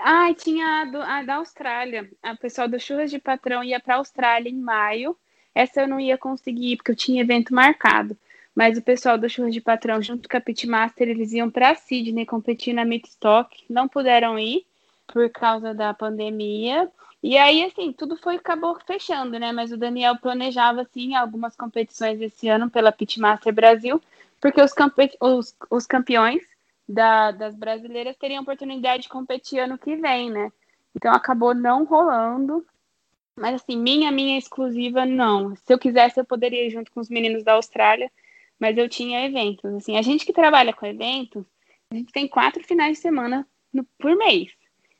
Ah, 0.00 0.32
tinha 0.34 0.82
a, 0.82 0.84
do, 0.84 1.00
a 1.00 1.22
da 1.22 1.34
Austrália. 1.36 2.08
A 2.22 2.36
pessoal 2.36 2.68
do 2.68 2.78
Churras 2.78 3.10
de 3.10 3.18
Patrão 3.18 3.64
ia 3.64 3.80
para 3.80 3.94
a 3.94 3.98
Austrália 3.98 4.48
em 4.48 4.56
maio. 4.56 5.16
Essa 5.54 5.82
eu 5.82 5.88
não 5.88 5.98
ia 5.98 6.16
conseguir, 6.16 6.72
ir, 6.72 6.76
porque 6.76 6.92
eu 6.92 6.96
tinha 6.96 7.22
evento 7.22 7.54
marcado. 7.54 8.16
Mas 8.54 8.78
o 8.78 8.82
pessoal 8.82 9.18
do 9.18 9.28
Churras 9.28 9.52
de 9.52 9.60
Patrão, 9.60 10.00
junto 10.00 10.28
com 10.28 10.36
a 10.36 10.40
Pitmaster, 10.40 11.08
eles 11.08 11.32
iam 11.32 11.50
para 11.50 11.74
Sydney 11.74 12.24
competir 12.24 12.72
na 12.72 12.84
Midstock. 12.84 13.64
Não 13.68 13.88
puderam 13.88 14.38
ir 14.38 14.64
por 15.06 15.28
causa 15.30 15.74
da 15.74 15.92
pandemia. 15.92 16.88
E 17.22 17.36
aí, 17.36 17.64
assim, 17.64 17.92
tudo 17.92 18.16
foi 18.16 18.36
acabou 18.36 18.78
fechando, 18.86 19.38
né? 19.38 19.50
Mas 19.50 19.72
o 19.72 19.76
Daniel 19.76 20.16
planejava, 20.18 20.82
assim, 20.82 21.14
algumas 21.16 21.56
competições 21.56 22.20
esse 22.20 22.48
ano 22.48 22.70
pela 22.70 22.92
Pitmaster 22.92 23.52
Brasil, 23.52 24.00
porque 24.40 24.60
os, 24.60 24.72
campe 24.72 25.10
os, 25.20 25.56
os 25.70 25.86
campeões 25.86 26.42
da, 26.88 27.30
das 27.30 27.54
brasileiras 27.54 28.16
teriam 28.16 28.42
oportunidade 28.42 29.04
de 29.04 29.08
competir 29.08 29.58
ano 29.58 29.78
que 29.78 29.96
vem, 29.96 30.30
né? 30.30 30.52
Então 30.94 31.12
acabou 31.12 31.54
não 31.54 31.84
rolando. 31.84 32.64
Mas 33.36 33.56
assim, 33.56 33.76
minha, 33.76 34.12
minha 34.12 34.38
exclusiva, 34.38 35.04
não. 35.04 35.56
Se 35.56 35.72
eu 35.72 35.78
quisesse, 35.78 36.20
eu 36.20 36.24
poderia 36.24 36.66
ir 36.66 36.70
junto 36.70 36.92
com 36.92 37.00
os 37.00 37.08
meninos 37.08 37.42
da 37.42 37.54
Austrália, 37.54 38.10
mas 38.58 38.78
eu 38.78 38.88
tinha 38.88 39.26
eventos. 39.26 39.74
Assim, 39.74 39.96
a 39.96 40.02
gente 40.02 40.24
que 40.24 40.32
trabalha 40.32 40.72
com 40.72 40.86
eventos, 40.86 41.44
a 41.90 41.96
gente 41.96 42.12
tem 42.12 42.28
quatro 42.28 42.62
finais 42.62 42.96
de 42.96 43.02
semana 43.02 43.46
no, 43.72 43.84
por 43.98 44.14
mês. 44.16 44.52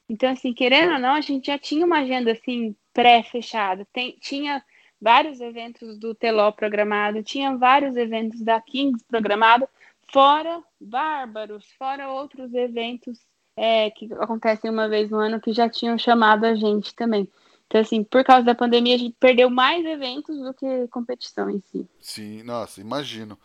Então, 0.08 0.30
assim, 0.30 0.52
querendo 0.52 0.94
ou 0.94 0.98
não, 0.98 1.14
a 1.14 1.20
gente 1.20 1.46
já 1.46 1.58
tinha 1.58 1.86
uma 1.86 2.00
agenda 2.00 2.32
assim 2.32 2.74
pré-fechada. 2.92 3.86
Tinha 4.20 4.62
vários 5.00 5.40
eventos 5.40 5.98
do 5.98 6.14
Teló 6.14 6.50
programado, 6.50 7.22
tinha 7.22 7.56
vários 7.56 7.96
eventos 7.96 8.40
da 8.42 8.60
Kings 8.60 9.04
programado, 9.06 9.68
fora 10.14 10.62
Bárbaros, 10.80 11.64
fora 11.76 12.08
outros 12.08 12.54
eventos 12.54 13.18
é, 13.56 13.90
que 13.90 14.08
acontecem 14.14 14.70
uma 14.70 14.88
vez 14.88 15.10
no 15.10 15.18
ano 15.18 15.40
que 15.40 15.52
já 15.52 15.68
tinham 15.68 15.98
chamado 15.98 16.44
a 16.44 16.54
gente 16.54 16.94
também. 16.94 17.28
Então, 17.66 17.80
assim, 17.80 18.04
por 18.04 18.22
causa 18.22 18.44
da 18.44 18.54
pandemia, 18.54 18.94
a 18.94 18.98
gente 18.98 19.16
perdeu 19.18 19.50
mais 19.50 19.84
eventos 19.84 20.38
do 20.38 20.54
que 20.54 20.86
competição 20.88 21.50
em 21.50 21.60
si. 21.60 21.88
Sim, 22.00 22.44
nossa, 22.44 22.80
imagino. 22.80 23.36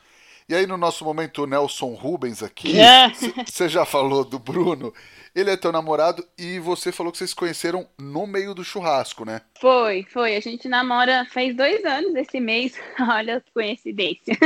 E 0.47 0.53
aí, 0.53 0.67
no 0.67 0.77
nosso 0.77 1.03
momento, 1.03 1.47
Nelson 1.47 1.93
Rubens 1.93 2.43
aqui, 2.43 2.73
você 3.47 3.65
é. 3.65 3.69
já 3.69 3.85
falou 3.85 4.23
do 4.23 4.37
Bruno, 4.37 4.93
ele 5.35 5.49
é 5.49 5.57
teu 5.57 5.71
namorado 5.71 6.27
e 6.37 6.59
você 6.59 6.91
falou 6.91 7.11
que 7.11 7.17
vocês 7.17 7.31
se 7.31 7.35
conheceram 7.35 7.87
no 7.97 8.27
meio 8.27 8.53
do 8.53 8.63
churrasco, 8.63 9.25
né? 9.25 9.41
Foi, 9.59 10.05
foi. 10.11 10.35
A 10.35 10.39
gente 10.39 10.67
namora 10.67 11.25
faz 11.31 11.55
dois 11.55 11.83
anos 11.85 12.15
esse 12.15 12.39
mês, 12.39 12.73
olha 13.09 13.37
a 13.37 13.53
coincidência. 13.53 14.37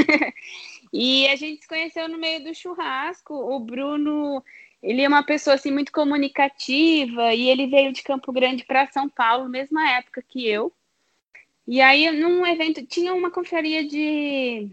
E 0.94 1.28
a 1.28 1.36
gente 1.36 1.64
se 1.64 1.68
conheceu 1.68 2.08
no 2.08 2.20
meio 2.20 2.44
do 2.44 2.54
churrasco. 2.54 3.34
O 3.34 3.60
Bruno, 3.60 4.44
ele 4.82 5.02
é 5.02 5.08
uma 5.08 5.24
pessoa 5.24 5.56
assim 5.56 5.72
muito 5.72 5.92
comunicativa 5.92 7.34
e 7.34 7.50
ele 7.50 7.66
veio 7.66 7.92
de 7.92 8.04
Campo 8.04 8.32
Grande 8.32 8.64
para 8.64 8.86
São 8.92 9.10
Paulo, 9.10 9.50
mesma 9.50 9.90
época 9.90 10.22
que 10.22 10.48
eu. 10.48 10.72
E 11.66 11.82
aí, 11.82 12.12
num 12.12 12.46
evento, 12.46 12.86
tinha 12.86 13.14
uma 13.14 13.32
confraria 13.32 13.84
de 13.84 14.70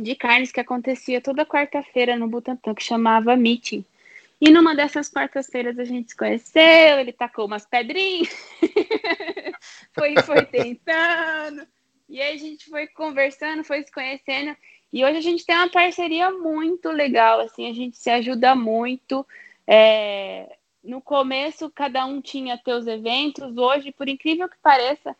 de 0.00 0.16
carnes 0.16 0.50
que 0.50 0.58
acontecia 0.58 1.20
toda 1.20 1.46
quarta-feira 1.46 2.16
no 2.16 2.26
Butantã, 2.26 2.74
que 2.74 2.82
chamava 2.82 3.36
Meeting. 3.36 3.84
E 4.40 4.50
numa 4.50 4.74
dessas 4.74 5.08
quartas-feiras 5.08 5.78
a 5.78 5.84
gente 5.84 6.10
se 6.10 6.16
conheceu, 6.16 6.98
ele 6.98 7.12
tacou 7.12 7.46
umas 7.46 7.64
pedrinhas, 7.64 8.28
foi, 9.94 10.20
foi 10.22 10.44
tentando, 10.44 11.64
e 12.08 12.20
aí 12.20 12.34
a 12.34 12.36
gente 12.36 12.68
foi 12.68 12.88
conversando, 12.88 13.62
foi 13.62 13.84
se 13.84 13.92
conhecendo, 13.92 14.56
e 14.92 15.04
hoje 15.04 15.18
a 15.18 15.22
gente 15.22 15.46
tem 15.46 15.56
uma 15.56 15.70
parceria 15.70 16.30
muito 16.30 16.90
legal, 16.90 17.40
assim, 17.40 17.68
a 17.68 17.72
gente 17.72 17.96
se 17.96 18.10
ajuda 18.10 18.54
muito. 18.54 19.26
É... 19.66 20.56
No 20.84 21.00
começo, 21.00 21.70
cada 21.70 22.04
um 22.04 22.20
tinha 22.20 22.60
seus 22.64 22.86
eventos, 22.86 23.56
hoje, 23.56 23.92
por 23.92 24.08
incrível 24.08 24.48
que 24.48 24.56
pareça, 24.60 25.16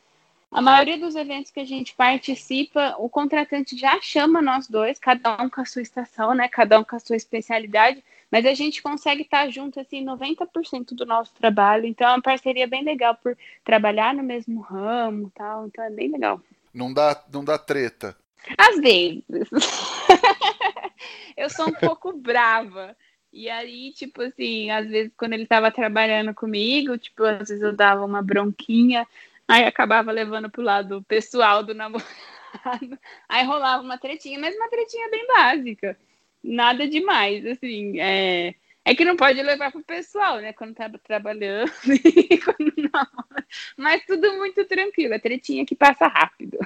a 0.53 0.61
maioria 0.61 0.99
dos 0.99 1.15
eventos 1.15 1.51
que 1.51 1.61
a 1.61 1.65
gente 1.65 1.95
participa, 1.95 2.95
o 2.99 3.09
contratante 3.09 3.75
já 3.75 3.99
chama 4.03 4.43
nós 4.43 4.69
dois, 4.69 4.99
cada 4.99 5.43
um 5.43 5.49
com 5.49 5.63
a 5.63 5.65
sua 5.65 5.81
estação, 5.81 6.35
né? 6.35 6.47
Cada 6.47 6.79
um 6.79 6.85
com 6.85 6.95
a 6.95 7.01
sua 7.01 7.17
especialidade, 7.17 8.05
mas 8.31 8.45
a 8.45 8.53
gente 8.53 8.83
consegue 8.83 9.23
estar 9.23 9.49
junto 9.49 9.81
assim 9.81 10.05
90% 10.05 10.95
do 10.95 11.07
nosso 11.07 11.33
trabalho. 11.33 11.87
Então 11.87 12.07
é 12.07 12.13
uma 12.13 12.21
parceria 12.21 12.67
bem 12.67 12.85
legal 12.85 13.15
por 13.15 13.35
trabalhar 13.65 14.13
no 14.13 14.23
mesmo 14.23 14.61
ramo, 14.61 15.33
tal. 15.35 15.69
Então 15.69 15.83
é 15.83 15.91
bem 15.91 16.11
legal. 16.11 16.39
Não 16.75 16.93
dá, 16.93 17.25
não 17.33 17.43
dá 17.43 17.57
treta. 17.57 18.15
Às 18.59 18.81
vezes. 18.81 19.23
eu 21.37 21.49
sou 21.51 21.69
um 21.69 21.75
pouco 21.75 22.13
brava. 22.13 22.97
E 23.33 23.49
aí, 23.49 23.93
tipo 23.93 24.23
assim, 24.23 24.71
às 24.71 24.89
vezes 24.89 25.13
quando 25.17 25.33
ele 25.33 25.45
estava 25.45 25.71
trabalhando 25.71 26.35
comigo, 26.35 26.99
tipo, 26.99 27.25
às 27.25 27.49
vezes 27.49 27.63
eu 27.63 27.75
dava 27.75 28.05
uma 28.05 28.23
bronquinha, 28.23 29.07
Aí 29.53 29.65
acabava 29.65 30.11
levando 30.13 30.51
pro 30.51 30.63
lado 30.63 31.03
pessoal 31.03 31.63
do 31.63 31.75
namorado. 31.75 32.07
Aí 33.29 33.45
rolava 33.45 33.83
uma 33.83 33.99
tretinha, 33.99 34.39
mas 34.39 34.57
uma 34.57 34.71
tretinha 34.71 35.11
bem 35.11 35.27
básica. 35.27 35.99
Nada 36.43 36.89
demais, 36.89 37.45
assim. 37.47 38.01
É, 38.01 38.55
é 38.85 38.95
que 38.95 39.05
não 39.05 39.15
pode 39.15 39.43
levar 39.43 39.71
pro 39.71 39.83
pessoal, 39.83 40.41
né? 40.41 40.53
Quando 40.53 40.75
tá 40.75 40.91
trabalhando 41.05 41.71
e 41.93 42.39
quando 42.39 42.73
namora. 42.77 43.47
Mas 43.77 44.05
tudo 44.07 44.33
muito 44.39 44.65
tranquilo. 44.65 45.15
A 45.15 45.21
tretinha 45.21 45.67
que 45.67 45.75
passa 45.75 46.07
rápido. 46.07 46.59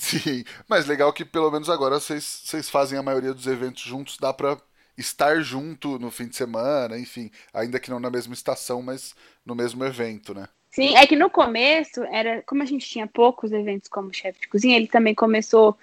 Sim, 0.02 0.44
mas 0.66 0.86
legal 0.86 1.12
que 1.12 1.26
pelo 1.26 1.50
menos 1.50 1.68
agora 1.68 2.00
vocês, 2.00 2.70
fazem 2.70 2.98
a 2.98 3.02
maioria 3.02 3.34
dos 3.34 3.46
eventos 3.46 3.82
juntos, 3.82 4.16
dá 4.18 4.32
pra 4.32 4.56
estar 4.96 5.42
junto 5.42 5.98
no 5.98 6.10
fim 6.10 6.26
de 6.26 6.36
semana, 6.36 6.98
enfim, 6.98 7.30
ainda 7.52 7.78
que 7.78 7.90
não 7.90 8.00
na 8.00 8.10
mesma 8.10 8.32
estação, 8.32 8.80
mas 8.80 9.14
no 9.44 9.54
mesmo 9.54 9.84
evento, 9.84 10.32
né? 10.32 10.48
Sim, 10.70 10.96
é 10.96 11.06
que 11.06 11.16
no 11.16 11.28
começo, 11.28 12.02
era 12.04 12.42
como 12.46 12.62
a 12.62 12.66
gente 12.66 12.88
tinha 12.88 13.06
poucos 13.06 13.52
eventos 13.52 13.90
como 13.90 14.14
chefe 14.14 14.40
de 14.40 14.48
cozinha, 14.48 14.76
ele 14.76 14.86
também 14.86 15.14
começou 15.14 15.76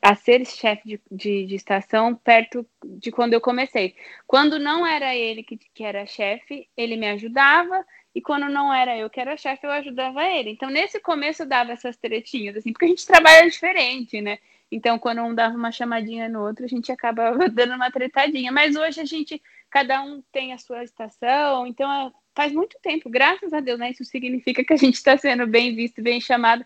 a 0.00 0.14
ser 0.14 0.46
chefe 0.46 0.82
de, 0.86 1.00
de, 1.10 1.46
de, 1.46 1.54
estação 1.54 2.14
perto 2.14 2.66
de 2.84 3.10
quando 3.10 3.34
eu 3.34 3.40
comecei. 3.40 3.94
Quando 4.26 4.58
não 4.58 4.86
era 4.86 5.14
ele 5.14 5.42
que, 5.42 5.56
que 5.56 5.84
era 5.84 6.06
chefe, 6.06 6.68
ele 6.76 6.96
me 6.96 7.08
ajudava, 7.08 7.84
e 8.14 8.20
quando 8.20 8.48
não 8.48 8.72
era 8.72 8.96
eu 8.96 9.10
que 9.10 9.20
era 9.20 9.36
chefe, 9.36 9.66
eu 9.66 9.70
ajudava 9.70 10.24
ele. 10.24 10.50
Então, 10.50 10.70
nesse 10.70 11.00
começo, 11.00 11.42
eu 11.42 11.46
dava 11.46 11.72
essas 11.72 11.96
tretinhas, 11.96 12.56
assim, 12.56 12.72
porque 12.72 12.86
a 12.86 12.88
gente 12.88 13.06
trabalha 13.06 13.48
diferente, 13.48 14.20
né? 14.20 14.38
Então, 14.70 14.98
quando 14.98 15.22
um 15.22 15.34
dava 15.34 15.56
uma 15.56 15.72
chamadinha 15.72 16.28
no 16.28 16.46
outro, 16.46 16.64
a 16.64 16.68
gente 16.68 16.92
acabava 16.92 17.48
dando 17.48 17.74
uma 17.74 17.90
tretadinha. 17.90 18.52
Mas 18.52 18.76
hoje 18.76 19.00
a 19.00 19.04
gente, 19.04 19.42
cada 19.70 20.02
um 20.02 20.22
tem 20.30 20.52
a 20.52 20.58
sua 20.58 20.84
estação, 20.84 21.66
então 21.66 21.90
é 21.90 22.10
faz 22.38 22.52
muito 22.52 22.78
tempo, 22.80 23.10
graças 23.10 23.52
a 23.52 23.58
Deus, 23.58 23.80
né? 23.80 23.90
Isso 23.90 24.04
significa 24.04 24.62
que 24.62 24.72
a 24.72 24.76
gente 24.76 24.94
está 24.94 25.16
sendo 25.16 25.44
bem 25.44 25.74
visto, 25.74 26.00
bem 26.00 26.20
chamado, 26.20 26.64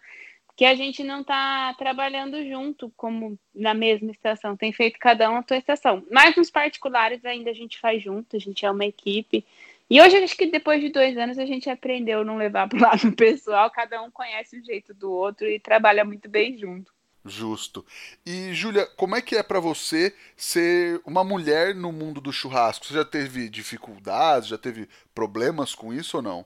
que 0.57 0.64
a 0.64 0.74
gente 0.74 1.03
não 1.03 1.22
está 1.22 1.74
trabalhando 1.74 2.46
junto, 2.46 2.92
como 2.96 3.38
na 3.55 3.72
mesma 3.74 4.11
estação, 4.11 4.57
tem 4.57 4.72
feito 4.72 4.98
cada 4.98 5.30
um 5.30 5.36
a 5.36 5.44
sua 5.46 5.57
estação. 5.57 6.05
Mas 6.11 6.36
nos 6.36 6.50
particulares 6.50 7.24
ainda 7.24 7.50
a 7.50 7.55
gente 7.55 7.78
faz 7.78 8.03
junto, 8.03 8.36
a 8.36 8.38
gente 8.38 8.64
é 8.64 8.70
uma 8.70 8.84
equipe. 8.84 9.44
E 9.88 10.00
hoje 10.00 10.16
acho 10.16 10.36
que 10.36 10.46
depois 10.46 10.80
de 10.80 10.90
dois 10.90 11.16
anos 11.16 11.38
a 11.38 11.46
gente 11.46 11.68
aprendeu 11.68 12.20
a 12.20 12.24
não 12.24 12.36
levar 12.36 12.68
para 12.68 12.78
o 12.78 12.80
lado 12.82 13.12
pessoal, 13.12 13.70
cada 13.70 14.03
um 14.03 14.11
conhece 14.11 14.59
o 14.59 14.64
jeito 14.64 14.92
do 14.94 15.11
outro 15.11 15.46
e 15.48 15.59
trabalha 15.59 16.05
muito 16.05 16.28
bem 16.28 16.57
junto. 16.57 16.92
Justo. 17.24 17.86
E, 18.26 18.53
Júlia, 18.53 18.84
como 18.96 19.14
é 19.14 19.22
que 19.22 19.36
é 19.36 19.42
para 19.42 19.61
você 19.61 20.14
ser 20.36 21.00
uma 21.07 21.22
mulher 21.22 21.74
no 21.74 21.92
mundo 21.92 22.20
do 22.20 22.32
churrasco? 22.32 22.84
Você 22.84 22.94
já 22.94 23.05
teve 23.05 23.48
dificuldades, 23.48 24.48
já 24.48 24.59
teve 24.59 24.88
problemas 25.14 25.74
com 25.74 25.92
isso 25.92 26.16
ou 26.16 26.22
não? 26.22 26.44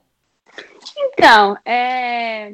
Então, 0.95 1.57
é, 1.65 2.53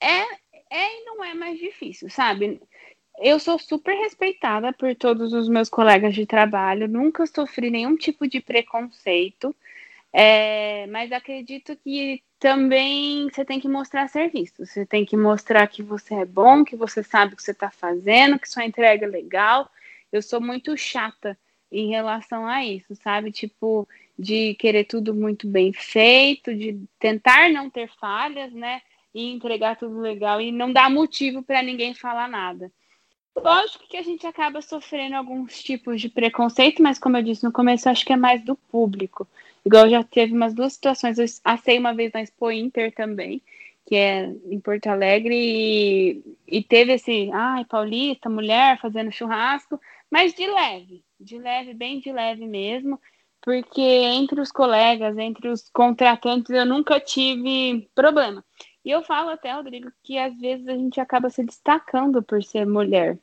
é, 0.00 0.24
é 0.70 1.00
e 1.00 1.04
não 1.04 1.24
é 1.24 1.34
mais 1.34 1.58
difícil, 1.58 2.08
sabe? 2.08 2.60
eu 3.20 3.38
sou 3.38 3.58
super 3.58 3.94
respeitada 3.94 4.72
por 4.72 4.94
todos 4.96 5.32
os 5.32 5.48
meus 5.48 5.68
colegas 5.68 6.14
de 6.14 6.24
trabalho, 6.24 6.88
nunca 6.88 7.26
sofri 7.26 7.70
nenhum 7.70 7.96
tipo 7.96 8.26
de 8.26 8.40
preconceito, 8.40 9.54
é, 10.12 10.86
mas 10.86 11.12
acredito 11.12 11.76
que 11.76 12.22
também 12.38 13.28
você 13.28 13.44
tem 13.44 13.60
que 13.60 13.68
mostrar 13.68 14.08
serviço, 14.08 14.64
você 14.64 14.86
tem 14.86 15.04
que 15.04 15.16
mostrar 15.16 15.66
que 15.66 15.82
você 15.82 16.14
é 16.14 16.24
bom, 16.24 16.64
que 16.64 16.74
você 16.74 17.02
sabe 17.02 17.34
o 17.34 17.36
que 17.36 17.42
você 17.42 17.50
está 17.50 17.70
fazendo, 17.70 18.38
que 18.38 18.48
sua 18.48 18.64
entrega 18.64 19.04
é 19.04 19.08
legal. 19.08 19.70
Eu 20.10 20.22
sou 20.22 20.40
muito 20.40 20.76
chata 20.76 21.38
em 21.70 21.90
relação 21.90 22.46
a 22.46 22.64
isso, 22.64 22.96
sabe? 22.96 23.30
Tipo, 23.30 23.86
de 24.18 24.54
querer 24.54 24.84
tudo 24.84 25.14
muito 25.14 25.46
bem 25.46 25.72
feito, 25.72 26.54
de 26.54 26.82
tentar 26.98 27.50
não 27.50 27.68
ter 27.68 27.88
falhas, 28.00 28.52
né? 28.52 28.80
E 29.14 29.32
entregar 29.32 29.76
tudo 29.76 29.98
legal 29.98 30.40
e 30.40 30.52
não 30.52 30.72
dar 30.72 30.90
motivo 30.90 31.42
para 31.42 31.62
ninguém 31.62 31.94
falar 31.94 32.28
nada. 32.28 32.70
Lógico 33.36 33.86
que 33.88 33.96
a 33.96 34.02
gente 34.02 34.26
acaba 34.26 34.60
sofrendo 34.60 35.16
alguns 35.16 35.62
tipos 35.62 36.00
de 36.00 36.08
preconceito, 36.08 36.82
mas 36.82 36.98
como 36.98 37.16
eu 37.16 37.22
disse 37.22 37.44
no 37.44 37.52
começo, 37.52 37.88
acho 37.88 38.04
que 38.04 38.12
é 38.12 38.16
mais 38.16 38.44
do 38.44 38.54
público. 38.54 39.26
Igual 39.64 39.88
já 39.88 40.02
teve 40.02 40.32
umas 40.32 40.54
duas 40.54 40.74
situações, 40.74 41.18
eu 41.18 41.26
assei 41.44 41.78
uma 41.78 41.94
vez 41.94 42.12
na 42.12 42.22
Expo 42.22 42.50
Inter 42.50 42.92
também, 42.94 43.42
que 43.86 43.94
é 43.94 44.32
em 44.46 44.60
Porto 44.60 44.86
Alegre, 44.88 45.34
e, 45.34 46.22
e 46.46 46.62
teve 46.62 46.94
esse, 46.94 47.30
ai, 47.32 47.64
paulista, 47.64 48.28
mulher 48.28 48.78
fazendo 48.80 49.12
churrasco, 49.12 49.80
mas 50.10 50.34
de 50.34 50.46
leve, 50.46 51.02
de 51.18 51.38
leve, 51.38 51.74
bem 51.74 52.00
de 52.00 52.12
leve 52.12 52.46
mesmo, 52.46 53.00
porque 53.40 53.80
entre 53.80 54.40
os 54.40 54.52
colegas, 54.52 55.16
entre 55.16 55.48
os 55.48 55.68
contratantes, 55.70 56.50
eu 56.50 56.66
nunca 56.66 57.00
tive 57.00 57.88
problema. 57.94 58.44
E 58.84 58.90
eu 58.90 59.02
falo 59.02 59.30
até, 59.30 59.52
Rodrigo, 59.52 59.92
que 60.02 60.18
às 60.18 60.36
vezes 60.38 60.66
a 60.66 60.74
gente 60.74 61.00
acaba 61.00 61.28
se 61.28 61.44
destacando 61.44 62.22
por 62.22 62.42
ser 62.42 62.66
mulher. 62.66 63.18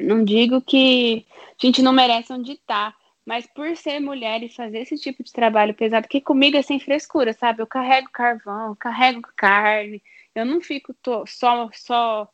Não 0.00 0.24
digo 0.24 0.60
que 0.60 1.26
a 1.62 1.66
gente 1.66 1.82
não 1.82 1.92
merece 1.92 2.32
onde 2.32 2.52
está, 2.52 2.94
mas 3.24 3.46
por 3.46 3.76
ser 3.76 4.00
mulher 4.00 4.42
e 4.42 4.48
fazer 4.48 4.78
esse 4.80 4.96
tipo 4.98 5.22
de 5.22 5.32
trabalho 5.32 5.74
pesado, 5.74 6.08
que 6.08 6.20
comigo 6.20 6.56
é 6.56 6.62
sem 6.62 6.80
frescura, 6.80 7.32
sabe? 7.32 7.62
Eu 7.62 7.66
carrego 7.66 8.10
carvão, 8.10 8.68
eu 8.68 8.76
carrego 8.76 9.22
carne, 9.36 10.02
eu 10.34 10.44
não 10.44 10.60
fico 10.60 10.94
só, 11.26 11.68
só, 11.72 12.28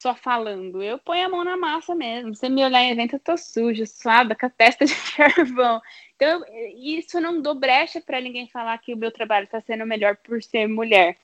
só 0.00 0.14
falando. 0.14 0.82
Eu 0.82 0.98
ponho 0.98 1.26
a 1.26 1.28
mão 1.28 1.44
na 1.44 1.56
massa 1.56 1.94
mesmo. 1.94 2.34
Você 2.34 2.48
me 2.48 2.64
olhar 2.64 2.82
em 2.82 2.90
evento, 2.90 3.14
eu 3.14 3.20
tô 3.20 3.36
suja, 3.36 3.86
suada, 3.86 4.36
com 4.36 4.46
a 4.46 4.50
testa 4.50 4.84
de 4.84 4.94
carvão. 5.16 5.80
Então, 6.14 6.44
isso 6.76 7.20
não 7.20 7.40
dou 7.40 7.54
brecha 7.54 8.00
para 8.00 8.20
ninguém 8.20 8.48
falar 8.48 8.78
que 8.78 8.94
o 8.94 8.96
meu 8.96 9.10
trabalho 9.10 9.44
está 9.44 9.60
sendo 9.60 9.86
melhor 9.86 10.16
por 10.16 10.42
ser 10.42 10.68
mulher. 10.68 11.16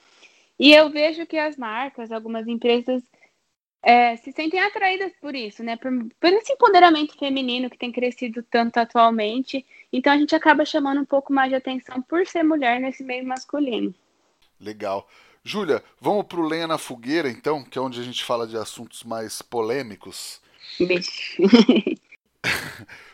E 0.63 0.73
eu 0.73 0.89
vejo 0.89 1.27
que 1.27 1.37
as 1.37 1.57
marcas, 1.57 2.13
algumas 2.13 2.47
empresas, 2.47 3.03
é, 3.83 4.15
se 4.15 4.31
sentem 4.31 4.61
atraídas 4.61 5.13
por 5.21 5.35
isso, 5.35 5.61
né? 5.65 5.77
Por, 5.77 5.91
por, 6.21 6.33
esse 6.33 6.53
empoderamento 6.53 7.19
feminino 7.19 7.69
que 7.69 7.77
tem 7.77 7.91
crescido 7.91 8.45
tanto 8.45 8.77
atualmente. 8.77 9.67
Então 9.93 10.13
a 10.13 10.17
gente 10.17 10.37
acaba 10.37 10.65
chamando 10.65 11.01
um 11.01 11.05
pouco 11.05 11.33
mais 11.33 11.51
de 11.51 11.57
atenção 11.57 12.01
por 12.01 12.25
ser 12.29 12.45
mulher 12.45 12.79
nesse 12.79 13.03
meio 13.03 13.27
masculino. 13.27 13.93
Legal. 14.61 15.09
Júlia, 15.43 15.83
vamos 16.01 16.27
pro 16.27 16.47
Lenha 16.47 16.69
na 16.69 16.79
Fogueira, 16.79 17.29
então, 17.29 17.65
que 17.65 17.77
é 17.77 17.83
onde 17.83 18.01
a 18.01 18.05
gente 18.05 18.23
fala 18.23 18.47
de 18.47 18.57
assuntos 18.57 19.03
mais 19.03 19.43
polêmicos. 19.43 20.41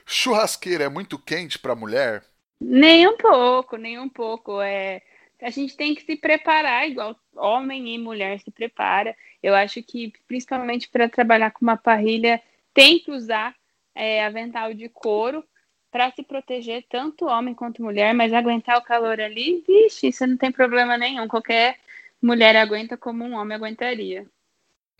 Churrasqueira 0.04 0.84
é 0.84 0.88
muito 0.90 1.18
quente 1.18 1.58
para 1.58 1.74
mulher? 1.74 2.22
Nem 2.60 3.08
um 3.08 3.16
pouco, 3.16 3.78
nem 3.78 3.98
um 3.98 4.08
pouco. 4.10 4.60
É, 4.60 5.00
a 5.40 5.50
gente 5.50 5.76
tem 5.76 5.94
que 5.94 6.02
se 6.02 6.16
preparar, 6.16 6.88
igual 6.88 7.16
homem 7.36 7.94
e 7.94 7.98
mulher 7.98 8.40
se 8.40 8.50
prepara. 8.50 9.16
Eu 9.42 9.54
acho 9.54 9.82
que, 9.82 10.12
principalmente 10.26 10.88
para 10.88 11.08
trabalhar 11.08 11.50
com 11.50 11.64
uma 11.64 11.76
parrilha, 11.76 12.42
tem 12.74 12.98
que 12.98 13.10
usar 13.10 13.54
é, 13.94 14.24
avental 14.24 14.74
de 14.74 14.88
couro 14.88 15.44
para 15.90 16.10
se 16.12 16.22
proteger, 16.22 16.84
tanto 16.88 17.26
homem 17.26 17.54
quanto 17.54 17.82
mulher, 17.82 18.12
mas 18.14 18.32
aguentar 18.32 18.78
o 18.78 18.82
calor 18.82 19.20
ali, 19.20 19.64
vixe, 19.66 20.08
isso 20.08 20.26
não 20.26 20.36
tem 20.36 20.52
problema 20.52 20.98
nenhum. 20.98 21.26
Qualquer 21.26 21.78
mulher 22.20 22.56
aguenta 22.56 22.96
como 22.96 23.24
um 23.24 23.34
homem 23.34 23.56
aguentaria. 23.56 24.26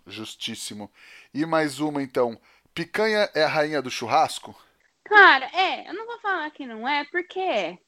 Justíssimo. 0.07 0.91
E 1.34 1.45
mais 1.45 1.80
uma, 1.80 2.03
então. 2.03 2.41
Picanha 2.72 3.28
é 3.34 3.43
a 3.43 3.49
rainha 3.49 3.82
do 3.82 3.91
churrasco? 3.91 4.57
Cara, 5.05 5.47
é. 5.53 5.89
Eu 5.89 5.95
não 5.95 6.07
vou 6.07 6.18
falar 6.20 6.51
que 6.51 6.66
não 6.66 6.89
é, 6.89 7.05
porque 7.05 7.39
é. 7.39 7.78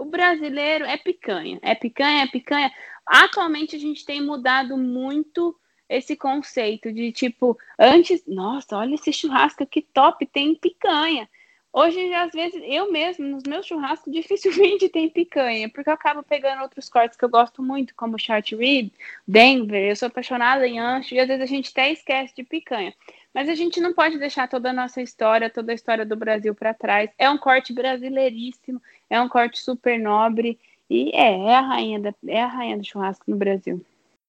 O 0.00 0.06
brasileiro 0.06 0.86
é 0.86 0.96
picanha, 0.96 1.58
é 1.60 1.74
picanha, 1.74 2.22
é 2.22 2.26
picanha. 2.26 2.72
Atualmente 3.04 3.76
a 3.76 3.78
gente 3.78 4.02
tem 4.02 4.24
mudado 4.24 4.78
muito 4.78 5.54
esse 5.86 6.16
conceito 6.16 6.90
de 6.90 7.12
tipo, 7.12 7.58
antes, 7.78 8.24
nossa, 8.26 8.78
olha 8.78 8.94
esse 8.94 9.12
churrasco 9.12 9.66
que 9.66 9.82
top, 9.82 10.24
tem 10.24 10.54
picanha. 10.54 11.28
Hoje, 11.70 12.14
às 12.14 12.32
vezes, 12.32 12.62
eu 12.64 12.90
mesmo, 12.90 13.26
nos 13.26 13.42
meus 13.46 13.66
churrascos, 13.66 14.10
dificilmente 14.10 14.88
tem 14.88 15.10
picanha, 15.10 15.68
porque 15.68 15.90
eu 15.90 15.94
acabo 15.94 16.22
pegando 16.22 16.62
outros 16.62 16.88
cortes 16.88 17.18
que 17.18 17.24
eu 17.24 17.28
gosto 17.28 17.62
muito, 17.62 17.94
como 17.94 18.18
short 18.18 18.56
rib, 18.56 18.90
Denver, 19.28 19.90
eu 19.90 19.96
sou 19.96 20.06
apaixonada 20.06 20.66
em 20.66 20.80
ancho, 20.80 21.14
e 21.14 21.20
às 21.20 21.28
vezes 21.28 21.42
a 21.42 21.46
gente 21.46 21.70
até 21.70 21.92
esquece 21.92 22.34
de 22.34 22.42
picanha. 22.42 22.94
Mas 23.32 23.48
a 23.48 23.54
gente 23.54 23.80
não 23.80 23.94
pode 23.94 24.18
deixar 24.18 24.48
toda 24.48 24.70
a 24.70 24.72
nossa 24.72 25.00
história, 25.00 25.48
toda 25.48 25.72
a 25.72 25.74
história 25.74 26.04
do 26.04 26.16
Brasil 26.16 26.54
para 26.54 26.74
trás. 26.74 27.10
É 27.16 27.30
um 27.30 27.38
corte 27.38 27.72
brasileiríssimo, 27.72 28.82
é 29.08 29.20
um 29.20 29.28
corte 29.28 29.58
super 29.58 29.98
nobre 29.98 30.58
e 30.88 31.10
é, 31.14 31.46
é 31.46 31.54
a 31.54 31.60
rainha 31.60 32.00
da, 32.00 32.14
é 32.26 32.42
a 32.42 32.48
rainha 32.48 32.76
do 32.76 32.84
churrasco 32.84 33.30
no 33.30 33.36
Brasil. 33.36 33.84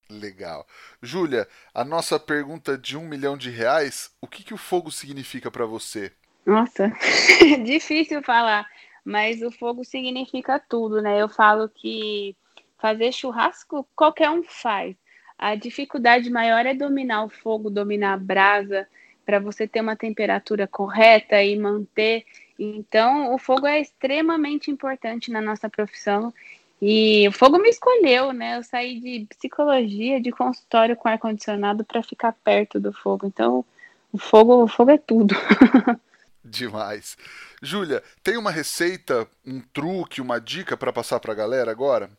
Legal. 0.09 0.67
Júlia, 1.01 1.47
a 1.73 1.83
nossa 1.83 2.19
pergunta 2.19 2.77
de 2.77 2.97
um 2.97 3.07
milhão 3.07 3.37
de 3.37 3.49
reais, 3.49 4.11
o 4.21 4.27
que, 4.27 4.43
que 4.43 4.53
o 4.53 4.57
fogo 4.57 4.91
significa 4.91 5.49
para 5.49 5.65
você? 5.65 6.11
Nossa, 6.45 6.91
difícil 7.63 8.21
falar, 8.21 8.67
mas 9.05 9.41
o 9.41 9.51
fogo 9.51 9.83
significa 9.85 10.59
tudo, 10.59 11.01
né? 11.01 11.21
Eu 11.21 11.29
falo 11.29 11.69
que 11.69 12.35
fazer 12.77 13.11
churrasco 13.11 13.87
qualquer 13.95 14.29
um 14.29 14.43
faz. 14.43 14.95
A 15.41 15.55
dificuldade 15.55 16.29
maior 16.29 16.67
é 16.67 16.75
dominar 16.75 17.25
o 17.25 17.29
fogo, 17.29 17.71
dominar 17.71 18.13
a 18.13 18.17
brasa, 18.17 18.87
para 19.25 19.39
você 19.39 19.67
ter 19.67 19.81
uma 19.81 19.95
temperatura 19.95 20.67
correta 20.67 21.41
e 21.41 21.57
manter. 21.57 22.23
Então, 22.59 23.33
o 23.33 23.39
fogo 23.39 23.65
é 23.65 23.81
extremamente 23.81 24.69
importante 24.69 25.31
na 25.31 25.41
nossa 25.41 25.67
profissão. 25.67 26.31
E 26.79 27.27
o 27.27 27.31
fogo 27.31 27.57
me 27.57 27.69
escolheu, 27.69 28.31
né? 28.31 28.57
Eu 28.57 28.63
saí 28.63 28.99
de 28.99 29.25
psicologia, 29.35 30.21
de 30.21 30.31
consultório 30.31 30.95
com 30.95 31.09
ar-condicionado 31.09 31.83
para 31.83 32.03
ficar 32.03 32.33
perto 32.43 32.79
do 32.79 32.93
fogo. 32.93 33.25
Então, 33.25 33.65
o 34.13 34.19
fogo, 34.19 34.63
o 34.63 34.67
fogo 34.67 34.91
é 34.91 34.97
tudo. 34.99 35.33
Demais. 36.45 37.17
Júlia, 37.63 38.03
tem 38.21 38.37
uma 38.37 38.51
receita, 38.51 39.27
um 39.43 39.59
truque, 39.59 40.21
uma 40.21 40.39
dica 40.39 40.77
para 40.77 40.93
passar 40.93 41.19
para 41.19 41.31
a 41.33 41.35
galera 41.35 41.71
agora? 41.71 42.11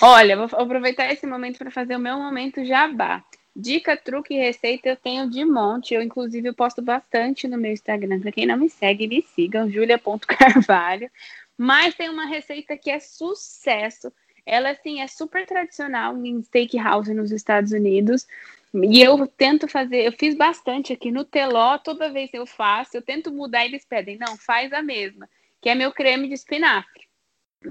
Olha, 0.00 0.36
vou 0.36 0.48
aproveitar 0.60 1.12
esse 1.12 1.26
momento 1.26 1.58
para 1.58 1.70
fazer 1.70 1.96
o 1.96 2.00
meu 2.00 2.16
momento 2.18 2.64
jabá. 2.64 3.24
Dica, 3.54 3.96
truque 3.96 4.34
e 4.34 4.38
receita 4.38 4.88
eu 4.88 4.96
tenho 4.96 5.28
de 5.28 5.44
monte. 5.44 5.94
Eu, 5.94 6.02
inclusive, 6.02 6.52
posto 6.52 6.80
bastante 6.80 7.46
no 7.46 7.58
meu 7.58 7.72
Instagram. 7.72 8.20
Para 8.20 8.32
quem 8.32 8.46
não 8.46 8.56
me 8.56 8.68
segue, 8.68 9.06
me 9.06 9.22
sigam, 9.22 9.70
julia.carvalho. 9.70 11.10
Mas 11.56 11.94
tem 11.94 12.08
uma 12.08 12.26
receita 12.26 12.76
que 12.76 12.90
é 12.90 12.98
sucesso. 12.98 14.12
Ela, 14.44 14.70
assim, 14.70 15.00
é 15.00 15.06
super 15.06 15.46
tradicional 15.46 16.16
em 16.16 16.42
steakhouse 16.42 17.12
nos 17.14 17.30
Estados 17.30 17.72
Unidos. 17.72 18.26
E 18.74 19.02
eu 19.02 19.26
tento 19.26 19.68
fazer, 19.68 20.06
eu 20.06 20.12
fiz 20.12 20.34
bastante 20.34 20.94
aqui 20.94 21.10
no 21.10 21.24
Teló, 21.24 21.76
toda 21.76 22.10
vez 22.10 22.30
que 22.30 22.38
eu 22.38 22.46
faço, 22.46 22.96
eu 22.96 23.02
tento 23.02 23.30
mudar 23.30 23.66
eles 23.66 23.84
pedem, 23.84 24.16
não, 24.16 24.36
faz 24.38 24.72
a 24.72 24.82
mesma, 24.82 25.28
que 25.60 25.68
é 25.68 25.74
meu 25.74 25.92
creme 25.92 26.26
de 26.26 26.34
espinafre. 26.34 27.02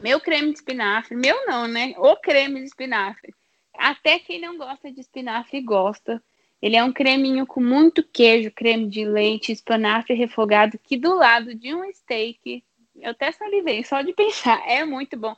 Meu 0.01 0.19
creme 0.19 0.51
de 0.51 0.59
espinafre, 0.59 1.15
meu 1.15 1.45
não, 1.45 1.67
né? 1.67 1.93
O 1.97 2.15
creme 2.15 2.59
de 2.59 2.65
espinafre. 2.67 3.33
Até 3.73 4.19
quem 4.19 4.39
não 4.39 4.57
gosta 4.57 4.91
de 4.91 5.01
espinafre 5.01 5.61
gosta. 5.61 6.21
Ele 6.61 6.75
é 6.75 6.83
um 6.83 6.93
creminho 6.93 7.47
com 7.47 7.59
muito 7.59 8.03
queijo, 8.03 8.51
creme 8.51 8.87
de 8.87 9.03
leite, 9.03 9.51
espinafre 9.51 10.13
refogado, 10.13 10.77
que 10.77 10.95
do 10.95 11.15
lado 11.15 11.55
de 11.55 11.73
um 11.73 11.91
steak, 11.91 12.63
eu 12.99 13.11
até 13.11 13.31
salivei 13.31 13.83
só 13.83 14.01
de 14.01 14.13
pensar, 14.13 14.61
é 14.69 14.85
muito 14.85 15.17
bom. 15.17 15.35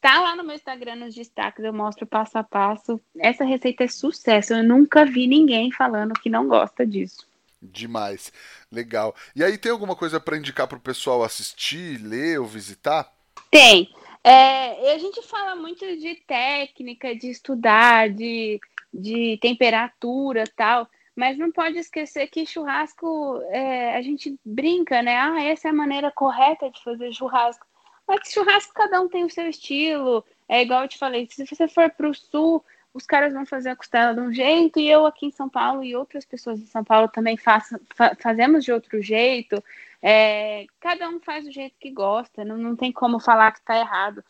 Tá 0.00 0.20
lá 0.20 0.34
no 0.34 0.44
meu 0.44 0.54
Instagram 0.54 0.96
nos 0.96 1.14
destaques, 1.14 1.62
eu 1.62 1.74
mostro 1.74 2.06
passo 2.06 2.38
a 2.38 2.44
passo. 2.44 2.98
Essa 3.18 3.44
receita 3.44 3.84
é 3.84 3.88
sucesso. 3.88 4.54
Eu 4.54 4.62
nunca 4.62 5.04
vi 5.04 5.26
ninguém 5.26 5.70
falando 5.70 6.14
que 6.14 6.30
não 6.30 6.48
gosta 6.48 6.86
disso. 6.86 7.28
Demais. 7.60 8.32
Legal. 8.72 9.14
E 9.36 9.44
aí 9.44 9.58
tem 9.58 9.70
alguma 9.70 9.94
coisa 9.94 10.18
para 10.18 10.38
indicar 10.38 10.66
para 10.66 10.78
o 10.78 10.80
pessoal 10.80 11.22
assistir, 11.22 11.98
ler 11.98 12.40
ou 12.40 12.46
visitar? 12.46 13.12
Tem. 13.50 13.92
É, 14.22 14.92
a 14.92 14.98
gente 14.98 15.22
fala 15.22 15.56
muito 15.56 15.84
de 15.96 16.14
técnica, 16.26 17.14
de 17.14 17.30
estudar, 17.30 18.10
de, 18.10 18.60
de 18.92 19.38
temperatura 19.40 20.44
tal, 20.56 20.86
mas 21.16 21.38
não 21.38 21.50
pode 21.50 21.78
esquecer 21.78 22.28
que 22.28 22.46
churrasco, 22.46 23.40
é, 23.48 23.96
a 23.96 24.02
gente 24.02 24.38
brinca, 24.44 25.02
né? 25.02 25.16
Ah, 25.16 25.42
essa 25.42 25.68
é 25.68 25.70
a 25.70 25.74
maneira 25.74 26.10
correta 26.10 26.70
de 26.70 26.82
fazer 26.82 27.12
churrasco. 27.12 27.66
Mas 28.06 28.30
churrasco 28.30 28.72
cada 28.74 29.00
um 29.00 29.08
tem 29.08 29.24
o 29.24 29.30
seu 29.30 29.48
estilo. 29.48 30.24
É 30.48 30.62
igual 30.62 30.82
eu 30.82 30.88
te 30.88 30.98
falei, 30.98 31.26
se 31.30 31.44
você 31.46 31.66
for 31.66 31.90
para 31.90 32.08
o 32.08 32.14
sul, 32.14 32.64
os 32.92 33.06
caras 33.06 33.32
vão 33.32 33.46
fazer 33.46 33.70
a 33.70 33.76
costela 33.76 34.14
de 34.14 34.20
um 34.20 34.32
jeito 34.32 34.78
e 34.80 34.88
eu 34.88 35.06
aqui 35.06 35.26
em 35.26 35.30
São 35.30 35.48
Paulo 35.48 35.82
e 35.84 35.94
outras 35.94 36.24
pessoas 36.24 36.60
em 36.60 36.66
São 36.66 36.82
Paulo 36.82 37.08
também 37.08 37.36
façam, 37.36 37.80
fa 37.94 38.16
fazemos 38.20 38.64
de 38.64 38.72
outro 38.72 39.00
jeito. 39.00 39.62
É, 40.02 40.66
cada 40.80 41.08
um 41.08 41.20
faz 41.20 41.44
do 41.44 41.50
jeito 41.50 41.76
que 41.78 41.90
gosta, 41.90 42.44
não, 42.44 42.56
não 42.56 42.74
tem 42.74 42.90
como 42.90 43.20
falar 43.20 43.52
que 43.52 43.58
está 43.58 43.78
errado. 43.78 44.24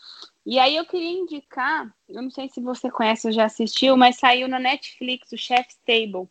E 0.44 0.58
aí 0.58 0.76
eu 0.76 0.84
queria 0.84 1.10
indicar, 1.10 1.94
eu 2.08 2.22
não 2.22 2.30
sei 2.30 2.48
se 2.48 2.60
você 2.60 2.90
conhece 2.90 3.26
ou 3.28 3.32
já 3.32 3.44
assistiu, 3.44 3.96
mas 3.96 4.16
saiu 4.16 4.48
na 4.48 4.58
Netflix 4.58 5.30
o 5.32 5.38
Chef's 5.38 5.78
Table. 5.86 6.28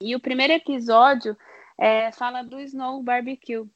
E 0.00 0.14
o 0.14 0.20
primeiro 0.20 0.52
episódio 0.52 1.36
é, 1.78 2.12
fala 2.12 2.42
do 2.42 2.60
Snow 2.60 3.02
Barbecue. 3.02 3.66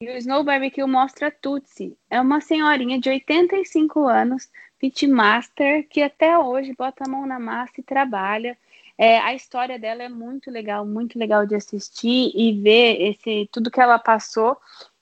E 0.00 0.10
o 0.10 0.16
Snow 0.18 0.44
Barbecue 0.44 0.84
mostra 0.84 1.28
a 1.28 1.30
Tutsi. 1.30 1.96
É 2.10 2.20
uma 2.20 2.40
senhorinha 2.40 3.00
de 3.00 3.08
85 3.08 4.06
anos, 4.06 4.50
pitmaster, 4.78 5.88
que 5.88 6.02
até 6.02 6.38
hoje 6.38 6.74
bota 6.76 7.04
a 7.04 7.08
mão 7.08 7.26
na 7.26 7.38
massa 7.38 7.72
e 7.78 7.82
trabalha. 7.82 8.56
É, 8.98 9.18
a 9.20 9.32
história 9.32 9.78
dela 9.78 10.02
é 10.02 10.08
muito 10.08 10.50
legal, 10.50 10.84
muito 10.84 11.18
legal 11.18 11.46
de 11.46 11.54
assistir 11.54 12.32
e 12.34 12.60
ver 12.60 13.00
esse 13.00 13.48
tudo 13.52 13.70
que 13.70 13.80
ela 13.80 13.98
passou 13.98 14.58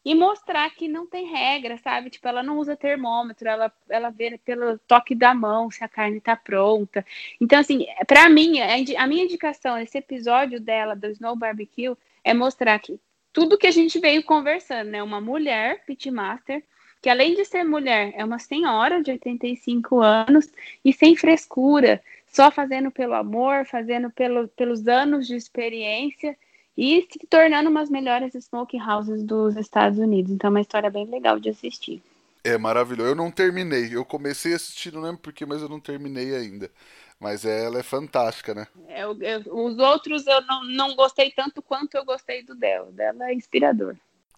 e 0.06 0.14
mostrar 0.14 0.70
que 0.70 0.86
não 0.86 1.04
tem 1.04 1.26
regra, 1.26 1.76
sabe? 1.78 2.10
Tipo, 2.10 2.28
ela 2.28 2.40
não 2.40 2.58
usa 2.58 2.76
termômetro, 2.76 3.48
ela, 3.48 3.72
ela 3.88 4.08
vê 4.08 4.38
pelo 4.38 4.78
toque 4.86 5.16
da 5.16 5.34
mão 5.34 5.68
se 5.68 5.82
a 5.82 5.88
carne 5.88 6.20
tá 6.20 6.36
pronta. 6.36 7.04
Então, 7.40 7.58
assim, 7.58 7.84
para 8.06 8.28
mim, 8.28 8.60
a 8.60 9.06
minha 9.08 9.24
indicação 9.24 9.74
nesse 9.74 9.98
episódio 9.98 10.60
dela, 10.60 10.94
do 10.94 11.08
Snow 11.08 11.34
Barbecue, 11.34 11.96
é 12.22 12.32
mostrar 12.32 12.78
que 12.78 13.00
tudo 13.32 13.58
que 13.58 13.66
a 13.66 13.72
gente 13.72 13.98
veio 13.98 14.22
conversando, 14.22 14.90
né? 14.90 15.02
Uma 15.02 15.20
mulher 15.20 15.84
pitmaster, 15.84 16.62
que 17.02 17.10
além 17.10 17.34
de 17.34 17.44
ser 17.44 17.64
mulher, 17.64 18.12
é 18.16 18.24
uma 18.24 18.38
senhora 18.38 19.02
de 19.02 19.10
85 19.10 20.00
anos 20.00 20.52
e 20.84 20.92
sem 20.92 21.16
frescura, 21.16 22.00
só 22.36 22.50
fazendo 22.50 22.90
pelo 22.90 23.14
amor, 23.14 23.64
fazendo 23.64 24.10
pelo, 24.10 24.46
pelos 24.48 24.86
anos 24.86 25.26
de 25.26 25.34
experiência 25.34 26.36
e 26.76 27.08
se 27.10 27.26
tornando 27.26 27.70
umas 27.70 27.88
melhores 27.88 28.34
smoke 28.34 28.78
houses 28.78 29.22
dos 29.22 29.56
Estados 29.56 29.98
Unidos. 29.98 30.30
Então, 30.30 30.48
é 30.48 30.50
uma 30.50 30.60
história 30.60 30.90
bem 30.90 31.06
legal 31.06 31.40
de 31.40 31.48
assistir. 31.48 32.02
É 32.44 32.58
maravilhoso. 32.58 33.08
Eu 33.08 33.14
não 33.14 33.30
terminei. 33.30 33.88
Eu 33.90 34.04
comecei 34.04 34.52
a 34.52 34.56
assistir, 34.56 34.92
não 34.92 35.00
lembro 35.00 35.22
porquê, 35.22 35.46
mas 35.46 35.62
eu 35.62 35.68
não 35.68 35.80
terminei 35.80 36.36
ainda. 36.36 36.70
Mas 37.18 37.46
ela 37.46 37.78
é 37.78 37.82
fantástica, 37.82 38.54
né? 38.54 38.66
É, 38.86 39.04
eu, 39.04 39.18
eu, 39.22 39.40
os 39.56 39.78
outros 39.78 40.26
eu 40.26 40.42
não, 40.42 40.62
não 40.64 40.94
gostei 40.94 41.30
tanto 41.30 41.62
quanto 41.62 41.94
eu 41.94 42.04
gostei 42.04 42.42
do 42.42 42.54
dela. 42.54 42.92
Dela 42.92 43.30
é 43.30 43.34
inspirador. 43.34 43.96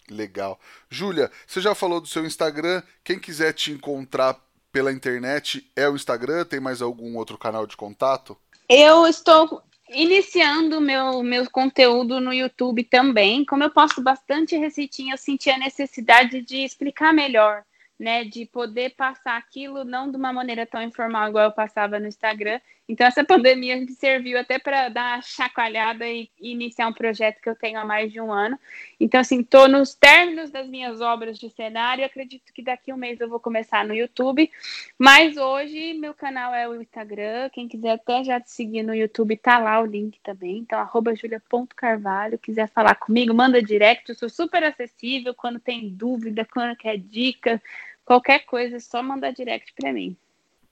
Legal. 0.09 0.57
Júlia, 0.89 1.29
você 1.45 1.59
já 1.59 1.75
falou 1.75 1.99
do 1.99 2.07
seu 2.07 2.25
Instagram. 2.25 2.81
Quem 3.03 3.19
quiser 3.19 3.51
te 3.51 3.73
encontrar 3.73 4.39
pela 4.71 4.91
internet 4.91 5.69
é 5.75 5.87
o 5.89 5.95
Instagram? 5.95 6.45
Tem 6.45 6.59
mais 6.59 6.81
algum 6.81 7.17
outro 7.17 7.37
canal 7.37 7.65
de 7.65 7.75
contato? 7.77 8.37
Eu 8.67 9.07
estou 9.07 9.61
iniciando 9.89 10.79
meu 10.79 11.23
meu 11.23 11.49
conteúdo 11.49 12.19
no 12.19 12.33
YouTube 12.33 12.83
também. 12.83 13.43
Como 13.45 13.63
eu 13.63 13.71
posto 13.71 14.01
bastante 14.01 14.55
receitinha, 14.55 15.13
eu 15.13 15.17
senti 15.17 15.49
a 15.49 15.57
necessidade 15.57 16.41
de 16.41 16.57
explicar 16.57 17.13
melhor 17.13 17.63
né, 17.99 18.23
de 18.23 18.45
poder 18.45 18.91
passar 18.91 19.37
aquilo 19.37 19.83
não 19.83 20.09
de 20.09 20.15
uma 20.15 20.31
maneira 20.31 20.65
tão 20.65 20.81
informal 20.81 21.27
igual 21.27 21.45
eu 21.45 21.51
passava 21.51 21.99
no 21.99 22.07
Instagram. 22.07 22.61
Então 22.87 23.05
essa 23.05 23.23
pandemia 23.25 23.75
me 23.75 23.91
serviu 23.91 24.39
até 24.39 24.57
para 24.57 24.87
dar 24.87 25.17
uma 25.17 25.21
chacoalhada 25.21 26.07
e, 26.07 26.29
iniciar 26.39 26.87
um 26.87 26.93
projeto 26.93 27.41
que 27.41 27.49
eu 27.49 27.55
tenho 27.55 27.77
há 27.77 27.83
mais 27.83 28.11
de 28.11 28.21
um 28.21 28.31
ano. 28.31 28.57
Então 28.99 29.19
assim, 29.19 29.41
estou 29.41 29.67
nos 29.67 29.93
términos 29.93 30.49
das 30.49 30.67
minhas 30.67 31.01
obras 31.01 31.37
de 31.37 31.49
cenário. 31.49 32.05
Acredito 32.05 32.53
que 32.53 32.63
daqui 32.63 32.93
um 32.93 32.97
mês 32.97 33.19
eu 33.19 33.27
vou 33.27 33.39
começar 33.39 33.85
no 33.85 33.93
YouTube. 33.93 34.49
Mas 34.97 35.35
hoje 35.35 35.93
meu 35.95 36.13
canal 36.13 36.53
é 36.53 36.69
o 36.69 36.81
Instagram. 36.81 37.49
Quem 37.49 37.67
quiser 37.67 37.91
até 37.91 38.23
já 38.23 38.39
te 38.39 38.49
seguir 38.49 38.81
no 38.83 38.95
YouTube, 38.95 39.35
tá 39.35 39.57
lá 39.59 39.81
o 39.81 39.85
link 39.85 40.17
também. 40.23 40.59
Então 40.59 40.79
julia.carvalho. 41.15 42.39
Quiser 42.39 42.69
falar 42.69 42.95
comigo, 42.95 43.33
manda 43.33 43.61
direct. 43.61 44.07
Eu 44.07 44.15
sou 44.15 44.29
super 44.29 44.63
acessível 44.63 45.33
quando 45.33 45.59
tem 45.59 45.89
dúvida, 45.89 46.47
quando 46.49 46.77
quer 46.77 46.97
dica 46.97 47.61
Qualquer 48.09 48.39
coisa, 48.47 48.77
é 48.77 48.79
só 48.79 49.03
mandar 49.03 49.31
direct 49.31 49.71
para 49.75 49.93
mim. 49.93 50.17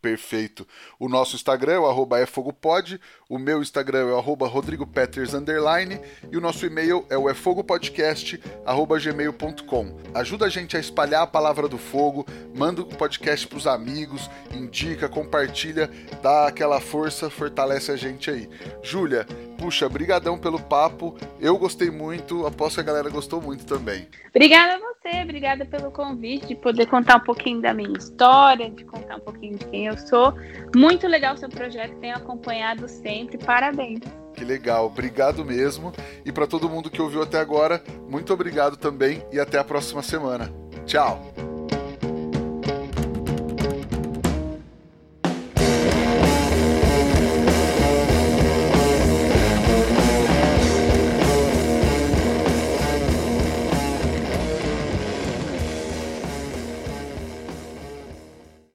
Perfeito. 0.08 0.66
O 0.98 1.10
nosso 1.10 1.36
Instagram 1.36 1.74
é 1.74 1.80
o 1.80 2.16
efogopod, 2.16 2.98
o 3.28 3.38
meu 3.38 3.62
Instagram 3.62 4.08
é 4.08 4.14
o 4.14 4.22
rodrigopeters, 4.22 5.34
underline, 5.34 6.00
e 6.32 6.38
o 6.38 6.40
nosso 6.40 6.66
e-mail 6.66 7.06
é 7.10 7.18
o 7.18 7.30
efogopodcast, 7.30 8.42
arroba 8.66 8.98
gmail.com. 8.98 9.98
Ajuda 10.14 10.46
a 10.46 10.50
gente 10.50 10.78
a 10.78 10.80
espalhar 10.80 11.24
a 11.24 11.28
palavra 11.28 11.68
do 11.68 11.78
fogo, 11.78 12.26
manda 12.56 12.84
o 12.84 12.86
podcast 12.86 13.46
pros 13.48 13.68
amigos, 13.68 14.30
indica, 14.54 15.10
compartilha, 15.10 15.90
dá 16.24 16.48
aquela 16.48 16.80
força, 16.80 17.30
fortalece 17.30 17.92
a 17.92 17.98
gente 17.98 18.32
aí. 18.32 18.50
Júlia, 18.82 19.26
puxa, 19.58 19.90
brigadão 19.90 20.38
pelo 20.38 20.60
papo, 20.60 21.18
eu 21.38 21.58
gostei 21.58 21.92
muito, 21.92 22.48
aposto 22.48 22.76
que 22.76 22.82
a 22.82 22.84
galera 22.84 23.10
gostou 23.10 23.42
muito 23.42 23.66
também. 23.66 24.08
Obrigada 24.30 24.76
a 24.76 24.80
você, 24.80 25.24
obrigada 25.24 25.66
pelo 25.66 25.92
convite, 25.92 26.48
de 26.48 26.56
poder 26.56 26.86
contar 26.86 27.18
um 27.18 27.22
pouquinho 27.22 27.62
da 27.62 27.74
minha 27.74 27.98
história, 27.98 28.70
de 28.70 28.86
contar 28.86 29.18
um 29.18 29.20
pouquinho 29.20 29.58
de 29.58 29.66
quem 29.66 29.88
eu 29.88 29.97
sou. 29.98 30.34
Muito 30.76 31.08
legal 31.08 31.36
o 31.36 31.38
seu 31.38 31.50
projeto, 31.50 31.96
tenho 32.00 32.16
acompanhado 32.16 32.88
sempre, 32.88 33.38
parabéns. 33.38 34.00
Que 34.34 34.46
legal, 34.46 34.86
obrigado 34.86 35.44
mesmo. 35.44 35.92
E 36.24 36.32
para 36.32 36.46
todo 36.46 36.70
mundo 36.70 36.90
que 36.90 37.02
ouviu 37.02 37.24
até 37.24 37.40
agora, 37.40 37.82
muito 38.08 38.32
obrigado 38.34 38.78
também 38.78 39.24
e 39.32 39.40
até 39.40 39.58
a 39.58 39.64
próxima 39.64 40.04
semana. 40.04 40.52
Tchau! 40.86 41.57